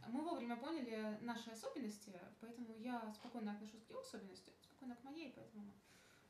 мы 0.07 0.21
вовремя 0.21 0.55
поняли 0.55 1.17
наши 1.21 1.49
особенности, 1.49 2.13
поэтому 2.39 2.75
я 2.77 3.11
спокойно 3.13 3.53
отношусь 3.53 3.81
к 3.83 3.89
его 3.89 3.99
особенностям, 4.01 4.53
спокойно 4.61 4.95
к 4.95 5.03
моей, 5.03 5.33
поэтому 5.35 5.71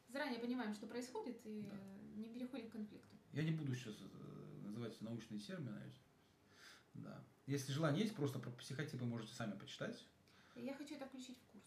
заранее 0.08 0.40
понимаем, 0.40 0.74
что 0.74 0.88
происходит, 0.88 1.40
и 1.46 1.62
Да. 1.64 1.78
не 2.16 2.30
переходим 2.30 2.70
к 2.70 2.74
конфликту. 2.74 3.16
Я 3.34 3.44
не 3.44 3.52
буду 3.52 3.76
сейчас 3.76 3.96
э, 4.02 4.62
называть 4.64 5.00
научные 5.02 5.40
термины. 5.40 5.82
Да. 6.94 7.22
Если 7.48 7.74
желание 7.74 8.04
есть, 8.04 8.16
просто 8.16 8.40
про 8.40 8.50
психотипы 8.52 9.04
можете 9.04 9.34
сами 9.34 9.58
почитать. 9.58 10.06
Я 10.56 10.74
хочу 10.74 10.96
это 10.96 11.06
включить 11.06 11.38
в 11.38 11.52
курс. 11.52 11.66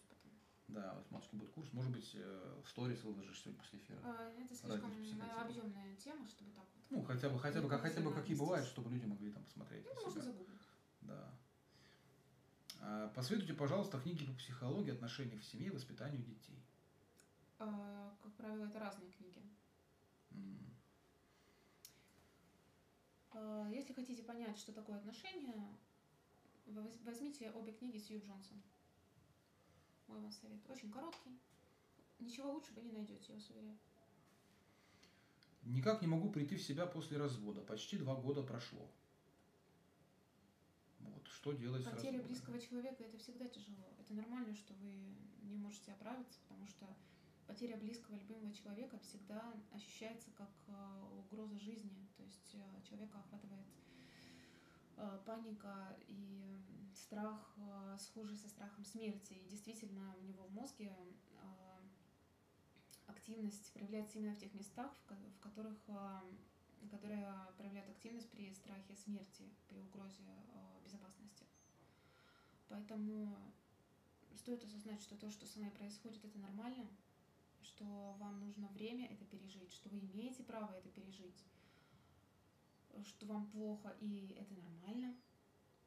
Да, 0.69 0.93
вот 0.95 1.09
матушки 1.11 1.35
будет 1.35 1.51
курс. 1.51 1.73
Может 1.73 1.91
быть, 1.91 2.11
э, 2.13 2.61
в 2.63 2.69
сторис 2.69 3.03
выложишь 3.03 3.41
сегодня 3.41 3.59
после 3.59 3.79
эфира. 3.79 3.99
А, 4.03 4.31
Это 4.37 4.55
слишком 4.55 4.91
объемная 5.39 5.95
тема, 5.95 6.27
чтобы 6.27 6.51
так 6.51 6.65
вот. 6.75 6.83
Ну, 6.91 7.03
хотя 7.03 7.29
бы, 7.29 7.39
хотя 7.39 7.61
бы, 7.61 7.69
как, 7.69 7.81
хотя 7.81 8.01
бы 8.01 8.13
какие 8.13 8.35
бывают, 8.37 8.67
чтобы 8.67 8.91
люди 8.91 9.05
могли 9.05 9.31
там 9.31 9.43
посмотреть. 9.43 9.83
Ну, 9.85 10.01
можно 10.03 10.21
загуглить. 10.21 10.59
Да. 11.01 11.33
А, 12.81 13.07
Посоветуйте, 13.09 13.53
пожалуйста, 13.55 13.99
книги 13.99 14.25
по 14.25 14.33
психологии, 14.33 14.91
отношениях 14.91 15.41
в 15.41 15.45
семье 15.45 15.71
воспитанию 15.71 16.23
детей. 16.23 16.63
А, 17.57 18.15
Как 18.21 18.33
правило, 18.35 18.65
это 18.65 18.79
разные 18.79 19.09
книги. 19.11 19.41
Если 23.71 23.93
хотите 23.93 24.23
понять, 24.23 24.57
что 24.57 24.73
такое 24.73 24.97
отношения, 24.97 25.77
возьмите 26.65 27.51
обе 27.51 27.71
книги 27.71 27.97
Сью 27.97 28.19
Джонсон. 28.19 28.61
Мой 30.09 30.21
вам 30.21 30.31
совет. 30.31 30.59
Очень 30.69 30.91
короткий. 30.91 31.39
Ничего 32.19 32.51
лучше 32.51 32.73
вы 32.73 32.81
не 32.81 32.91
найдете, 32.91 33.25
я 33.29 33.35
вас 33.35 33.49
уверяю. 33.49 33.77
Никак 35.63 36.01
не 36.01 36.07
могу 36.07 36.29
прийти 36.31 36.55
в 36.55 36.61
себя 36.61 36.85
после 36.85 37.17
развода. 37.17 37.61
Почти 37.61 37.97
два 37.97 38.15
года 38.15 38.41
прошло. 38.43 38.89
Вот, 40.99 41.27
что 41.27 41.53
делать 41.53 41.83
с 41.83 41.85
Потеря 41.85 42.13
разводом? 42.13 42.27
близкого 42.27 42.59
человека 42.59 43.03
это 43.03 43.17
всегда 43.17 43.47
тяжело. 43.47 43.87
Это 43.99 44.13
нормально, 44.13 44.55
что 44.55 44.73
вы 44.73 45.15
не 45.43 45.57
можете 45.57 45.91
оправиться, 45.91 46.39
потому 46.47 46.65
что 46.67 46.85
потеря 47.47 47.77
близкого 47.77 48.15
любимого 48.15 48.51
человека 48.53 48.99
всегда 48.99 49.53
ощущается 49.71 50.31
как 50.31 50.49
угроза 51.19 51.57
жизни. 51.59 52.07
То 52.17 52.23
есть 52.23 52.55
человека 52.89 53.19
охватывает 53.19 53.67
паника 55.25 55.95
и 56.07 56.59
страх, 56.93 57.57
схожий 57.97 58.37
со 58.37 58.49
страхом 58.49 58.83
смерти. 58.85 59.33
И 59.33 59.49
действительно, 59.49 60.15
у 60.19 60.23
него 60.23 60.43
в 60.43 60.53
мозге 60.53 60.95
активность 63.07 63.71
проявляется 63.73 64.19
именно 64.19 64.35
в 64.35 64.39
тех 64.39 64.53
местах, 64.53 64.91
в 65.05 65.39
которых 65.39 65.77
которые 66.91 67.33
проявляют 67.57 67.89
активность 67.89 68.29
при 68.31 68.53
страхе 68.53 68.95
смерти, 68.95 69.43
при 69.67 69.81
угрозе 69.81 70.23
безопасности. 70.83 71.45
Поэтому 72.69 73.35
стоит 74.35 74.63
осознать, 74.63 75.01
что 75.01 75.17
то, 75.17 75.29
что 75.29 75.45
с 75.45 75.55
вами 75.57 75.69
происходит, 75.71 76.23
это 76.23 76.39
нормально, 76.39 76.87
что 77.61 78.15
вам 78.19 78.39
нужно 78.39 78.69
время 78.69 79.11
это 79.11 79.25
пережить, 79.25 79.73
что 79.73 79.89
вы 79.89 79.99
имеете 79.99 80.43
право 80.43 80.71
это 80.71 80.89
пережить, 80.89 81.43
что 83.03 83.25
вам 83.25 83.49
плохо, 83.51 83.95
и 83.99 84.35
это 84.37 84.53
нормально, 84.53 85.15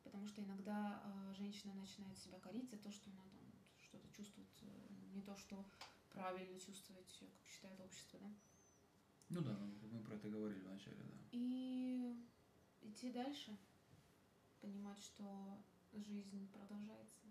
потому 0.02 0.26
что 0.26 0.42
иногда 0.42 1.02
э, 1.04 1.34
женщина 1.34 1.74
начинает 1.74 2.18
себя 2.18 2.38
корить 2.40 2.70
за 2.70 2.76
то, 2.76 2.90
что 2.90 3.10
она 3.10 3.22
там 3.22 3.40
что-то 3.80 4.08
чувствует, 4.10 4.48
э, 4.62 4.88
не 5.14 5.22
то, 5.22 5.36
что 5.36 5.64
правильно 6.10 6.58
чувствовать, 6.58 7.16
как 7.18 7.28
считает 7.46 7.80
общество, 7.80 8.18
да? 8.20 8.34
Ну 9.28 9.40
да, 9.40 9.56
мы 9.90 10.02
про 10.02 10.14
это 10.14 10.28
говорили 10.28 10.60
вначале, 10.60 10.96
да. 10.96 11.14
И 11.32 12.16
идти 12.82 13.12
дальше, 13.12 13.56
понимать, 14.60 14.98
что 14.98 15.62
жизнь 15.92 16.48
продолжается. 16.52 17.26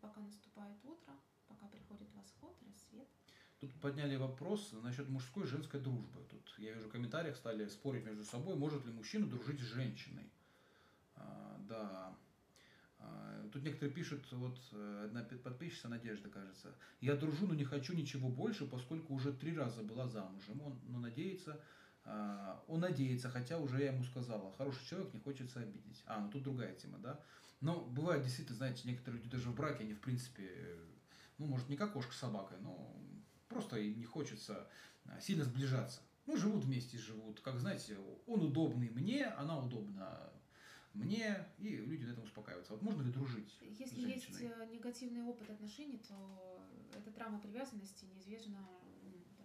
Пока 0.00 0.20
наступает 0.20 0.84
утро, 0.84 1.14
пока 1.48 1.66
приходит 1.68 2.12
восход, 2.14 2.56
рассвет. 2.66 3.08
Тут 3.60 3.74
подняли 3.80 4.14
вопрос 4.14 4.72
насчет 4.84 5.08
мужской 5.08 5.44
и 5.44 5.46
женской 5.46 5.80
дружбы. 5.80 6.20
Тут 6.30 6.54
я 6.58 6.72
вижу 6.72 6.88
в 6.88 6.92
комментариях 6.92 7.36
стали 7.36 7.66
спорить 7.68 8.04
между 8.04 8.24
собой, 8.24 8.54
может 8.54 8.86
ли 8.86 8.92
мужчина 8.92 9.26
дружить 9.26 9.60
с 9.60 9.64
женщиной. 9.64 10.30
А, 11.16 11.56
да. 11.68 12.16
А, 13.00 13.48
тут 13.52 13.64
некоторые 13.64 13.92
пишут, 13.92 14.30
вот 14.30 14.58
э, 14.72 15.02
одна 15.06 15.22
подписчица 15.22 15.88
Надежда, 15.88 16.28
кажется, 16.28 16.72
я 17.00 17.16
дружу, 17.16 17.48
но 17.48 17.54
не 17.54 17.64
хочу 17.64 17.94
ничего 17.94 18.28
больше, 18.28 18.64
поскольку 18.64 19.14
уже 19.14 19.32
три 19.32 19.56
раза 19.56 19.82
была 19.82 20.06
замужем. 20.06 20.62
Он 20.62 20.78
ну, 20.86 21.00
надеется, 21.00 21.60
а, 22.04 22.62
он 22.68 22.80
надеется, 22.80 23.28
хотя 23.28 23.58
уже 23.58 23.80
я 23.80 23.92
ему 23.92 24.04
сказала, 24.04 24.52
хороший 24.52 24.86
человек, 24.86 25.12
не 25.14 25.20
хочется 25.20 25.60
обидеть. 25.60 26.02
А, 26.06 26.20
ну 26.20 26.30
тут 26.30 26.44
другая 26.44 26.76
тема, 26.76 26.98
да. 26.98 27.20
Но 27.60 27.80
бывает 27.80 28.22
действительно, 28.22 28.56
знаете, 28.56 28.82
некоторые 28.84 29.20
люди 29.20 29.32
даже 29.32 29.50
в 29.50 29.56
браке, 29.56 29.82
они 29.82 29.94
в 29.94 30.00
принципе, 30.00 30.78
ну 31.38 31.46
может 31.46 31.68
не 31.68 31.76
как 31.76 31.92
кошка 31.92 32.12
с 32.12 32.18
собакой, 32.18 32.56
но 32.60 32.94
просто 33.48 33.76
им 33.76 33.98
не 33.98 34.04
хочется 34.04 34.68
а, 35.06 35.20
сильно 35.20 35.44
сближаться. 35.44 36.00
Ну, 36.26 36.36
живут 36.36 36.64
вместе, 36.64 36.98
живут. 36.98 37.40
Как 37.40 37.58
знаете, 37.58 37.96
он 38.26 38.42
удобный 38.42 38.90
мне, 38.90 39.24
она 39.24 39.58
удобна 39.58 40.30
мне, 40.94 41.46
и 41.58 41.76
люди 41.76 42.04
на 42.04 42.12
этом 42.12 42.24
успокаиваются. 42.24 42.72
Вот 42.72 42.82
можно 42.82 43.02
ли 43.02 43.10
дружить 43.10 43.56
Если 43.78 44.00
есть 44.00 44.40
э, 44.40 44.68
негативный 44.70 45.22
опыт 45.22 45.48
отношений, 45.50 45.98
то 45.98 46.62
эта 46.94 47.10
травма 47.12 47.40
привязанности 47.40 48.04
неизбежно 48.06 48.58
да, 49.38 49.44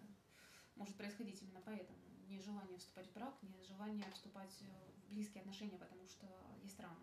может 0.76 0.94
происходить 0.96 1.42
именно 1.42 1.60
поэтому. 1.64 1.98
Нежелание 2.28 2.78
вступать 2.78 3.06
в 3.08 3.12
брак, 3.12 3.34
нежелание 3.42 4.10
вступать 4.12 4.54
в 4.60 5.14
близкие 5.14 5.42
отношения, 5.42 5.78
потому 5.78 6.06
что 6.08 6.26
есть 6.62 6.78
рана. 6.80 6.96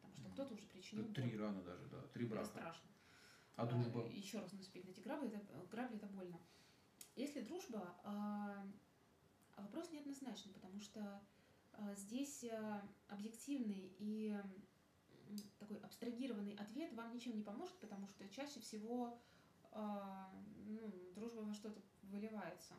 Потому 0.00 0.20
что 0.20 0.30
кто-то 0.30 0.54
уже 0.54 0.66
причинил 0.66 1.12
Три 1.12 1.36
раны 1.36 1.62
даже, 1.62 1.86
да, 1.88 2.00
три 2.12 2.26
брака. 2.26 2.44
Это 2.44 2.58
страшно. 2.58 2.90
А 3.56 3.66
дружба? 3.66 4.06
Э, 4.06 4.12
Еще 4.12 4.38
раз 4.38 4.52
наступить 4.52 4.84
на 4.84 4.90
эти 4.90 5.00
грабли, 5.00 5.30
это, 5.30 5.66
грабли, 5.70 5.96
это 5.96 6.06
больно. 6.06 6.38
Если 7.14 7.40
дружба, 7.40 7.96
а, 8.04 8.66
вопрос 9.56 9.90
неоднозначный, 9.90 10.52
потому 10.52 10.80
что 10.80 11.22
а, 11.72 11.94
здесь 11.94 12.44
э, 12.44 12.80
объективный 13.08 13.94
и 13.98 14.38
такой 15.58 15.78
абстрагированный 15.78 16.54
ответ 16.54 16.92
вам 16.92 17.14
ничем 17.14 17.34
не 17.34 17.42
поможет, 17.42 17.74
потому 17.78 18.06
что 18.06 18.28
чаще 18.28 18.60
всего 18.60 19.18
а, 19.72 20.30
ну, 20.66 20.92
дружба 21.14 21.40
во 21.40 21.54
что-то 21.54 21.80
выливается. 22.02 22.74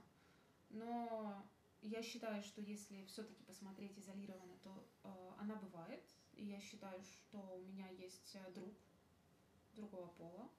Но 0.70 1.44
я 1.82 2.02
считаю, 2.02 2.42
что 2.44 2.62
если 2.62 3.06
все-таки 3.06 3.44
посмотреть 3.44 3.98
изолированно, 4.00 4.58
то 4.64 4.88
э, 5.04 5.32
она 5.40 5.56
бывает. 5.56 6.04
И 6.34 6.46
я 6.46 6.60
считаю, 6.60 7.02
что 7.04 7.38
у 7.38 7.62
меня 7.72 7.88
есть 7.90 8.36
э, 8.36 8.52
друг 8.52 8.74
другого 9.74 10.08
пола. 10.18 10.50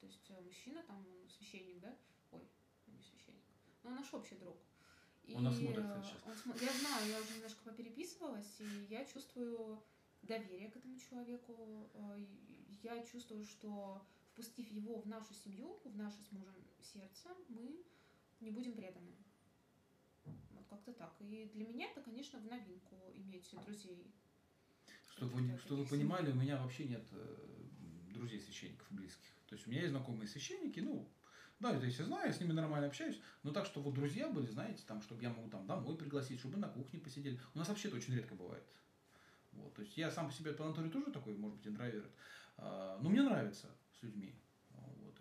То 0.00 0.06
есть 0.06 0.30
мужчина, 0.44 0.82
там 0.84 1.04
священник, 1.28 1.80
да? 1.80 1.96
Ой, 2.32 2.40
не 2.86 3.02
священник. 3.02 3.42
Но 3.82 3.90
наш 3.90 4.12
общий 4.14 4.36
друг. 4.36 4.56
И 5.24 5.34
он 5.34 5.44
нас 5.44 5.56
смотрит 5.56 5.84
сейчас. 6.02 6.46
Он, 6.46 6.52
я 6.60 6.72
знаю, 6.72 7.08
я 7.08 7.20
уже 7.20 7.34
немножко 7.34 7.62
попереписывалась, 7.64 8.60
и 8.60 8.86
я 8.88 9.04
чувствую 9.04 9.82
доверие 10.22 10.70
к 10.70 10.76
этому 10.76 10.98
человеку. 10.98 11.90
Э, 11.94 12.24
я 12.82 13.02
чувствую, 13.04 13.44
что 13.44 14.04
впустив 14.32 14.70
его 14.72 15.00
в 15.00 15.06
нашу 15.06 15.34
семью, 15.34 15.78
в 15.84 15.96
наше 15.96 16.16
с 16.22 16.32
мужем 16.32 16.54
сердце, 16.80 17.28
мы 17.48 17.84
не 18.40 18.50
будем 18.50 18.72
преданы. 18.72 19.14
Вот 20.24 20.66
как-то 20.68 20.92
так. 20.92 21.14
И 21.20 21.50
для 21.54 21.66
меня 21.66 21.90
это, 21.90 22.00
конечно, 22.00 22.38
в 22.40 22.46
новинку 22.46 22.96
иметь 23.14 23.54
друзей. 23.64 24.10
Чтобы 25.10 25.58
чтобы 25.58 25.82
вы 25.82 25.88
понимали, 25.88 26.30
у 26.30 26.34
меня 26.34 26.56
вообще 26.56 26.86
нет 26.86 27.06
э, 27.12 27.50
друзей 28.12 28.40
священников 28.40 28.86
близких. 28.90 29.30
То 29.48 29.54
есть 29.54 29.66
у 29.66 29.70
меня 29.70 29.80
есть 29.80 29.92
знакомые 29.92 30.28
священники, 30.28 30.80
ну, 30.80 31.10
да, 31.60 31.72
я 31.72 31.90
все 31.90 32.04
знаю, 32.04 32.26
я 32.26 32.32
с 32.32 32.40
ними 32.40 32.52
нормально 32.52 32.86
общаюсь, 32.86 33.20
но 33.42 33.52
так, 33.52 33.66
что 33.66 33.80
вот 33.82 33.94
друзья 33.94 34.28
были, 34.28 34.46
знаете, 34.46 34.82
там, 34.86 35.02
чтобы 35.02 35.22
я 35.22 35.30
могу 35.30 35.50
там 35.50 35.66
домой 35.66 35.96
пригласить, 35.96 36.38
чтобы 36.38 36.56
на 36.58 36.68
кухне 36.68 36.98
посидели. 36.98 37.38
У 37.54 37.58
нас 37.58 37.68
вообще 37.68 37.88
это 37.88 37.98
очень 37.98 38.14
редко 38.14 38.34
бывает. 38.34 38.64
Вот, 39.52 39.74
то 39.74 39.82
есть 39.82 39.96
я 39.96 40.10
сам 40.10 40.28
по 40.28 40.32
себе 40.32 40.52
по 40.52 40.64
натуре 40.64 40.88
тоже 40.88 41.10
такой, 41.10 41.36
может 41.36 41.58
быть, 41.58 41.66
интроверт. 41.66 42.10
А, 42.56 42.98
но 43.02 43.10
мне 43.10 43.22
нравится 43.22 43.68
с 43.92 44.02
людьми. 44.02 44.34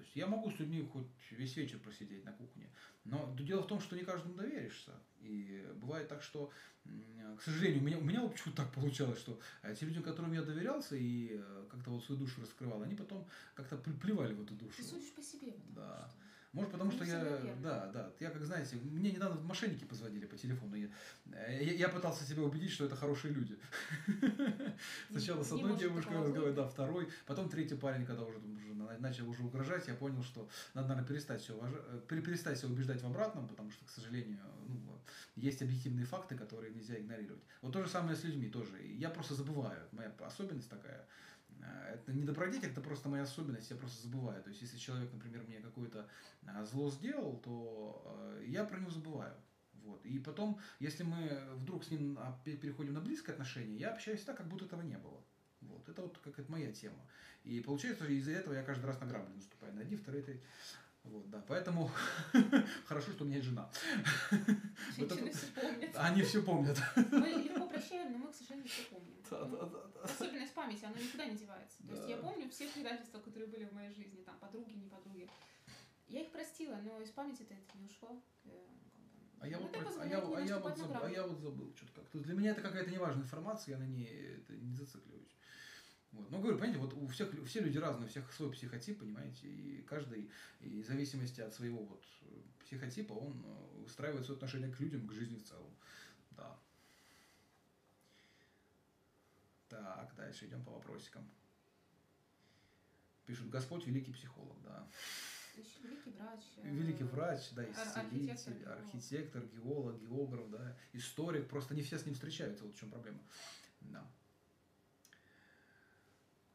Есть 0.09 0.15
я 0.15 0.27
могу 0.27 0.49
с 0.49 0.59
людьми 0.59 0.81
хоть 0.91 1.05
весь 1.29 1.55
вечер 1.55 1.77
просидеть 1.79 2.25
на 2.25 2.31
кухне. 2.31 2.67
Но 3.05 3.35
дело 3.39 3.61
в 3.61 3.67
том, 3.67 3.79
что 3.79 3.95
не 3.95 4.03
каждому 4.03 4.33
доверишься. 4.33 4.91
И 5.21 5.63
бывает 5.75 6.07
так, 6.07 6.23
что, 6.23 6.51
к 7.37 7.41
сожалению, 7.43 7.81
у 7.81 7.85
меня, 7.85 7.97
у 7.99 8.03
меня 8.03 8.21
вот 8.21 8.33
почему-то 8.33 8.63
так 8.63 8.73
получалось, 8.73 9.19
что 9.19 9.39
те 9.79 9.85
люди, 9.85 10.01
которым 10.01 10.33
я 10.33 10.41
доверялся 10.41 10.95
и 10.95 11.29
э, 11.33 11.67
как-то 11.69 11.91
вот 11.91 12.03
свою 12.03 12.21
душу 12.21 12.41
раскрывал, 12.41 12.81
они 12.81 12.95
потом 12.95 13.27
как-то 13.53 13.77
плевали 13.77 14.33
в 14.33 14.41
эту 14.41 14.55
душу. 14.55 14.77
Ты 14.77 14.83
судишь 14.83 15.13
по 15.13 15.21
себе. 15.21 15.53
Да. 15.75 16.09
Что... 16.09 16.28
Может, 16.51 16.71
потому 16.71 16.91
что 16.91 17.03
я, 17.03 17.39
да, 17.61 17.91
да, 17.93 18.11
я 18.19 18.31
как 18.31 18.43
знаете, 18.43 18.75
мне 18.77 19.11
недавно 19.11 19.39
мошенники 19.41 19.83
позвонили 19.83 20.25
по 20.25 20.35
телефону, 20.35 20.75
я, 20.75 20.89
я, 21.47 21.73
я 21.73 21.89
пытался 21.89 22.23
себя 22.23 22.41
убедить, 22.41 22.71
что 22.71 22.85
это 22.85 22.95
хорошие 22.95 23.35
люди. 23.35 23.55
Сначала 25.11 25.43
с 25.43 25.51
одной 25.51 25.77
девушкой 25.77 26.17
разговаривать, 26.17 26.55
да, 26.55 26.67
второй, 26.67 27.07
потом 27.27 27.49
третий 27.49 27.75
парень, 27.75 28.03
когда 28.03 28.23
уже, 28.23 28.39
начал 28.97 29.29
уже 29.29 29.43
угрожать, 29.43 29.87
я 29.87 29.93
понял, 29.93 30.23
что 30.23 30.49
надо, 30.73 30.87
наверное, 30.87 31.07
перестать 31.07 31.41
все, 31.41 31.53
э, 31.61 32.01
перестать 32.07 32.57
себя 32.57 32.69
убеждать 32.69 33.03
в 33.03 33.05
обратном, 33.05 33.47
потому 33.47 33.69
что, 33.69 33.85
к 33.85 33.89
сожалению, 33.91 34.39
ну, 34.67 34.99
есть 35.35 35.61
объективные 35.61 36.07
факты, 36.07 36.35
которые 36.35 36.73
нельзя 36.73 36.97
игнорировать. 36.97 37.43
Вот 37.61 37.73
то 37.73 37.83
же 37.83 37.89
самое 37.89 38.15
с 38.17 38.23
людьми 38.23 38.49
тоже. 38.49 38.81
Я 38.83 39.11
просто 39.11 39.35
забываю, 39.35 39.87
моя 39.91 40.11
особенность 40.19 40.69
такая– 40.69 41.05
Э, 41.38 41.38
это 41.65 42.13
не 42.13 42.23
добродетель, 42.23 42.69
это 42.69 42.81
просто 42.81 43.09
моя 43.09 43.23
особенность, 43.23 43.69
я 43.69 43.77
просто 43.77 44.07
забываю. 44.07 44.41
То 44.43 44.49
есть, 44.49 44.61
если 44.61 44.77
человек, 44.77 45.11
например, 45.11 45.43
мне 45.47 45.59
какое-то 45.59 46.07
э, 46.43 46.65
зло 46.65 46.89
сделал, 46.91 47.39
то 47.39 48.03
э, 48.39 48.45
я 48.47 48.63
про 48.63 48.79
него 48.79 48.91
забываю. 48.91 49.35
Вот. 49.83 50.05
И 50.05 50.19
потом, 50.19 50.59
если 50.79 51.03
мы 51.03 51.41
вдруг 51.55 51.83
с 51.83 51.91
ним 51.91 52.17
а, 52.19 52.39
переходим 52.43 52.93
на 52.93 53.01
близкое 53.01 53.33
отношение, 53.33 53.77
я 53.77 53.91
общаюсь 53.91 54.21
так, 54.21 54.37
как 54.37 54.47
будто 54.47 54.65
этого 54.65 54.81
не 54.81 54.97
было. 54.97 55.23
Вот. 55.61 55.87
Это 55.89 56.01
вот 56.01 56.17
как 56.19 56.37
это 56.37 56.51
моя 56.51 56.71
тема. 56.71 56.99
И 57.43 57.61
получается, 57.61 58.05
из-за 58.05 58.31
этого 58.31 58.53
я 58.53 58.63
каждый 58.63 58.85
раз 58.85 58.99
на 58.99 59.07
грабли 59.07 59.33
наступаю. 59.33 59.73
На 59.73 59.81
один, 59.81 59.97
второй, 59.97 60.21
третий. 60.21 60.43
Вот, 61.03 61.29
да, 61.29 61.43
поэтому 61.47 61.89
хорошо, 62.85 63.11
что 63.11 63.23
у 63.23 63.27
меня 63.27 63.37
есть 63.37 63.49
жена. 63.49 63.69
Женщины 64.97 65.31
все 65.31 65.47
помнят. 65.47 65.95
Они 65.95 66.21
все 66.21 66.41
помнят. 66.43 66.77
Мы 67.11 67.27
легко 67.29 67.67
прощаем, 67.67 68.11
но 68.11 68.17
мы, 68.19 68.31
к 68.31 68.35
сожалению, 68.35 68.67
все 68.67 68.83
помним. 68.83 69.15
Да, 69.29 69.45
да, 69.45 69.65
да, 69.65 69.87
да. 69.87 70.01
Особенность 70.01 70.53
памяти, 70.53 70.85
она 70.85 70.95
никуда 70.99 71.25
не 71.25 71.37
девается. 71.37 71.77
То 71.87 71.93
есть 71.93 72.09
я 72.09 72.17
помню 72.17 72.49
все 72.49 72.67
предательства, 72.67 73.19
которые 73.19 73.47
были 73.47 73.65
в 73.65 73.73
моей 73.73 73.91
жизни, 73.91 74.21
там, 74.23 74.37
подруги, 74.39 74.73
не 74.73 74.87
подруги. 74.87 75.29
Я 76.07 76.21
их 76.21 76.31
простила, 76.31 76.75
но 76.83 76.99
из 77.01 77.09
памяти 77.11 77.43
это 77.43 77.55
не 77.75 77.85
ушло. 77.85 78.19
Э, 78.45 78.49
а 79.39 79.47
я, 79.47 79.57
вот, 79.57 79.73
а, 79.73 80.05
я, 80.05 80.17
а, 80.17 80.41
я 80.41 80.59
вот 80.59 80.77
забыл, 80.77 81.03
а 81.03 81.09
я 81.09 81.25
вот 81.25 81.39
забыл 81.39 81.71
что-то 81.75 81.93
как-то. 82.01 82.19
Для 82.19 82.33
меня 82.33 82.51
это 82.51 82.61
какая-то 82.61 82.91
неважная 82.91 83.23
информация, 83.23 83.73
я 83.73 83.79
на 83.79 83.87
ней 83.87 84.37
это, 84.37 84.53
не 84.53 84.73
зацикливаюсь. 84.73 85.37
Вот. 86.11 86.31
Но 86.31 86.39
говорю, 86.39 86.57
понимаете, 86.57 86.79
вот 86.79 86.93
у 86.93 87.07
всех 87.07 87.29
все 87.45 87.59
люди 87.61 87.77
разные, 87.77 88.05
у 88.05 88.09
всех 88.09 88.31
свой 88.33 88.51
психотип, 88.51 88.99
понимаете, 88.99 89.47
и 89.47 89.81
каждый, 89.83 90.29
и 90.59 90.81
в 90.81 90.85
зависимости 90.87 91.39
от 91.41 91.53
своего 91.53 91.83
вот 91.85 92.03
психотипа, 92.61 93.13
он 93.13 93.43
э, 93.45 93.83
устраивает 93.85 94.25
свое 94.25 94.37
отношение 94.37 94.71
к 94.71 94.79
людям, 94.79 95.07
к 95.07 95.13
жизни 95.13 95.37
в 95.37 95.43
целом. 95.43 95.71
Да. 96.31 96.59
Так, 99.69 100.13
дальше 100.15 100.45
идем 100.47 100.63
по 100.63 100.71
вопросикам. 100.71 101.29
Пишут, 103.25 103.49
Господь 103.49 103.85
великий 103.85 104.11
психолог, 104.11 104.59
да. 104.63 104.87
Еще 105.55 105.79
великий 105.83 106.09
врач. 106.11 106.39
э, 106.57 106.69
Великий 106.69 107.03
врач, 107.03 107.49
да, 107.51 107.69
исцелитель, 107.69 108.31
архитектор, 108.31 108.53
геолог. 108.53 108.79
архитектор, 108.79 109.45
геолог, 109.45 109.99
географ, 109.99 110.49
да, 110.49 110.77
историк. 110.93 111.47
Просто 111.49 111.75
не 111.75 111.83
все 111.83 111.99
с 111.99 112.05
ним 112.05 112.15
встречаются, 112.15 112.63
вот 112.63 112.73
в 112.73 112.79
чем 112.79 112.89
проблема. 112.89 113.19
Да. 113.81 114.09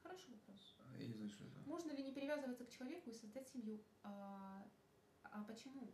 Хороший 0.02 0.30
вопрос. 0.30 0.74
Я 0.98 1.06
не 1.06 1.14
знаю, 1.14 1.30
что 1.30 1.44
это. 1.44 1.60
Можно 1.66 1.92
ли 1.92 2.02
не 2.02 2.12
привязываться 2.34 2.64
к 2.64 2.70
человеку 2.70 3.10
и 3.10 3.14
создать 3.14 3.48
семью? 3.48 3.80
А, 4.02 4.66
а 5.22 5.42
почему? 5.44 5.92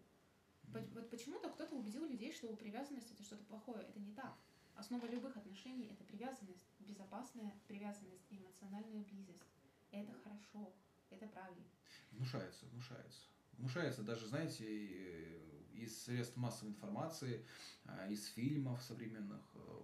По- 0.73 0.81
Вот 0.95 1.11
почему-то 1.11 1.51
кто-то 1.51 1.75
убедил 1.77 2.05
людей, 2.07 2.33
что 2.33 2.55
привязанность 2.57 3.11
это 3.11 3.23
что-то 3.23 3.45
плохое. 3.45 3.83
Это 3.83 3.99
не 4.01 4.13
так. 4.15 4.37
Основа 4.77 5.07
любых 5.07 5.37
отношений 5.37 5.89
это 5.89 6.05
привязанность, 6.05 6.67
безопасная 6.79 7.53
привязанность 7.67 8.25
и 8.31 8.39
эмоциональная 8.39 9.03
близость. 9.05 9.43
Это 9.91 10.13
хорошо, 10.23 10.73
это 11.11 11.27
правильно. 11.27 11.65
Внушается, 12.13 12.67
внушается. 12.67 13.21
Внушается 13.59 14.03
даже, 14.03 14.27
знаете, 14.27 14.65
э, 14.65 15.41
из 15.75 16.05
средств 16.05 16.37
массовой 16.37 16.71
информации, 16.71 17.45
а, 17.85 18.07
из 18.09 18.27
фильмов 18.29 18.83
современных. 18.83 19.43
э, 19.55 19.81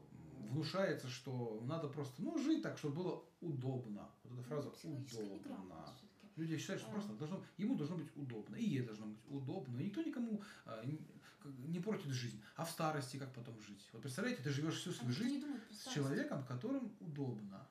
Внушается, 0.49 1.09
что 1.09 1.61
надо 1.65 1.89
просто, 1.89 2.23
ну, 2.23 2.39
жить 2.39 2.63
так, 2.63 2.79
чтобы 2.79 2.95
было 3.03 3.25
удобно. 3.41 4.09
Вот 4.25 4.33
эта 4.39 4.43
фраза 4.43 4.71
Психологическая 4.71 5.27
«удобно». 5.27 5.97
Люди 6.37 6.59
считают, 6.59 6.83
что 6.83 6.91
А. 6.91 6.95
просто 6.95 7.13
должно, 7.15 7.43
ему 7.57 7.77
должно 7.77 7.97
быть 7.97 8.09
удобно, 8.15 8.57
и 8.57 8.65
ей 8.65 8.83
должно 8.83 9.07
быть 9.07 9.19
удобно, 9.27 9.79
и 9.79 9.85
никто 9.87 10.03
никому 10.03 10.43
а, 10.67 10.85
не, 10.85 11.81
портит 11.81 12.13
жизнь. 12.13 12.43
А 12.57 12.65
в 12.65 12.71
старости 12.71 13.17
как 13.17 13.33
потом 13.33 13.59
жить? 13.61 13.89
Вот 13.93 14.03
представляете, 14.03 14.43
ты 14.43 14.51
живешь 14.51 14.75
всю 14.75 14.91
А 14.91 14.95
свою 14.95 15.11
никто 15.11 15.25
жизнь 15.25 15.41
думает 15.41 15.63
с 15.71 15.93
человеком, 15.93 16.45
которым 16.45 16.93
удобно. 17.01 17.67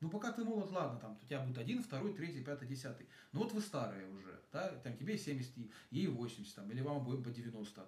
Ну, 0.00 0.08
пока 0.08 0.32
ты 0.32 0.44
молод, 0.44 0.70
ладно, 0.70 0.98
там, 1.00 1.18
у 1.20 1.26
тебя 1.26 1.40
будет 1.40 1.58
один, 1.58 1.82
второй, 1.82 2.14
третий, 2.14 2.42
пятый, 2.42 2.68
десятый. 2.68 3.08
Ну, 3.32 3.40
вот 3.40 3.52
вы 3.52 3.60
старые 3.60 4.08
уже, 4.08 4.40
да, 4.52 4.68
там, 4.78 4.96
тебе 4.96 5.18
70, 5.18 5.58
и- 5.58 5.70
ей 5.90 6.06
80, 6.06 6.54
там, 6.54 6.70
или 6.70 6.80
вам 6.80 6.98
обоим 6.98 7.22
по 7.22 7.30
90. 7.30 7.86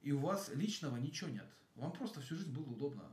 И 0.00 0.12
у 0.12 0.18
вас 0.18 0.50
личного 0.54 0.96
ничего 0.96 1.30
нет. 1.30 1.48
Вам 1.76 1.92
просто 1.92 2.20
всю 2.20 2.36
жизнь 2.36 2.52
было 2.52 2.64
удобно. 2.64 3.04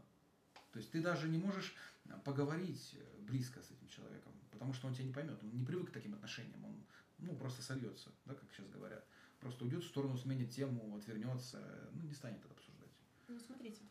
То 0.72 0.80
есть 0.80 0.92
ты 0.92 1.02
даже 1.02 1.30
не 1.30 1.38
можешь 1.38 1.76
а, 2.10 2.18
поговорить 2.20 2.96
э, 2.96 3.22
близко 3.22 3.62
с 3.62 3.72
этим 3.72 3.88
человеком, 3.88 4.25
потому 4.56 4.74
что 4.74 4.88
он 4.88 4.94
тебя 4.94 5.06
не 5.06 5.14
поймет, 5.14 5.38
он 5.44 5.56
не 5.56 5.66
привык 5.66 5.90
к 5.90 5.94
таким 5.94 6.14
отношениям, 6.14 6.64
он, 6.64 6.86
ну, 7.20 7.36
просто 7.36 7.62
сольется, 7.62 8.12
да, 8.26 8.34
как 8.34 8.50
сейчас 8.52 8.68
говорят. 8.70 9.06
Просто 9.40 9.66
уйдет 9.66 9.84
в 9.84 9.88
сторону, 9.88 10.18
сменит 10.18 10.52
тему, 10.52 10.96
отвернется, 10.96 11.90
ну, 11.94 12.04
не 12.04 12.14
станет 12.14 12.44
это 12.44 12.54
обсуждать. 12.54 12.92
Ну, 13.28 13.38
смотрите, 13.40 13.82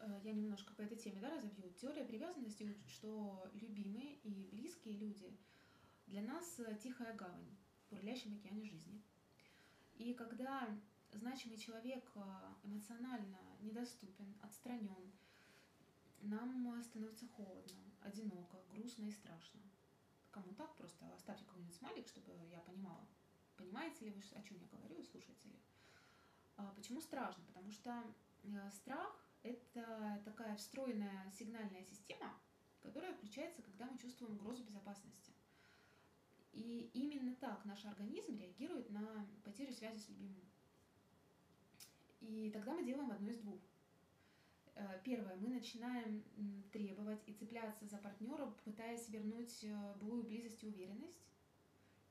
э, 0.00 0.20
я 0.24 0.32
немножко 0.32 0.72
по 0.74 0.82
этой 0.82 0.96
теме 0.96 1.20
да, 1.20 1.30
разобью. 1.30 1.70
Теория 1.74 2.04
привязанности 2.04 2.64
учит, 2.64 2.88
что 2.88 3.50
любимые 3.54 4.16
и 4.24 4.48
близкие 4.50 4.96
люди 4.96 5.38
для 6.06 6.22
нас 6.22 6.58
э, 6.58 6.78
тихая 6.82 7.14
гавань 7.14 7.56
в 7.86 7.94
бурлящем 7.94 8.34
океане 8.34 8.64
жизни. 8.64 9.02
И 9.96 10.14
когда 10.14 10.68
значимый 11.12 11.58
человек 11.58 12.10
э, 12.14 12.20
эмоционально 12.64 13.38
недоступен, 13.60 14.34
отстранен, 14.40 15.12
нам 16.22 16.82
становится 16.82 17.26
холодно, 17.28 17.87
одиноко, 18.02 18.62
грустно 18.70 19.04
и 19.04 19.10
страшно. 19.10 19.60
Кому 20.30 20.52
так, 20.54 20.74
просто 20.76 21.04
оставьте 21.14 21.44
какой-нибудь 21.44 21.74
смайлик, 21.74 22.06
чтобы 22.08 22.32
я 22.50 22.60
понимала, 22.60 23.06
понимаете 23.56 24.04
ли 24.06 24.10
вы, 24.10 24.20
о 24.36 24.42
чем 24.42 24.58
я 24.58 24.66
говорю, 24.68 24.96
и 24.96 25.04
слушаете 25.04 25.48
ли. 25.48 25.58
А 26.56 26.72
Почему 26.74 27.00
страшно? 27.00 27.44
Потому 27.46 27.70
что 27.70 28.04
э, 28.42 28.70
страх– 28.70 29.24
это 29.42 30.20
такая 30.24 30.56
встроенная 30.56 31.30
сигнальная 31.30 31.84
система, 31.84 32.38
которая 32.80 33.14
включается, 33.14 33.62
когда 33.62 33.86
мы 33.86 33.98
чувствуем 33.98 34.34
угрозу 34.34 34.64
безопасности. 34.64 35.32
И 36.52 36.90
именно 36.94 37.34
так 37.36 37.64
наш 37.64 37.84
организм 37.84 38.36
реагирует 38.36 38.90
на 38.90 39.26
потерю 39.44 39.72
связи 39.72 39.98
с 39.98 40.08
любимым. 40.08 40.42
И 42.20 42.50
тогда 42.50 42.74
мы 42.74 42.84
делаем 42.84 43.10
одно 43.10 43.30
из 43.30 43.38
двух. 43.38 43.60
Э, 44.78 45.00
Первое, 45.02 45.34
мы 45.36 45.48
начинаем 45.48 46.22
требовать 46.72 47.20
и 47.26 47.32
цепляться 47.32 47.84
за 47.86 47.98
партнера, 47.98 48.46
пытаясь 48.64 49.08
вернуть 49.08 49.64
э, 49.64 49.94
былую 50.00 50.22
близость 50.22 50.62
и 50.62 50.68
уверенность. 50.68 51.26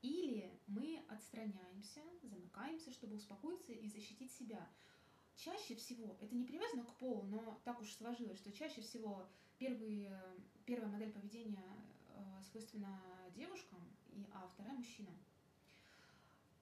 Или 0.02 0.52
мы 0.66 1.02
отстраняемся, 1.08 2.00
замыкаемся, 2.22 2.92
чтобы 2.92 3.16
успокоиться 3.16 3.72
и 3.72 3.88
защитить 3.88 4.30
себя. 4.32 4.68
Чаще 5.34 5.74
всего, 5.76 6.16
это 6.20 6.34
не 6.34 6.44
привязано 6.44 6.84
к 6.84 6.94
полу, 6.96 7.22
но 7.22 7.58
так 7.64 7.80
уж 7.80 7.90
сложилось, 7.92 8.38
что 8.38 8.52
чаще 8.52 8.82
всего 8.82 9.26
первый, 9.58 10.08
э, 10.10 10.36
первая 10.66 10.90
модель 10.90 11.12
поведения 11.12 11.74
э, 12.10 12.42
свойственна 12.50 13.00
девушкам, 13.34 13.80
а 14.34 14.46
вторая 14.48 14.74
мужчинам. 14.74 15.16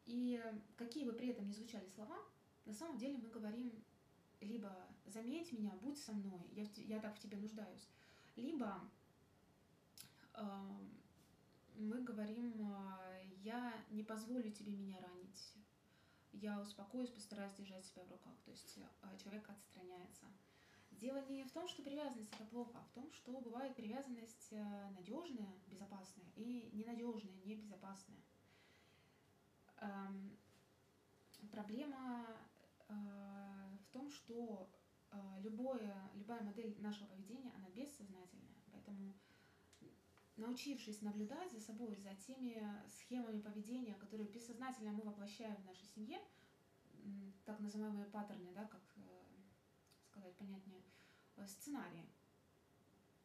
И 0.04 0.40
какие 0.76 1.04
бы 1.04 1.12
при 1.12 1.30
этом 1.30 1.48
ни 1.48 1.52
звучали 1.52 1.88
слова, 1.88 2.16
на 2.64 2.72
самом 2.72 2.96
деле 2.96 3.18
мы 3.18 3.28
говорим 3.28 3.72
либо 4.40 4.86
«заметь 5.06 5.52
меня, 5.52 5.72
будь 5.82 5.98
со 5.98 6.12
мной, 6.12 6.40
я, 6.52 6.64
я 6.76 7.00
так 7.00 7.16
в 7.16 7.20
тебе 7.20 7.36
нуждаюсь», 7.36 7.88
либо 8.36 8.80
эм, 10.34 10.90
мы 11.76 12.02
говорим 12.02 12.54
э, 12.58 13.24
«я 13.42 13.72
не 13.90 14.02
позволю 14.02 14.50
тебе 14.50 14.72
меня 14.72 15.00
ранить, 15.00 15.54
я 16.32 16.60
успокоюсь, 16.60 17.10
постараюсь 17.10 17.54
держать 17.54 17.84
себя 17.84 18.04
в 18.04 18.10
руках». 18.10 18.34
То 18.44 18.50
есть 18.50 18.78
э, 18.78 19.16
человек 19.18 19.48
отстраняется. 19.48 20.26
Дело 20.92 21.22
не 21.28 21.44
в 21.44 21.52
том, 21.52 21.68
что 21.68 21.82
привязанность 21.82 22.32
это 22.32 22.44
плохо, 22.44 22.78
а 22.78 22.82
в 22.84 22.90
том, 22.94 23.12
что 23.12 23.38
бывает 23.40 23.74
привязанность 23.76 24.50
надежная, 24.94 25.58
безопасная 25.66 26.30
и 26.36 26.70
ненадежная, 26.72 27.34
небезопасная. 27.44 28.22
Эм, 29.78 30.36
Проблема 31.50 32.26
э, 32.88 32.92
в 32.92 33.92
том, 33.92 34.10
что 34.10 34.68
э, 34.72 34.75
любое, 35.40 36.10
любая 36.14 36.42
модель 36.42 36.74
нашего 36.80 37.06
поведения, 37.06 37.52
она 37.56 37.68
бессознательная. 37.70 38.62
Поэтому 38.72 39.14
научившись 40.36 41.02
наблюдать 41.02 41.52
за 41.52 41.60
собой, 41.60 41.96
за 41.96 42.14
теми 42.14 42.62
схемами 42.88 43.40
поведения, 43.40 43.94
которые 43.94 44.28
бессознательно 44.28 44.92
мы 44.92 45.02
воплощаем 45.02 45.56
в 45.56 45.64
нашей 45.64 45.86
семье, 45.86 46.20
так 47.44 47.60
называемые 47.60 48.06
паттерны, 48.06 48.52
да, 48.52 48.64
как 48.66 48.82
э, 48.96 49.00
сказать 50.10 50.34
понятнее, 50.36 50.82
э, 51.36 51.46
сценарии, 51.46 52.04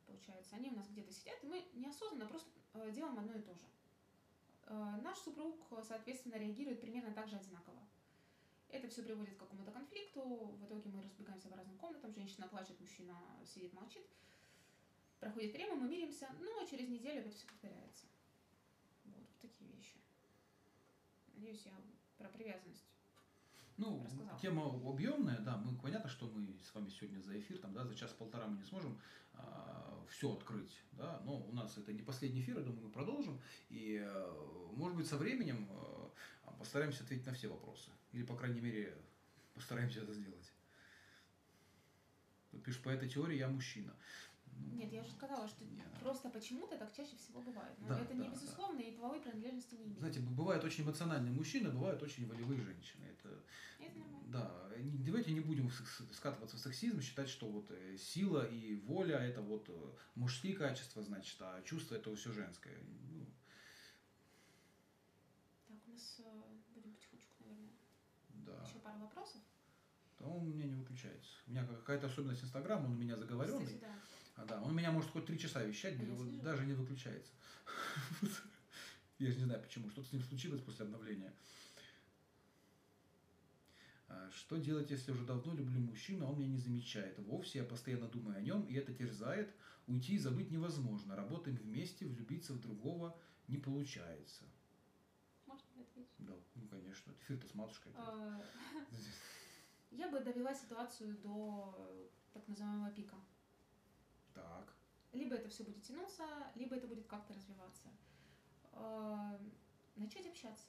получается, 0.06 0.56
они 0.56 0.70
у 0.70 0.76
нас 0.76 0.88
где-то 0.90 1.12
сидят, 1.12 1.44
и 1.44 1.48
мы 1.48 1.66
неосознанно 1.74 2.28
просто 2.28 2.50
э, 2.74 2.92
делаем 2.92 3.18
одно 3.18 3.34
и 3.34 3.42
то 3.42 3.54
же. 3.56 3.66
Э, 4.66 5.00
Наш 5.02 5.18
супруг, 5.18 5.56
э, 5.72 5.82
соответственно, 5.88 6.36
реагирует 6.36 6.82
примерно 6.82 7.12
так 7.12 7.28
же 7.28 7.38
одинаково. 7.38 7.80
Это 8.72 8.88
все 8.88 9.04
приводит 9.04 9.36
к 9.36 9.40
какому-то 9.40 9.72
конфликту, 9.72 10.22
в 10.22 10.66
итоге 10.66 10.90
мы 10.90 11.02
разбегаемся 11.04 11.50
по 11.50 11.58
разным 11.58 11.78
комнатам, 11.78 12.14
женщина 12.14 12.48
плачет, 12.48 12.80
мужчина 12.80 13.18
сидит, 13.46 13.74
молчит. 13.74 14.06
Проходит 15.20 15.54
время, 15.54 15.76
мы 15.76 15.88
миримся, 15.88 16.30
но 16.40 16.66
через 16.66 16.88
неделю 16.90 17.20
опять 17.20 17.36
все 17.36 17.48
повторяется. 17.48 18.06
Вот 19.06 19.28
такие 19.42 19.70
вещи. 19.72 19.98
Надеюсь, 21.36 21.66
я 21.66 21.74
про 22.18 22.30
привязанность. 22.30 22.86
Ну, 23.78 24.04
Рассказала. 24.04 24.40
тема 24.40 24.66
объемная, 24.90 25.40
да, 25.40 25.58
мы 25.58 25.78
понятно, 25.78 26.10
что 26.10 26.28
мы 26.28 26.58
с 26.60 26.74
вами 26.74 26.90
сегодня 26.90 27.20
за 27.20 27.40
эфир, 27.40 27.58
там, 27.58 27.74
да, 27.74 27.86
за 27.86 27.96
час-полтора 27.96 28.48
мы 28.48 28.58
не 28.58 28.66
сможем 28.66 29.00
все 30.12 30.34
открыть, 30.34 30.84
да, 30.92 31.22
но 31.26 31.40
у 31.40 31.52
нас 31.54 31.78
это 31.78 31.94
не 31.94 32.02
последний 32.02 32.42
эфир, 32.42 32.58
я 32.60 32.64
думаю, 32.64 32.88
мы 32.88 32.92
продолжим, 32.92 33.40
и, 33.70 34.04
э, 34.06 34.72
может 34.74 34.98
быть, 34.98 35.08
со 35.08 35.18
временем 35.18 35.68
э, 35.70 36.10
постараемся 36.62 37.04
ответить 37.04 37.26
на 37.26 37.34
все 37.34 37.48
вопросы, 37.48 37.92
или, 38.14 38.24
по 38.24 38.36
крайней 38.36 38.62
мере, 38.62 38.96
постараемся 39.54 40.02
это 40.02 40.14
сделать. 40.14 40.52
Тут 42.52 42.64
пишешь, 42.64 42.82
по 42.82 42.90
этой 42.90 43.10
теории 43.10 43.38
я 43.38 43.48
мужчина. 43.48 43.94
Ну, 44.58 44.76
Нет, 44.76 44.92
я 44.92 45.02
уже 45.02 45.12
сказала, 45.12 45.48
что 45.48 45.64
не. 45.66 45.82
просто 46.02 46.30
почему-то 46.30 46.78
так 46.78 46.94
чаще 46.96 47.16
всего 47.16 47.42
бывает. 47.42 47.76
Но 47.80 47.88
Да, 47.88 48.00
это 48.02 48.14
не 48.14 48.24
да, 48.28 48.30
безусловно, 48.30 48.80
и 48.80 48.92
половой 48.96 49.22
принадлежности 49.22 49.76
не 49.76 49.84
имеет. 49.86 49.98
Знаете, 50.00 50.20
б- 50.20 50.30
бывают 50.32 50.64
очень 50.64 50.84
эмоциональные 50.84 51.34
мужчины, 51.34 51.70
бывают 51.70 52.04
очень 52.04 52.28
волевые 52.28 52.62
женщины. 52.62 53.06
Это, 53.06 53.42
Это 53.80 53.98
нормально. 53.98 54.28
да, 54.30 54.78
не- 54.78 55.04
давайте 55.06 55.32
не 55.32 55.40
будем 55.40 55.72
скатываться 56.14 56.58
в 56.58 56.60
сексизм, 56.60 57.02
считать, 57.02 57.30
что 57.30 57.48
вот 57.50 57.72
э, 57.72 57.98
сила 57.98 58.46
и 58.46 58.76
воля 58.76 59.18
это 59.20 59.42
вот 59.42 59.66
э, 59.70 59.92
мужские 60.16 60.56
качества, 60.56 61.02
значит, 61.02 61.38
а 61.42 61.62
чувство 61.64 61.96
это 61.96 62.14
все 62.16 62.32
женское. 62.34 62.78
Ну, 63.10 63.26
Так, 65.68 65.78
у 65.88 65.92
нас 65.92 66.16
э, 66.20 66.42
будем 66.76 66.92
потихонечку, 66.94 67.36
наверное. 67.46 67.72
да. 68.30 68.64
Еще 68.68 68.80
пару 68.80 69.00
вопросов. 69.12 69.42
То 70.18 70.26
он 70.26 70.48
у 70.48 70.52
меня 70.52 70.66
не 70.66 70.76
выключается. 70.76 71.32
У 71.48 71.52
меня 71.52 71.66
какая-то 71.66 72.08
особенность 72.08 72.44
Инстаграма, 72.44 72.86
он 72.86 72.94
у 72.94 72.96
меня 72.96 73.16
заговоренный. 73.16 73.66
Кстати, 73.66 73.82
да. 73.82 73.96
А, 74.38 74.46
да, 74.46 74.62
он 74.62 74.76
меня 74.76 74.92
может 74.92 75.12
хоть 75.12 75.26
три 75.26 75.38
часа 75.38 75.64
вещать, 75.64 75.96
А 76.00 76.44
даже 76.44 76.66
не 76.66 76.74
выключается. 76.74 77.32
Я 79.20 79.32
же 79.32 79.38
не 79.38 79.46
знаю 79.46 79.62
почему, 79.62 79.90
что-то 79.90 80.08
с 80.08 80.14
ним 80.14 80.24
случилось 80.24 80.62
после 80.62 80.86
обновления. 80.86 81.34
А, 84.08 84.30
Что 84.32 84.58
делать, 84.58 84.90
если 84.90 85.12
уже 85.12 85.26
давно 85.26 85.54
люблю 85.54 85.80
мужчину, 85.80 86.26
а 86.26 86.30
он 86.30 86.40
меня 86.40 86.50
не 86.50 86.58
замечает? 86.58 87.18
Вовсе 87.20 87.60
я 87.60 87.66
постоянно 87.66 88.08
думаю 88.08 88.38
о 88.38 88.42
нем, 88.42 88.64
и 88.66 88.74
это 88.76 88.94
терзает. 88.94 89.54
Уйти 89.88 90.16
и 90.16 90.20
забыть 90.20 90.52
невозможно. 90.52 91.16
Работаем 91.16 91.58
вместе, 91.58 92.06
влюбиться 92.06 92.54
в 92.54 92.62
другого 92.62 93.20
не 93.48 93.58
получается. 93.58 94.44
Можно 95.76 96.68
конечно. 96.70 97.14
Эфир-то 97.22 97.48
с 97.48 97.54
матушкой. 97.56 97.94
А, 97.96 98.42
Я 99.92 100.10
бы 100.10 100.20
довела 100.20 100.54
ситуацию 100.54 101.18
до 101.18 101.76
э, 101.78 102.08
так 102.34 102.48
называемого 102.48 102.92
пика. 102.92 103.16
Так. 104.34 104.74
Либо 105.12 105.36
это 105.36 105.50
все 105.50 105.64
будет 105.64 105.84
тянуться, 105.84 106.24
либо 106.56 106.76
это 106.76 106.88
будет 106.88 107.08
как-то 107.08 107.34
развиваться. 107.34 107.90
А, 108.74 109.40
Начать 109.96 110.26
общаться. 110.26 110.68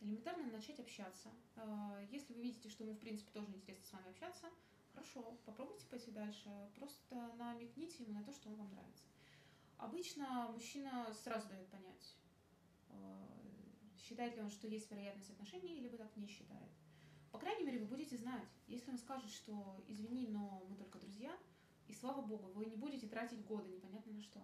Элементарно 0.00 0.50
начать 0.52 0.78
общаться. 0.78 1.30
А, 1.56 2.00
Если 2.10 2.34
вы 2.34 2.42
видите, 2.42 2.68
что 2.68 2.84
ему, 2.84 2.94
в 2.94 3.00
принципе, 3.00 3.30
тоже 3.32 3.48
интересно 3.54 3.84
с 3.86 3.92
вами 3.92 4.10
общаться, 4.10 4.46
хорошо, 4.92 5.38
попробуйте 5.46 5.86
пойти 5.86 6.10
дальше. 6.10 6.50
Просто 6.76 7.32
намекните 7.36 8.02
ему 8.02 8.12
на 8.12 8.22
то, 8.22 8.32
что 8.32 8.50
он 8.50 8.56
вам 8.56 8.70
нравится. 8.70 9.04
Обычно 9.78 10.48
мужчина 10.52 11.12
сразу 11.14 11.48
дает 11.48 11.68
понять, 11.68 12.16
э, 12.90 13.33
считает 14.06 14.36
ли 14.36 14.42
он, 14.42 14.50
что 14.50 14.66
есть 14.68 14.90
вероятность 14.90 15.30
отношений, 15.30 15.80
либо 15.80 15.96
так 15.96 16.14
не 16.16 16.26
считает. 16.26 16.70
По 17.32 17.38
крайней 17.38 17.64
мере, 17.64 17.78
вы 17.80 17.86
будете 17.86 18.16
знать. 18.16 18.44
Если 18.66 18.90
он 18.90 18.98
скажет, 18.98 19.30
что 19.30 19.82
извини, 19.88 20.28
но 20.28 20.64
мы 20.68 20.76
только 20.76 20.98
друзья, 20.98 21.36
и 21.88 21.92
слава 21.94 22.22
богу, 22.22 22.52
вы 22.52 22.66
не 22.66 22.76
будете 22.76 23.08
тратить 23.08 23.44
годы 23.44 23.70
непонятно 23.70 24.12
на 24.12 24.22
что. 24.22 24.40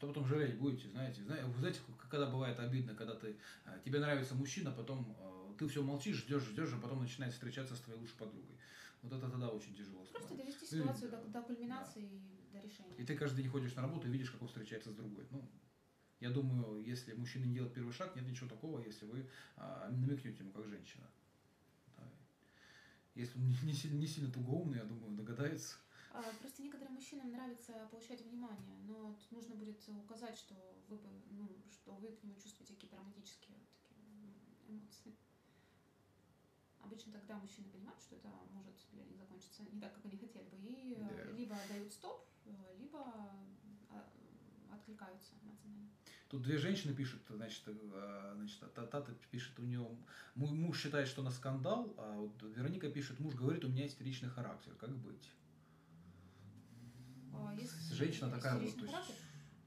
То 0.00 0.06
потом 0.06 0.26
жалеть 0.26 0.58
будете, 0.58 0.88
знаете. 0.88 1.22
Зна- 1.22 1.44
Вы 1.46 1.58
знаете, 1.58 1.80
когда 2.08 2.26
бывает 2.30 2.58
обидно, 2.60 2.94
когда 2.94 3.14
ты, 3.14 3.36
э, 3.64 3.80
тебе 3.84 3.98
нравится 3.98 4.34
мужчина, 4.34 4.70
потом 4.70 5.16
э, 5.18 5.54
ты 5.58 5.66
все 5.68 5.82
молчишь, 5.82 6.16
ждешь, 6.18 6.42
ждешь, 6.44 6.72
а 6.72 6.80
потом 6.80 7.00
начинает 7.00 7.34
встречаться 7.34 7.74
с 7.74 7.80
твоей 7.80 7.98
лучшей 8.00 8.16
подругой. 8.16 8.56
Вот 9.02 9.12
это 9.12 9.28
тогда 9.28 9.48
очень 9.48 9.74
тяжело. 9.74 10.04
Просто 10.04 10.18
становится. 10.20 10.36
довести 10.44 10.76
Ну, 10.76 10.82
ситуацию 10.82 11.10
да. 11.10 11.22
до, 11.22 11.28
до 11.28 11.42
кульминации 11.42 12.04
и 12.04 12.52
до 12.52 12.60
решения. 12.60 12.94
И 12.96 13.04
ты 13.04 13.16
каждый 13.16 13.42
день 13.42 13.50
ходишь 13.50 13.74
на 13.74 13.82
работу 13.82 14.06
и 14.08 14.10
видишь, 14.10 14.30
как 14.30 14.40
он 14.42 14.48
встречается 14.48 14.90
с 14.90 14.94
другой. 14.94 15.26
Ну, 15.30 15.48
я 16.20 16.30
думаю, 16.30 16.82
если 16.84 17.12
мужчина 17.14 17.44
не 17.44 17.54
делает 17.54 17.74
первый 17.74 17.92
шаг, 17.92 18.14
нет 18.16 18.26
ничего 18.26 18.48
такого, 18.48 18.80
если 18.80 19.06
вы 19.06 19.28
а, 19.56 19.88
намекнете 19.90 20.42
ему 20.42 20.52
как 20.52 20.66
женщина. 20.66 21.06
Да. 21.96 22.04
Если 23.14 23.38
он 23.38 23.46
не, 23.48 23.56
не 23.62 23.72
сильно, 23.72 23.98
не 23.98 24.06
сильно 24.06 24.30
тугоумный, 24.32 24.78
я 24.78 24.84
думаю, 24.84 25.16
догадается. 25.16 25.76
А, 26.10 26.22
Просто 26.40 26.62
некоторым 26.62 26.94
мужчинам 26.94 27.30
нравится 27.30 27.86
получать 27.90 28.22
внимание, 28.22 28.76
но 28.86 29.14
тут 29.14 29.30
нужно 29.30 29.54
будет 29.54 29.86
указать, 29.88 30.36
что 30.36 30.54
вы, 30.88 30.96
бы, 30.96 31.08
ну, 31.30 31.48
что 31.70 31.92
вы 31.94 32.08
к 32.08 32.22
нему 32.24 32.34
чувствуете 32.40 32.74
какие-то 32.74 32.96
романтические 32.96 33.56
такие, 33.58 34.34
эмоции. 34.66 35.14
Обычно 36.80 37.12
тогда 37.12 37.38
мужчины 37.38 37.68
понимают, 37.68 38.00
что 38.00 38.16
это 38.16 38.28
может 38.50 38.74
для 38.92 39.04
них 39.04 39.16
закончиться 39.16 39.62
не 39.70 39.80
так, 39.80 39.94
как 39.94 40.06
они 40.06 40.16
хотели 40.16 40.48
бы, 40.48 40.56
и 40.58 40.94
э, 40.94 41.24
Да. 41.26 41.30
либо 41.36 41.56
дают 41.68 41.92
стоп, 41.92 42.26
э, 42.46 42.76
либо 42.78 43.30
откликаются 44.92 45.34
эмоционально. 45.42 45.90
Тут 46.28 46.42
две 46.42 46.58
женщины 46.58 46.94
пишут, 46.94 47.20
значит, 47.28 47.62
э, 47.66 48.32
значит 48.36 48.60
та- 48.74 48.86
Тата 48.86 49.14
пишет, 49.30 49.58
у 49.58 49.62
нее 49.62 49.86
му- 50.34 50.46
муж 50.54 50.80
считает, 50.80 51.08
что 51.08 51.22
на 51.22 51.30
скандал, 51.30 51.94
а 51.98 52.16
вот 52.16 52.42
Вероника 52.42 52.90
пишет, 52.90 53.18
муж 53.20 53.34
говорит, 53.34 53.64
у 53.64 53.68
меня 53.68 53.86
истеричный 53.86 54.28
характер, 54.28 54.74
как 54.74 54.90
быть? 54.96 55.30
А 57.32 57.54
есть 57.54 57.92
Женщина 57.92 58.30
такая 58.30 58.54
вот, 58.58 58.74
то 58.74 58.80
есть, 58.80 58.90
характер? 58.92 59.14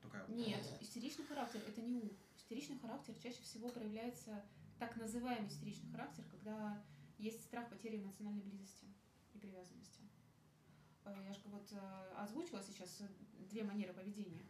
такая 0.01 0.25
вот. 0.25 0.35
Нет, 0.35 0.65
истеричный 0.81 1.25
характер 1.25 1.61
это 1.67 1.81
не 1.81 1.95
ум. 1.95 2.11
Истеричный 2.37 2.77
характер 2.79 3.13
чаще 3.21 3.41
всего 3.43 3.69
проявляется 3.69 4.43
так 4.79 4.95
называемый 4.97 5.47
истеричный 5.47 5.89
характер, 5.91 6.23
когда 6.31 6.83
есть 7.17 7.43
страх 7.43 7.69
потери 7.69 7.97
эмоциональной 7.97 8.41
близости 8.43 8.85
и 9.33 9.37
привязанности. 9.39 10.01
Э, 11.05 11.15
Я 11.25 11.33
же 11.33 11.39
вот 11.45 11.71
э, 11.71 12.13
озвучила 12.17 12.61
сейчас 12.61 13.01
две 13.49 13.63
манеры 13.63 13.93
поведения. 13.93 14.43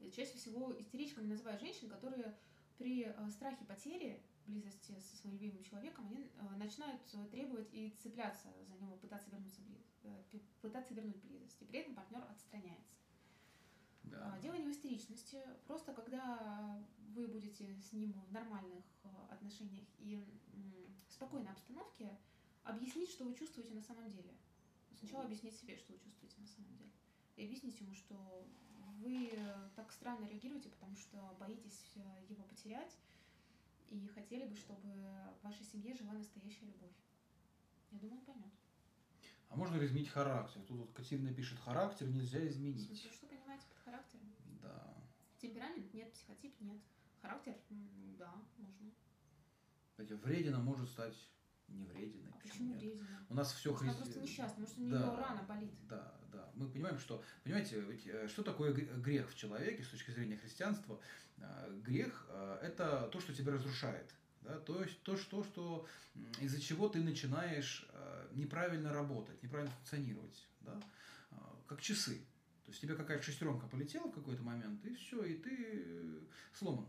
И 0.00 0.10
Чаще 0.10 0.36
всего 0.36 0.78
истеричками 0.78 1.26
называют 1.26 1.60
женщин, 1.60 1.88
которые 1.88 2.36
при 2.78 3.04
э, 3.04 3.30
страхе 3.30 3.64
потери 3.64 4.22
близости 4.46 4.98
со 5.00 5.16
своим 5.16 5.34
любимым 5.36 5.62
человеком, 5.64 6.06
они 6.06 6.24
э, 6.24 6.56
начинают 6.56 7.02
э, 7.12 7.26
требовать 7.30 7.68
и 7.72 7.90
цепляться 8.02 8.48
за 8.66 8.74
него, 8.76 8.96
пытаться 8.96 9.30
вернуться 9.30 9.60
бли- 9.62 9.84
э, 10.04 10.22
пи- 10.30 10.42
пытаться 10.62 10.94
вернуть 10.94 11.16
близость. 11.22 11.60
И 11.60 11.64
при 11.64 11.80
этом 11.80 11.94
партнер 11.94 12.22
отстраняется. 12.30 12.94
Да. 14.04 14.34
А, 14.34 14.40
Дело 14.40 14.54
не 14.54 14.64
в 14.64 14.70
истеричности. 14.70 15.42
Просто 15.66 15.92
когда 15.92 16.82
вы 17.14 17.26
будете 17.26 17.74
с 17.80 17.92
ним 17.92 18.12
в 18.12 18.32
нормальных 18.32 18.84
э, 19.04 19.08
отношениях 19.30 19.86
и 19.98 20.16
в 20.16 21.12
спокойной 21.12 21.50
обстановке, 21.50 22.16
объяснить, 22.62 23.10
что 23.10 23.24
вы 23.24 23.34
чувствуете 23.34 23.74
на 23.74 23.82
самом 23.82 24.08
деле. 24.10 24.34
Сначала 24.98 25.24
объяснить 25.24 25.56
себе, 25.56 25.76
что 25.76 25.92
вы 25.92 25.98
чувствуете 25.98 26.40
на 26.40 26.46
самом 26.46 26.70
деле. 26.76 26.90
И 27.36 27.44
объяснить 27.44 27.78
ему, 27.80 27.94
что 27.94 28.46
вы 28.98 29.30
э, 29.32 29.68
так 29.76 29.90
странно 29.92 30.24
реагируете, 30.26 30.68
потому 30.70 30.96
что 30.96 31.36
боитесь 31.38 31.92
э, 31.96 32.00
его 32.28 32.42
потерять 32.44 32.96
и 33.88 34.08
хотели 34.08 34.46
бы, 34.46 34.56
чтобы 34.56 34.88
в 35.40 35.44
вашей 35.44 35.64
семье 35.64 35.94
жила 35.94 36.12
настоящая 36.12 36.66
любовь. 36.66 36.92
Я 37.90 37.98
думаю, 37.98 38.18
он 38.18 38.24
поймет. 38.24 38.52
А 39.48 39.56
можно 39.56 39.76
ли 39.76 39.86
изменить 39.86 40.08
характер? 40.08 40.60
Тут 40.66 40.78
вот 40.78 40.92
Катерина 40.92 41.32
пишет, 41.32 41.58
характер 41.60 42.06
нельзя 42.08 42.46
изменить. 42.46 42.86
смысле, 42.86 43.10
что 43.10 43.26
понимаете 43.26 43.64
под 43.68 43.78
характером? 43.78 44.32
Да. 44.62 44.94
Темперамент 45.38 45.94
нет, 45.94 46.12
психотип 46.12 46.60
нет. 46.60 46.78
Характер, 47.22 47.56
да, 48.18 48.32
можно. 48.58 48.90
Кстати, 49.90 50.12
вредина 50.12 50.58
может 50.60 50.88
стать 50.90 51.16
не 51.68 51.84
врединой. 51.86 52.30
А 52.32 52.38
почему 52.42 52.68
нет? 52.68 52.80
вредина? 52.80 53.06
У 53.28 53.34
нас 53.34 53.52
все 53.52 53.70
Может, 53.70 53.86
она 53.88 53.94
просто 53.96 54.20
несчастна, 54.20 54.60
может, 54.60 54.78
у 54.78 54.80
нее 54.80 54.92
Да. 54.92 55.16
рана 55.16 55.42
болит. 55.42 55.72
Да, 55.88 56.14
да. 56.32 56.50
Мы 56.54 56.68
понимаем, 56.68 56.98
что, 56.98 57.22
понимаете, 57.44 57.80
ведь, 57.80 58.06
э, 58.06 58.26
что 58.28 58.42
такое 58.42 58.72
грех 58.72 59.30
в 59.30 59.34
человеке 59.34 59.82
с 59.82 59.88
точки 59.88 60.10
зрения 60.10 60.36
христианства? 60.36 60.98
Э, 61.38 61.80
Грех 61.84 62.26
э,– 62.30 62.58
это 62.62 63.08
то, 63.12 63.20
что 63.20 63.34
тебя 63.34 63.52
разрушает. 63.52 64.14
Да? 64.42 64.58
То 64.60 64.82
есть 64.82 65.02
то, 65.02 65.16
что, 65.16 65.44
что 65.44 65.86
из-за 66.40 66.60
чего 66.60 66.88
ты 66.88 67.02
начинаешь 67.02 67.86
неправильно 68.32 68.92
работать, 68.92 69.42
неправильно 69.42 69.72
функционировать. 69.72 70.46
Да? 70.60 70.80
Как 71.66 71.80
часы. 71.80 72.18
То 72.64 72.70
есть 72.70 72.80
тебе 72.80 72.94
какая-то 72.94 73.22
шестеренка 73.22 73.66
полетела 73.66 74.08
в 74.08 74.12
какой-то 74.14 74.42
момент, 74.42 74.84
и 74.84 74.94
все, 74.94 75.22
и 75.24 75.36
ты 75.38 76.20
сломан. 76.52 76.86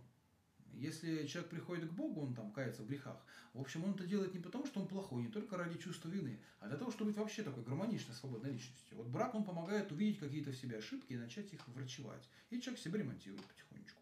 Если 0.80 1.28
человек 1.28 1.50
приходит 1.50 1.90
к 1.90 1.94
Богу, 1.94 2.22
он 2.22 2.34
там 2.34 2.52
кается 2.54 2.84
в 2.84 2.88
грехах, 2.88 3.22
в 3.54 3.60
общем, 3.60 3.84
он 3.84 3.96
это 3.96 4.06
делает 4.06 4.34
не 4.34 4.40
потому, 4.40 4.66
что 4.66 4.80
он 4.80 4.88
плохой, 4.88 5.24
не 5.24 5.28
только 5.28 5.58
ради 5.58 5.78
чувства 5.78 6.08
вины, 6.08 6.40
а 6.62 6.68
для 6.70 6.78
того, 6.78 6.90
чтобы 6.92 7.12
быть 7.12 7.20
вообще 7.20 7.44
такой 7.44 7.64
гармоничной, 7.64 8.16
свободной 8.16 8.54
личностью. 8.54 8.98
Вот 8.98 9.08
брак, 9.08 9.36
он 9.36 9.44
помогает 9.44 9.92
увидеть 9.92 10.20
какие-то 10.20 10.52
в 10.52 10.56
себе 10.56 10.78
ошибки 10.78 11.12
и 11.14 11.18
начать 11.18 11.52
их 11.52 11.68
врачевать. 11.68 12.30
И 12.50 12.62
человек 12.62 12.82
себя 12.82 13.00
ремонтирует 13.00 13.44
потихонечку. 13.44 14.02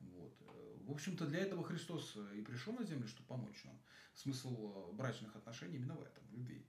Вот. 0.00 0.34
В 0.86 0.90
общем-то, 0.90 1.26
для 1.26 1.40
этого 1.40 1.64
Христос 1.64 2.18
и 2.34 2.42
пришел 2.42 2.74
на 2.74 2.84
землю, 2.84 3.08
чтобы 3.08 3.26
помочь 3.26 3.64
нам. 3.64 3.80
Смысл 4.14 4.90
э, 4.90 4.92
брачных 4.92 5.34
отношений 5.34 5.76
именно 5.76 5.94
в 5.94 6.02
этом, 6.02 6.22
в 6.28 6.34
любви. 6.34 6.66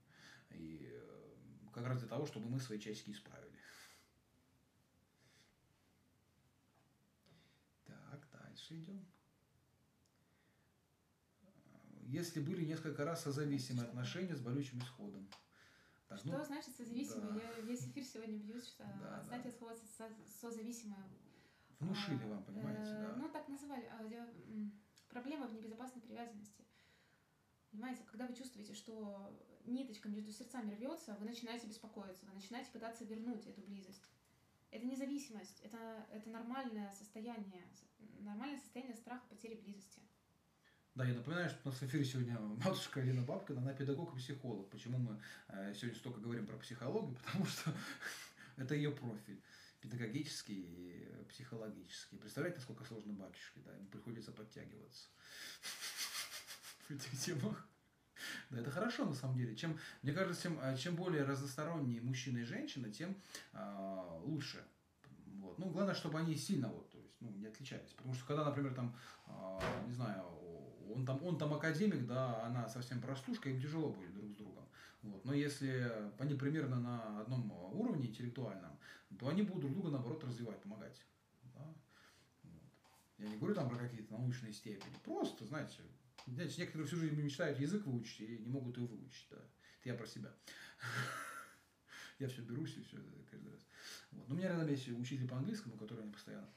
И 0.50 0.90
э, 0.90 1.70
как 1.74 1.86
раз 1.86 1.98
для 1.98 2.08
того, 2.08 2.24
чтобы 2.24 2.48
мы 2.48 2.58
свои 2.58 2.80
часики 2.80 3.10
исправили. 3.10 3.52
Так, 7.84 8.26
дальше 8.32 8.78
идем. 8.78 9.06
Если 12.16 12.40
были 12.40 12.64
несколько 12.64 13.04
раз 13.04 13.24
созависимые 13.24 13.82
Что 13.82 13.90
отношения 13.90 14.34
с 14.34 14.40
болючим 14.40 14.78
исходом. 14.78 15.28
Так, 16.08 16.18
Что 16.18 16.28
ну, 16.38 16.44
значит 16.46 16.74
созависимый? 16.74 17.34
да. 17.34 17.42
Я 17.56 17.60
весь 17.60 17.86
эфир 17.86 18.04
сегодня 18.04 18.38
бьюсь, 18.38 18.66
что 18.68 18.84
Да, 19.02 19.18
отстать 19.18 19.42
да. 19.42 19.48
от 19.50 19.54
слова 19.58 19.74
со- 19.98 20.10
созависимое. 20.40 21.04
внушили 21.78 22.22
А, 22.24 22.28
вам, 22.28 22.44
понимаете, 22.44 22.90
э, 22.90 23.02
да. 23.08 23.16
Ну, 23.18 23.28
так 23.28 23.46
называли. 23.48 23.84
А, 23.92 24.70
Проблема 25.10 25.46
в 25.46 25.52
небезопасной 25.52 26.00
привязанности. 26.00 26.64
Понимаете, 27.70 28.02
когда 28.06 28.26
вы 28.26 28.34
чувствуете, 28.34 28.72
что 28.72 29.38
ниточка 29.66 30.08
между 30.08 30.32
сердцами 30.32 30.74
рвется, 30.74 31.14
вы 31.20 31.26
начинаете 31.26 31.66
беспокоиться, 31.66 32.24
вы 32.24 32.32
начинаете 32.32 32.70
пытаться 32.70 33.04
вернуть 33.04 33.46
эту 33.46 33.60
близость. 33.60 34.08
Это 34.70 34.86
независимость, 34.86 35.60
это, 35.60 36.06
это 36.10 36.30
нормальное 36.30 36.90
состояние, 36.92 37.62
нормальное 38.20 38.58
состояние 38.58 38.96
страха 38.96 39.26
потери 39.28 39.60
близости. 39.60 40.00
Да, 40.96 41.04
я 41.04 41.12
напоминаю, 41.12 41.50
что 41.50 41.58
у 41.62 41.68
нас 41.68 41.78
в 41.78 41.82
эфире 41.82 42.06
сегодня 42.06 42.38
матушка 42.64 43.00
Алина 43.00 43.20
Бабкина, 43.20 43.60
она 43.60 43.74
педагог 43.74 44.14
и 44.14 44.18
психолог. 44.18 44.70
Почему 44.70 44.96
мы 44.96 45.20
э, 45.48 45.74
сегодня 45.74 45.98
столько 45.98 46.20
говорим 46.20 46.46
про 46.46 46.56
психологию? 46.56 47.14
Потому 47.24 47.44
что 47.44 47.70
это 48.56 48.74
ее 48.74 48.90
профиль. 48.90 49.42
Педагогический 49.82 50.54
и 50.54 51.24
психологический. 51.28 52.16
Представляете, 52.16 52.60
насколько 52.60 52.82
сложно 52.84 53.12
батюшке, 53.12 53.60
да, 53.60 53.74
ему 53.74 53.86
приходится 53.88 54.32
подтягиваться 54.32 55.08
в 56.88 56.90
этих 56.92 57.20
темах. 57.20 57.68
Да, 58.48 58.60
это 58.60 58.70
хорошо 58.70 59.04
на 59.04 59.14
самом 59.14 59.36
деле. 59.36 59.54
Чем, 59.54 59.78
мне 60.00 60.14
кажется, 60.14 60.44
чем, 60.44 60.58
э, 60.62 60.78
чем 60.78 60.96
более 60.96 61.24
разносторонние 61.24 62.00
мужчина 62.00 62.38
и 62.38 62.44
женщина, 62.44 62.90
тем 62.90 63.20
а, 63.52 64.18
лучше. 64.24 64.64
Вот. 65.26 65.58
Ну, 65.58 65.68
главное, 65.68 65.94
чтобы 65.94 66.18
они 66.18 66.34
сильно 66.36 66.68
вот, 66.68 66.90
то 66.90 66.98
есть, 66.98 67.16
ну, 67.20 67.30
не 67.32 67.48
отличались. 67.48 67.92
Потому 67.92 68.14
что 68.14 68.24
когда, 68.24 68.46
например, 68.46 68.72
там, 68.72 68.96
а, 69.26 69.60
не 69.86 69.92
знаю, 69.92 70.24
он 70.94 71.06
там, 71.06 71.22
он 71.24 71.38
там 71.38 71.52
академик, 71.54 72.06
да, 72.06 72.44
она 72.44 72.68
совсем 72.68 73.00
простушка, 73.00 73.50
им 73.50 73.60
тяжело 73.60 73.90
будет 73.90 74.14
друг 74.14 74.30
с 74.30 74.36
другом. 74.36 74.64
Вот. 75.02 75.24
Но 75.24 75.34
если 75.34 75.90
они 76.18 76.34
примерно 76.34 76.80
на 76.80 77.20
одном 77.20 77.50
уровне 77.74 78.06
интеллектуальном, 78.06 78.78
то 79.18 79.28
они 79.28 79.42
будут 79.42 79.62
друг 79.62 79.72
друга, 79.74 79.90
наоборот, 79.90 80.24
развивать, 80.24 80.60
помогать. 80.62 81.00
Да? 81.54 81.74
Вот. 82.42 82.62
Я 83.18 83.28
не 83.28 83.36
говорю 83.36 83.54
там 83.54 83.68
про 83.68 83.78
какие-то 83.78 84.12
научные 84.12 84.52
степени. 84.52 84.92
Просто, 85.04 85.44
знаете, 85.46 85.78
знаете, 86.26 86.60
некоторые 86.60 86.86
всю 86.86 86.96
жизнь 86.96 87.20
мечтают 87.20 87.60
язык 87.60 87.86
выучить 87.86 88.20
и 88.20 88.38
не 88.38 88.48
могут 88.48 88.76
его 88.76 88.86
выучить. 88.86 89.28
Да. 89.30 89.36
Это 89.36 89.88
я 89.90 89.94
про 89.94 90.06
себя. 90.06 90.32
Я 92.18 92.28
все 92.28 92.40
берусь 92.40 92.74
и 92.78 92.82
все 92.82 92.96
каждый 93.30 93.52
раз. 93.52 93.60
Вот. 94.10 94.26
Но 94.26 94.34
у 94.34 94.38
меня 94.38 94.48
рядом 94.48 94.66
есть 94.68 94.88
учитель 94.88 95.28
по 95.28 95.36
английскому, 95.36 95.76
который 95.76 96.02
мне 96.02 96.14
постоянно 96.14 96.48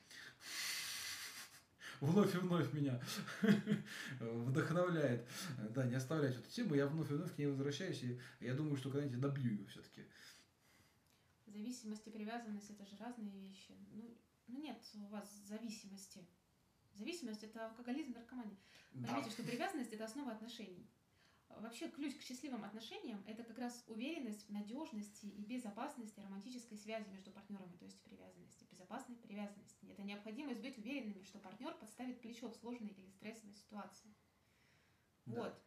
вновь 2.02 2.34
и 2.36 2.38
вновь 2.38 2.74
меня 2.74 3.02
вдохновляет. 4.20 5.28
Да, 5.70 5.86
не 5.86 5.96
оставлять 5.96 6.36
эту 6.36 6.50
тему, 6.50 6.76
я 6.76 6.88
вновь 6.88 7.10
и 7.12 7.14
вновь 7.14 7.34
к 7.34 7.38
ней 7.38 7.48
возвращаюсь, 7.48 8.04
и 8.04 8.20
я 8.40 8.54
думаю, 8.54 8.78
что 8.78 8.90
когда-нибудь 8.90 9.20
добью 9.20 9.52
ее 9.52 9.66
все-таки. 9.66 10.06
Зависимость 11.46 12.08
и 12.08 12.12
привязанность 12.12 12.70
это 12.70 12.86
же 12.86 12.96
разные 12.98 13.32
вещи. 13.32 13.74
Ну, 13.92 14.18
ну 14.48 14.62
нет 14.62 14.78
у 14.96 15.08
вас 15.08 15.30
зависимости. 15.48 16.26
Зависимость 16.94 17.44
это 17.44 17.68
алкоголизм, 17.68 18.14
наркомания. 18.14 18.58
Понимаете, 18.92 19.30
да. 19.30 19.32
что 19.32 19.44
привязанность 19.44 19.94
это 19.94 20.06
основа 20.06 20.32
отношений. 20.32 20.90
Вообще 21.58 21.90
ключ 21.90 22.16
к 22.16 22.22
счастливым 22.22 22.64
отношениям– 22.64 23.22
это 23.28 23.44
как 23.44 23.58
раз 23.60 23.84
уверенность 23.88 24.48
в 24.48 24.52
надежности 24.52 25.26
и 25.26 25.44
безопасности 25.44 26.20
романтической 26.20 26.78
связи 26.78 27.10
между 27.10 27.32
партнерами, 27.32 27.76
то 27.78 27.86
есть 27.86 28.02
привязанности, 28.04 28.66
безопасной 28.72 29.18
привязанности. 29.18 29.86
Это 29.88 30.04
необходимость 30.04 30.62
быть 30.62 30.78
уверенными, 30.78 31.22
что 31.24 31.40
партнер 31.40 31.74
подставит 31.74 32.22
плечо 32.22 32.50
в 32.50 32.56
сложной 32.56 32.90
или 32.90 33.10
стрессовой 33.10 33.54
ситуации. 33.56 34.16
Да, 35.26 35.42
вот. 35.42 35.62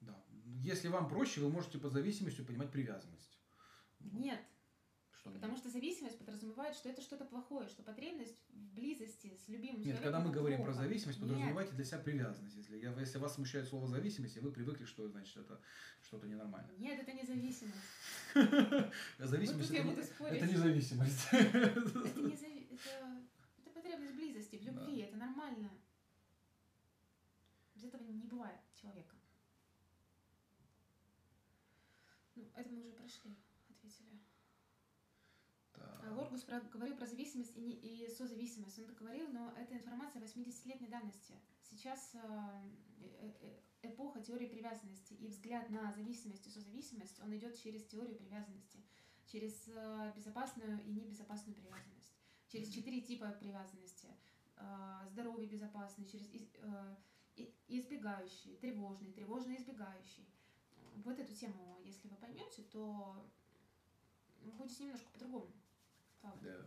Да. 0.00 0.24
Если 0.62 0.88
вам 0.88 1.08
проще, 1.08 1.40
вы 1.40 1.50
можете 1.50 1.78
по 1.78 1.88
зависимостью 1.88 2.44
понимать 2.44 2.72
привязанность. 2.72 3.38
Нет, 4.00 4.40
что 5.24 5.30
Потому 5.30 5.56
что 5.56 5.70
зависимость 5.70 6.18
подразумевает, 6.18 6.76
что 6.76 6.90
это 6.90 7.00
что-то 7.00 7.24
плохое, 7.24 7.66
что 7.68 7.82
потребность 7.82 8.42
в 8.50 8.74
близости 8.74 9.34
с 9.42 9.48
любимым 9.48 9.82
Нет, 9.82 9.98
когда 10.00 10.20
мы 10.20 10.30
говорим 10.30 10.58
плохо. 10.58 10.72
про 10.72 10.82
зависимость, 10.82 11.18
подразумевайте 11.18 11.70
Нет. 11.70 11.76
для 11.76 11.84
себя 11.84 11.98
привязанность. 11.98 12.56
Если, 12.56 12.78
я, 12.78 12.92
если 13.00 13.18
вас 13.18 13.34
смущает 13.34 13.66
слово 13.66 13.88
зависимость, 13.88 14.36
и 14.36 14.40
вы 14.40 14.52
привыкли, 14.52 14.84
что 14.84 15.08
значит 15.08 15.36
это 15.38 15.60
что-то 16.02 16.26
ненормальное. 16.26 16.76
Нет, 16.76 17.00
это 17.00 17.12
не 17.12 17.24
зависимость. 17.24 17.78
Зависимость 19.18 19.70
это 19.70 20.46
не 20.46 20.56
зависимость. 20.56 21.28
Это 21.32 23.72
потребность 23.72 24.14
близости, 24.14 24.56
в 24.56 24.62
любви, 24.62 25.00
это 25.00 25.16
нормально. 25.16 25.70
Без 27.74 27.84
этого 27.84 28.02
не 28.02 28.26
бывает 28.26 28.60
человека. 28.74 29.16
Ну, 32.34 32.50
это 32.54 32.70
мы 32.70 32.80
уже 32.80 32.92
прошли. 32.92 33.34
Лоргус 36.12 36.42
про, 36.42 36.60
говорил 36.60 36.96
про 36.96 37.06
зависимость 37.06 37.56
и, 37.56 37.60
не, 37.60 37.74
и 37.74 38.08
созависимость. 38.10 38.78
Он 38.78 38.84
это 38.84 38.94
говорил, 38.94 39.28
но 39.28 39.52
это 39.56 39.74
информация 39.74 40.22
80-летней 40.22 40.88
давности. 40.88 41.34
Сейчас 41.62 42.14
э, 42.14 42.18
э, 43.00 43.32
э, 43.40 43.60
эпоха 43.82 44.20
теории 44.20 44.46
привязанности 44.46 45.14
и 45.14 45.28
взгляд 45.28 45.70
на 45.70 45.92
зависимость 45.92 46.46
и 46.46 46.50
созависимость, 46.50 47.20
он 47.22 47.34
идет 47.36 47.56
через 47.58 47.84
теорию 47.84 48.16
привязанности, 48.16 48.82
через 49.26 49.68
безопасную 50.14 50.82
и 50.84 50.92
небезопасную 50.92 51.56
привязанность, 51.56 52.14
через 52.48 52.68
четыре 52.68 53.00
типа 53.00 53.30
привязанности. 53.40 54.08
Здоровый, 55.10 55.46
безопасный, 55.46 56.06
через 56.06 56.28
избегающий, 57.66 58.56
тревожный, 58.56 59.12
тревожно 59.12 59.56
избегающий. 59.56 60.28
Вот 61.04 61.18
эту 61.18 61.34
тему, 61.34 61.80
если 61.82 62.08
вы 62.08 62.16
поймете, 62.16 62.62
то 62.70 63.28
будете 64.52 64.84
немножко 64.84 65.10
по-другому. 65.10 65.52
Да. 66.42 66.66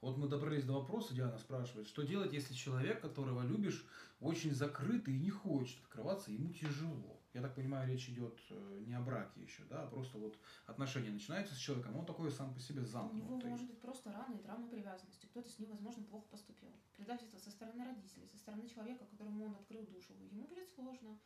Вот 0.00 0.16
мы 0.16 0.28
добрались 0.28 0.64
до 0.64 0.72
вопроса, 0.72 1.14
Диана 1.14 1.38
спрашивает, 1.38 1.86
что 1.86 2.02
делать, 2.02 2.32
если 2.32 2.54
человек, 2.54 3.00
которого 3.00 3.46
любишь, 3.46 3.86
очень 4.20 4.52
закрытый 4.52 5.14
и 5.14 5.20
не 5.20 5.30
хочет 5.30 5.80
открываться, 5.84 6.32
ему 6.32 6.52
тяжело. 6.52 7.20
Я 7.34 7.40
так 7.40 7.54
понимаю, 7.54 7.88
речь 7.88 8.08
идет 8.08 8.38
э, 8.50 8.82
не 8.84 8.94
о 8.94 9.00
браке 9.00 9.40
еще, 9.40 9.62
да, 9.64 9.84
а 9.84 9.86
просто 9.86 10.18
вот 10.18 10.36
отношения 10.66 11.10
начинаются 11.10 11.54
с 11.54 11.58
человеком, 11.58 11.96
он 11.96 12.04
такой 12.04 12.30
сам 12.30 12.52
по 12.52 12.60
себе 12.60 12.84
замкнутый. 12.84 13.22
У 13.22 13.38
него 13.38 13.48
может 13.48 13.66
быть 13.66 13.80
просто 13.80 14.12
раны 14.12 14.34
и 14.34 14.42
травма 14.42 14.68
привязанности. 14.68 15.26
Кто-то 15.26 15.48
с 15.48 15.58
ним, 15.58 15.70
возможно, 15.70 16.02
плохо 16.04 16.26
поступил. 16.30 16.68
Предательство 16.96 17.38
со 17.38 17.50
стороны 17.50 17.84
родителей, 17.84 18.26
со 18.26 18.36
стороны 18.36 18.68
человека, 18.68 19.06
которому 19.06 19.46
он 19.46 19.54
открыл 19.54 19.82
душу. 19.86 20.12
Ему 20.30 20.46
будет 20.46 20.68
сложно. 20.74 21.18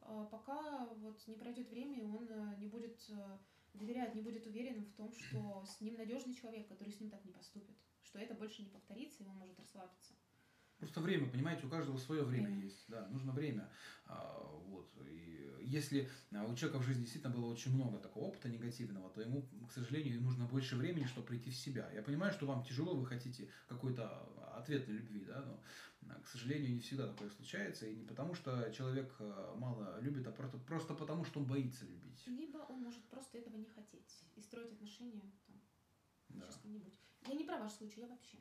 А 0.00 0.24
пока 0.24 0.86
вот 0.86 1.22
не 1.28 1.36
пройдет 1.36 1.70
время, 1.70 2.04
он 2.04 2.26
э, 2.28 2.56
не 2.58 2.66
будет 2.66 2.98
э, 3.10 3.38
доверяет, 3.74 4.14
не 4.14 4.22
будет 4.22 4.46
уверенным 4.46 4.84
в 4.84 4.92
том, 4.94 5.12
что 5.12 5.64
с 5.66 5.80
ним 5.80 5.96
надежный 5.96 6.34
человек, 6.34 6.68
который 6.68 6.92
с 6.92 7.00
ним 7.00 7.10
так 7.10 7.24
не 7.24 7.32
поступит, 7.32 7.76
что 8.02 8.18
это 8.18 8.34
больше 8.34 8.62
не 8.62 8.68
повторится, 8.68 9.22
и 9.22 9.26
он 9.26 9.36
может 9.36 9.58
расслабиться. 9.58 10.14
Просто 10.78 11.00
время, 11.00 11.30
понимаете, 11.30 11.66
у 11.66 11.70
каждого 11.70 11.96
свое 11.98 12.24
время, 12.24 12.48
время. 12.48 12.64
есть, 12.64 12.84
да, 12.88 13.06
нужно 13.08 13.32
время. 13.32 13.70
А, 14.06 14.42
вот, 14.66 14.92
и 15.08 15.48
если 15.62 16.10
а, 16.32 16.44
у 16.44 16.54
человека 16.56 16.82
в 16.82 16.86
жизни 16.86 17.02
действительно 17.02 17.32
было 17.32 17.46
очень 17.46 17.72
много 17.74 17.98
такого 17.98 18.24
опыта 18.24 18.48
негативного, 18.48 19.08
то 19.10 19.20
ему, 19.20 19.48
к 19.68 19.72
сожалению, 19.72 20.20
нужно 20.20 20.46
больше 20.46 20.76
времени, 20.76 21.04
чтобы 21.04 21.28
прийти 21.28 21.50
в 21.50 21.56
себя. 21.56 21.90
Я 21.92 22.02
понимаю, 22.02 22.32
что 22.32 22.46
вам 22.46 22.64
тяжело, 22.64 22.94
вы 22.94 23.06
хотите 23.06 23.48
какой-то 23.68 24.28
ответной 24.56 24.96
любви, 24.96 25.24
да, 25.24 25.42
но 25.42 25.62
к 26.24 26.28
сожалению, 26.28 26.72
не 26.72 26.80
всегда 26.80 27.06
такое 27.06 27.30
случается, 27.30 27.86
и 27.86 27.94
не 27.94 28.04
потому, 28.04 28.34
что 28.34 28.70
человек 28.72 29.14
э, 29.18 29.54
мало 29.56 30.00
любит, 30.00 30.26
а 30.26 30.32
просто, 30.32 30.58
просто 30.58 30.94
потому, 30.94 31.24
что 31.24 31.40
он 31.40 31.46
боится 31.46 31.84
любить. 31.84 32.22
Либо 32.26 32.58
он 32.68 32.82
может 32.82 33.02
просто 33.04 33.38
этого 33.38 33.56
не 33.56 33.66
хотеть 33.66 34.24
и 34.36 34.40
строить 34.40 34.72
отношения 34.72 35.30
там, 35.46 35.60
да. 36.30 36.50
с 36.50 36.56
кем-нибудь. 36.56 36.94
Я 37.26 37.34
не 37.34 37.44
про 37.44 37.58
ваш 37.58 37.72
случай, 37.72 38.00
я 38.00 38.08
вообще. 38.08 38.38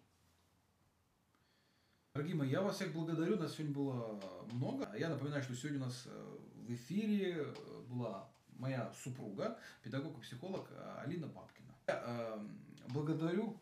Дорогие 2.13 2.35
мои, 2.35 2.49
я 2.49 2.61
вас 2.61 2.75
всех 2.75 2.93
благодарю, 2.93 3.37
нас 3.37 3.53
сегодня 3.53 3.73
было 3.73 4.21
много. 4.51 4.95
Я 4.97 5.09
напоминаю, 5.09 5.41
что 5.41 5.55
сегодня 5.55 5.79
у 5.79 5.85
нас 5.85 6.03
э, 6.05 6.37
в 6.55 6.73
эфире 6.73 7.43
э, 7.43 7.81
была 7.89 8.29
моя 8.57 8.93
супруга, 8.93 9.59
педагог 9.81 10.17
и 10.17 10.21
психолог 10.21 10.69
Алина 10.99 11.27
Папкина. 11.27 11.73
Я 11.87 12.39
благодарю 12.89 13.59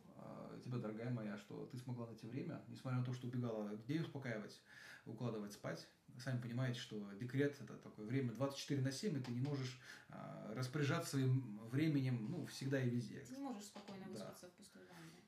тебя, 0.72 0.80
дорогая 0.82 1.09
моя, 1.11 1.38
что 1.38 1.65
ты 1.72 1.78
смогла 1.78 2.07
найти 2.07 2.28
время, 2.28 2.61
несмотря 2.67 2.99
на 2.99 3.05
то, 3.05 3.13
что 3.13 3.28
убегала 3.28 3.76
детей 3.76 3.99
успокаивать, 4.01 4.61
укладывать 5.05 5.53
спать. 5.53 5.88
Сами 6.19 6.41
понимаете, 6.41 6.80
что 6.80 7.11
декрет– 7.13 7.59
это 7.61 7.78
такое 7.78 8.05
время 8.05 8.32
24 8.34 8.82
на 8.82 8.91
7, 8.91 9.17
и 9.17 9.22
ты 9.22 9.32
не 9.32 9.41
можешь 9.41 9.80
а, 10.09 10.53
распоряжаться 10.55 11.11
своим 11.11 11.59
временем 11.69 12.28
ну, 12.30 12.45
всегда 12.45 12.82
и 12.82 12.89
везде. 12.89 13.19
Ты 13.19 13.34
не 13.34 13.39
можешь 13.39 13.63
спокойно 13.63 14.05
выспаться 14.07 14.45
да. 14.45 14.49
в 14.49 14.51
пустой 14.53 14.82
ванне. 14.86 15.22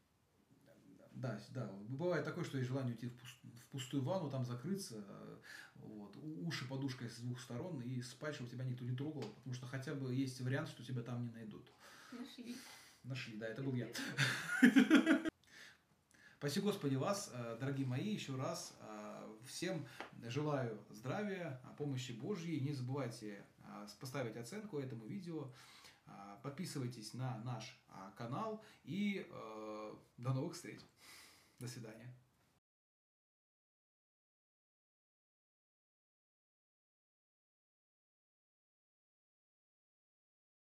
Да, 1.11 1.39
да. 1.51 1.71
Бывает 1.89 2.25
такое, 2.25 2.43
что 2.43 2.57
есть 2.57 2.69
желание 2.69 2.93
уйти 2.93 3.07
в 3.07 3.65
пустую 3.67 4.03
ванну, 4.03 4.29
там 4.29 4.45
закрыться, 4.45 5.03
вот, 5.75 6.17
уши 6.17 6.67
подушкой 6.67 7.09
с 7.09 7.19
двух 7.19 7.39
сторон 7.39 7.81
и 7.81 8.01
спать, 8.01 8.35
чтобы 8.35 8.49
тебя 8.49 8.65
никто 8.65 8.83
не 8.83 8.95
трогал, 8.95 9.21
потому 9.21 9.53
что 9.53 9.65
хотя 9.65 9.93
бы 9.93 10.13
есть 10.13 10.39
вариант, 10.41 10.69
что 10.69 10.83
тебя 10.83 11.01
там 11.01 11.23
не 11.23 11.31
найдут. 11.31 11.71
Нашли. 12.11 12.55
Нашли, 13.03 13.37
да, 13.37 13.47
это 13.47 13.63
был 13.63 13.73
я. 13.73 13.89
Спаси 16.43 16.59
Господи 16.59 16.95
вас, 16.95 17.31
э, 17.33 17.55
дорогие 17.57 17.87
мои, 17.87 18.15
еще 18.15 18.35
раз. 18.35 18.73
Э, 18.81 19.33
всем 19.45 19.87
желаю 20.23 20.77
здравия, 20.89 21.61
помощи 21.77 22.11
Божьей. 22.11 22.59
Не 22.59 22.73
забывайте 22.73 23.45
э, 23.59 23.87
поставить 23.97 24.35
оценку 24.35 24.77
этому 24.77 25.05
видео. 25.05 25.49
Подписывайтесь 26.41 27.13
на 27.13 27.37
наш 27.45 27.79
канал 28.17 28.61
и 28.83 29.25
до 30.17 30.33
новых 30.33 30.55
встреч. 30.55 30.81
До 31.59 31.67
свидания. 31.69 32.13